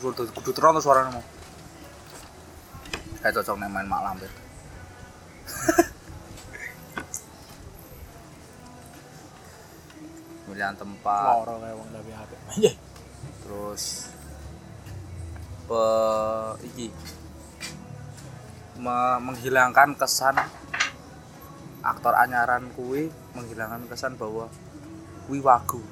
Iso 0.00 0.08
dadi 0.16 0.32
kudu 0.32 0.56
terang 0.56 0.72
to 0.72 0.80
suarane 0.80 1.12
mau 1.12 1.20
kayak 3.20 3.34
cocok 3.36 3.60
nek 3.60 3.68
main 3.68 3.84
mak 3.84 4.00
lampir. 4.00 4.30
Pemilihan 10.48 10.72
tempat. 10.80 11.44
Loro 11.44 11.60
kayak 11.60 11.76
wong 11.76 11.88
tapi 11.92 12.10
apik. 12.16 12.40
Terus 13.44 14.08
pe 15.68 15.84
iki. 16.72 16.88
Me- 18.78 19.18
menghilangkan 19.18 19.98
kesan 19.98 20.38
aktor 21.82 22.14
anyaran 22.14 22.70
kuwi 22.78 23.10
menghilangkan 23.34 23.90
kesan 23.90 24.14
bahwa 24.14 24.46
kuwi 25.28 25.44
wagu. 25.44 25.84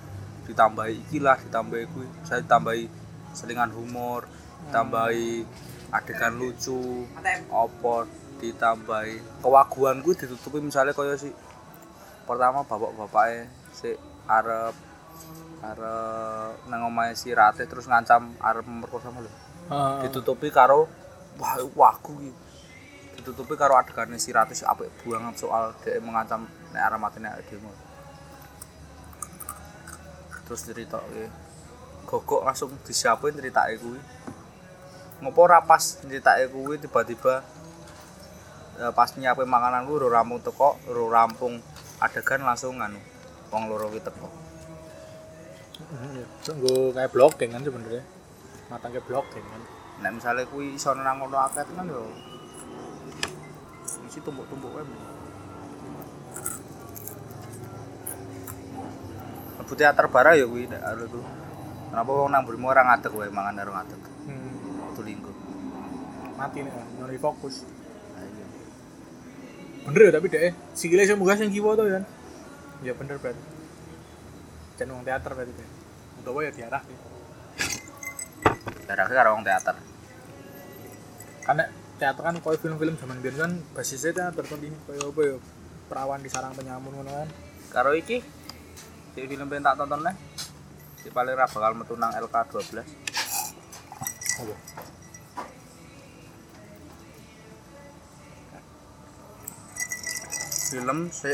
Ditambahi 0.48 1.04
iki 1.04 1.20
lah 1.20 1.36
ditambahi 1.36 1.84
kuwi 1.92 2.08
saya 2.24 2.40
ditambahi 2.40 2.88
selingan 3.36 3.68
humor 3.76 4.24
ditambahi 4.66 5.44
adegan 5.92 6.34
lucu 6.40 7.04
opo 7.52 8.08
ditambahi 8.40 9.44
kewaguan 9.44 10.00
kuwi 10.00 10.14
ditutupi 10.16 10.64
misalnya 10.64 10.96
kaya 10.96 11.18
si 11.20 11.28
pertama 12.26 12.64
bapak-bapaknya 12.64 13.46
si 13.74 13.92
arep 14.26 14.74
arep 15.62 16.54
nang 16.70 16.90
omahe 16.90 17.14
si 17.18 17.30
Rate 17.34 17.66
terus 17.66 17.86
ngancam 17.86 18.34
arep 18.38 18.64
memperkosa 18.66 19.10
lho. 19.14 19.30
Ditutupi 20.02 20.50
karo 20.54 20.86
wah 21.38 21.54
wagu 21.74 22.14
iki. 22.22 22.32
Ditutupi 23.18 23.54
karo 23.58 23.74
adegane 23.74 24.18
si 24.18 24.30
Rate 24.30 24.54
sing 24.54 24.66
apik 24.66 24.90
banget 25.06 25.42
soal 25.42 25.74
dhek 25.82 26.02
mengancam 26.02 26.46
nek 26.74 26.82
arep 26.86 27.02
awake 27.02 27.18
dhewe 27.50 27.85
terus 30.47 30.62
cerita 30.62 31.02
gogok 32.06 32.47
langsung 32.47 32.70
disiapin 32.86 33.35
ceritake 33.35 33.82
kuwi 33.82 33.98
ngopo 35.20 35.40
ora 35.43 35.59
pas 35.66 35.82
ceritake 35.82 36.48
kuwi 36.55 36.78
tiba-tiba 36.78 37.43
eh, 38.78 38.93
pas 38.94 39.10
nyiapin 39.18 39.51
makanan 39.51 39.90
kuwi 39.90 40.06
ora 40.06 40.23
rampung 40.23 40.40
teko 40.40 40.78
ora 40.86 41.27
rampung 41.27 41.59
adegan 41.98 42.47
langsung 42.47 42.78
nganu 42.78 43.02
wong 43.51 43.62
loro 43.66 43.90
kuwi 43.90 44.02
teko 44.02 44.28
Iya. 45.77 46.24
Tunggu 46.40 46.97
kayak 46.97 47.12
blocking 47.12 47.52
kan 47.52 47.60
sebenarnya. 47.60 48.01
Matang 48.73 48.97
kayak 48.97 49.05
blocking 49.05 49.44
kan. 49.44 49.60
nek 49.97 50.12
misalnya 50.12 50.44
kuwi 50.52 50.77
iso 50.77 50.93
nang 50.93 51.16
ngono 51.24 51.40
akeh 51.40 51.64
tenan 51.64 51.89
yo 51.89 52.05
isi 54.05 54.20
tumpuk-tumpuk 54.20 54.77
wae 54.77 54.85
Lebu 59.66 59.74
teater 59.74 60.06
bara 60.06 60.38
ya 60.38 60.47
kuwi 60.47 60.70
nek 60.70 60.78
anu 60.78 61.10
tuh. 61.10 61.26
Kenapa 61.90 62.10
wong 62.14 62.30
nang 62.30 62.47
Brimo 62.47 62.70
ora 62.70 62.86
ngadeg 62.86 63.10
wae 63.18 63.26
mangan 63.34 63.59
karo 63.59 63.74
ngadeg. 63.74 63.98
Hmm. 64.30 64.55
Waktu 64.86 65.01
linggo. 65.02 65.34
Mati 66.38 66.62
nih, 66.62 66.70
nyari 66.70 67.18
fokus. 67.18 67.66
Nah, 68.14 68.22
iya. 68.22 68.47
Bener 69.90 70.01
ya 70.06 70.10
tapi 70.14 70.30
deh, 70.30 70.55
sikile 70.70 71.02
sing 71.02 71.18
munggah 71.18 71.34
sing 71.34 71.51
kiwa 71.51 71.74
tuh 71.74 71.82
kan. 71.82 72.06
Ya 72.86 72.94
bener 72.94 73.18
berarti. 73.18 73.43
Jan 74.78 74.94
wong 74.94 75.02
teater 75.02 75.34
berarti 75.34 75.51
deh. 75.51 75.68
Utawa 76.22 76.38
ya 76.47 76.51
diarah 76.55 76.82
sih. 76.86 76.98
Darahnya 78.86 79.14
karo 79.18 79.28
wong 79.34 79.43
teater. 79.43 79.74
Karena 81.43 81.64
teater 81.98 82.22
kan 82.22 82.38
koyo 82.38 82.55
film-film 82.62 82.94
zaman 83.02 83.18
biyen 83.18 83.34
kan 83.34 83.52
basisnya 83.74 84.14
teater 84.14 84.47
kan 84.47 84.62
ini 84.62 84.78
koyo 84.86 85.10
apa 85.10 85.20
ya 85.26 85.34
perawan 85.90 86.22
di 86.22 86.30
sarang 86.30 86.55
penyamun 86.55 87.02
ngono 87.02 87.10
kan. 87.10 87.28
Karo 87.74 87.98
iki 87.98 88.22
si 89.16 89.24
film 89.24 89.48
pengen 89.48 89.64
tak 89.64 89.80
tonton 89.80 90.05
nih. 90.05 90.12
Si 91.01 91.09
paling 91.09 91.32
ra 91.32 91.48
bakal 91.48 91.72
metu 91.72 91.97
nang 91.97 92.12
LK12. 92.12 92.84
Apa? 94.36 94.55
Film 100.68 100.98
si 101.09 101.32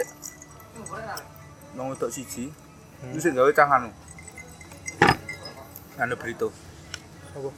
Nong 1.74 1.90
wedok 1.90 2.14
siji. 2.14 2.54
Hmm. 3.02 3.10
Itu 3.10 3.18
sing 3.18 3.34
gawe 3.34 3.50
cah 3.50 3.66
anu. 3.66 3.90
Anu 5.98 6.14
Brito. 6.14 6.54
Apa? 7.34 7.50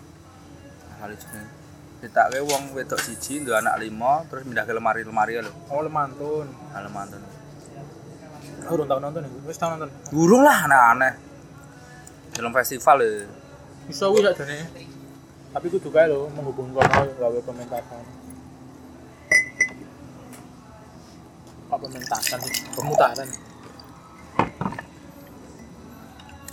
Kali 1.05 1.15
jenenge. 1.21 1.53
Ditake 2.01 2.41
wong 2.41 2.73
wedok 2.73 2.97
siji 2.97 3.45
duwe 3.45 3.61
anak 3.61 3.77
lima 3.77 4.25
terus 4.33 4.49
pindah 4.49 4.65
ke 4.65 4.73
lemari-lemari 4.73 5.37
lho. 5.45 5.53
Oh 5.69 5.85
lemantun. 5.85 6.49
Halo 6.73 6.89
mantan. 6.89 7.34
Oh, 8.65 8.75
urung 8.75 8.89
tau 8.89 8.99
nonton 8.99 9.25
ya. 9.25 9.31
Wis 9.45 9.59
tau 9.61 9.77
nonton. 9.77 9.93
Burung 10.09 10.43
lah 10.43 10.65
aneh-aneh. 10.65 11.13
Film 12.33 12.53
festival 12.57 12.97
ya. 13.05 13.29
Bisa 13.85 14.09
wis 14.09 14.25
sakjane. 14.25 14.59
Tapi 15.55 15.67
kudu 15.71 15.89
kae 15.93 16.11
lho 16.11 16.27
menghubungkan 16.35 16.83
kono 16.89 17.13
gawe 17.15 17.39
pementasan. 17.47 18.03
Kok 21.71 21.79
pementasan 21.79 22.39
sih? 22.43 22.55
Pemutaran. 22.75 23.29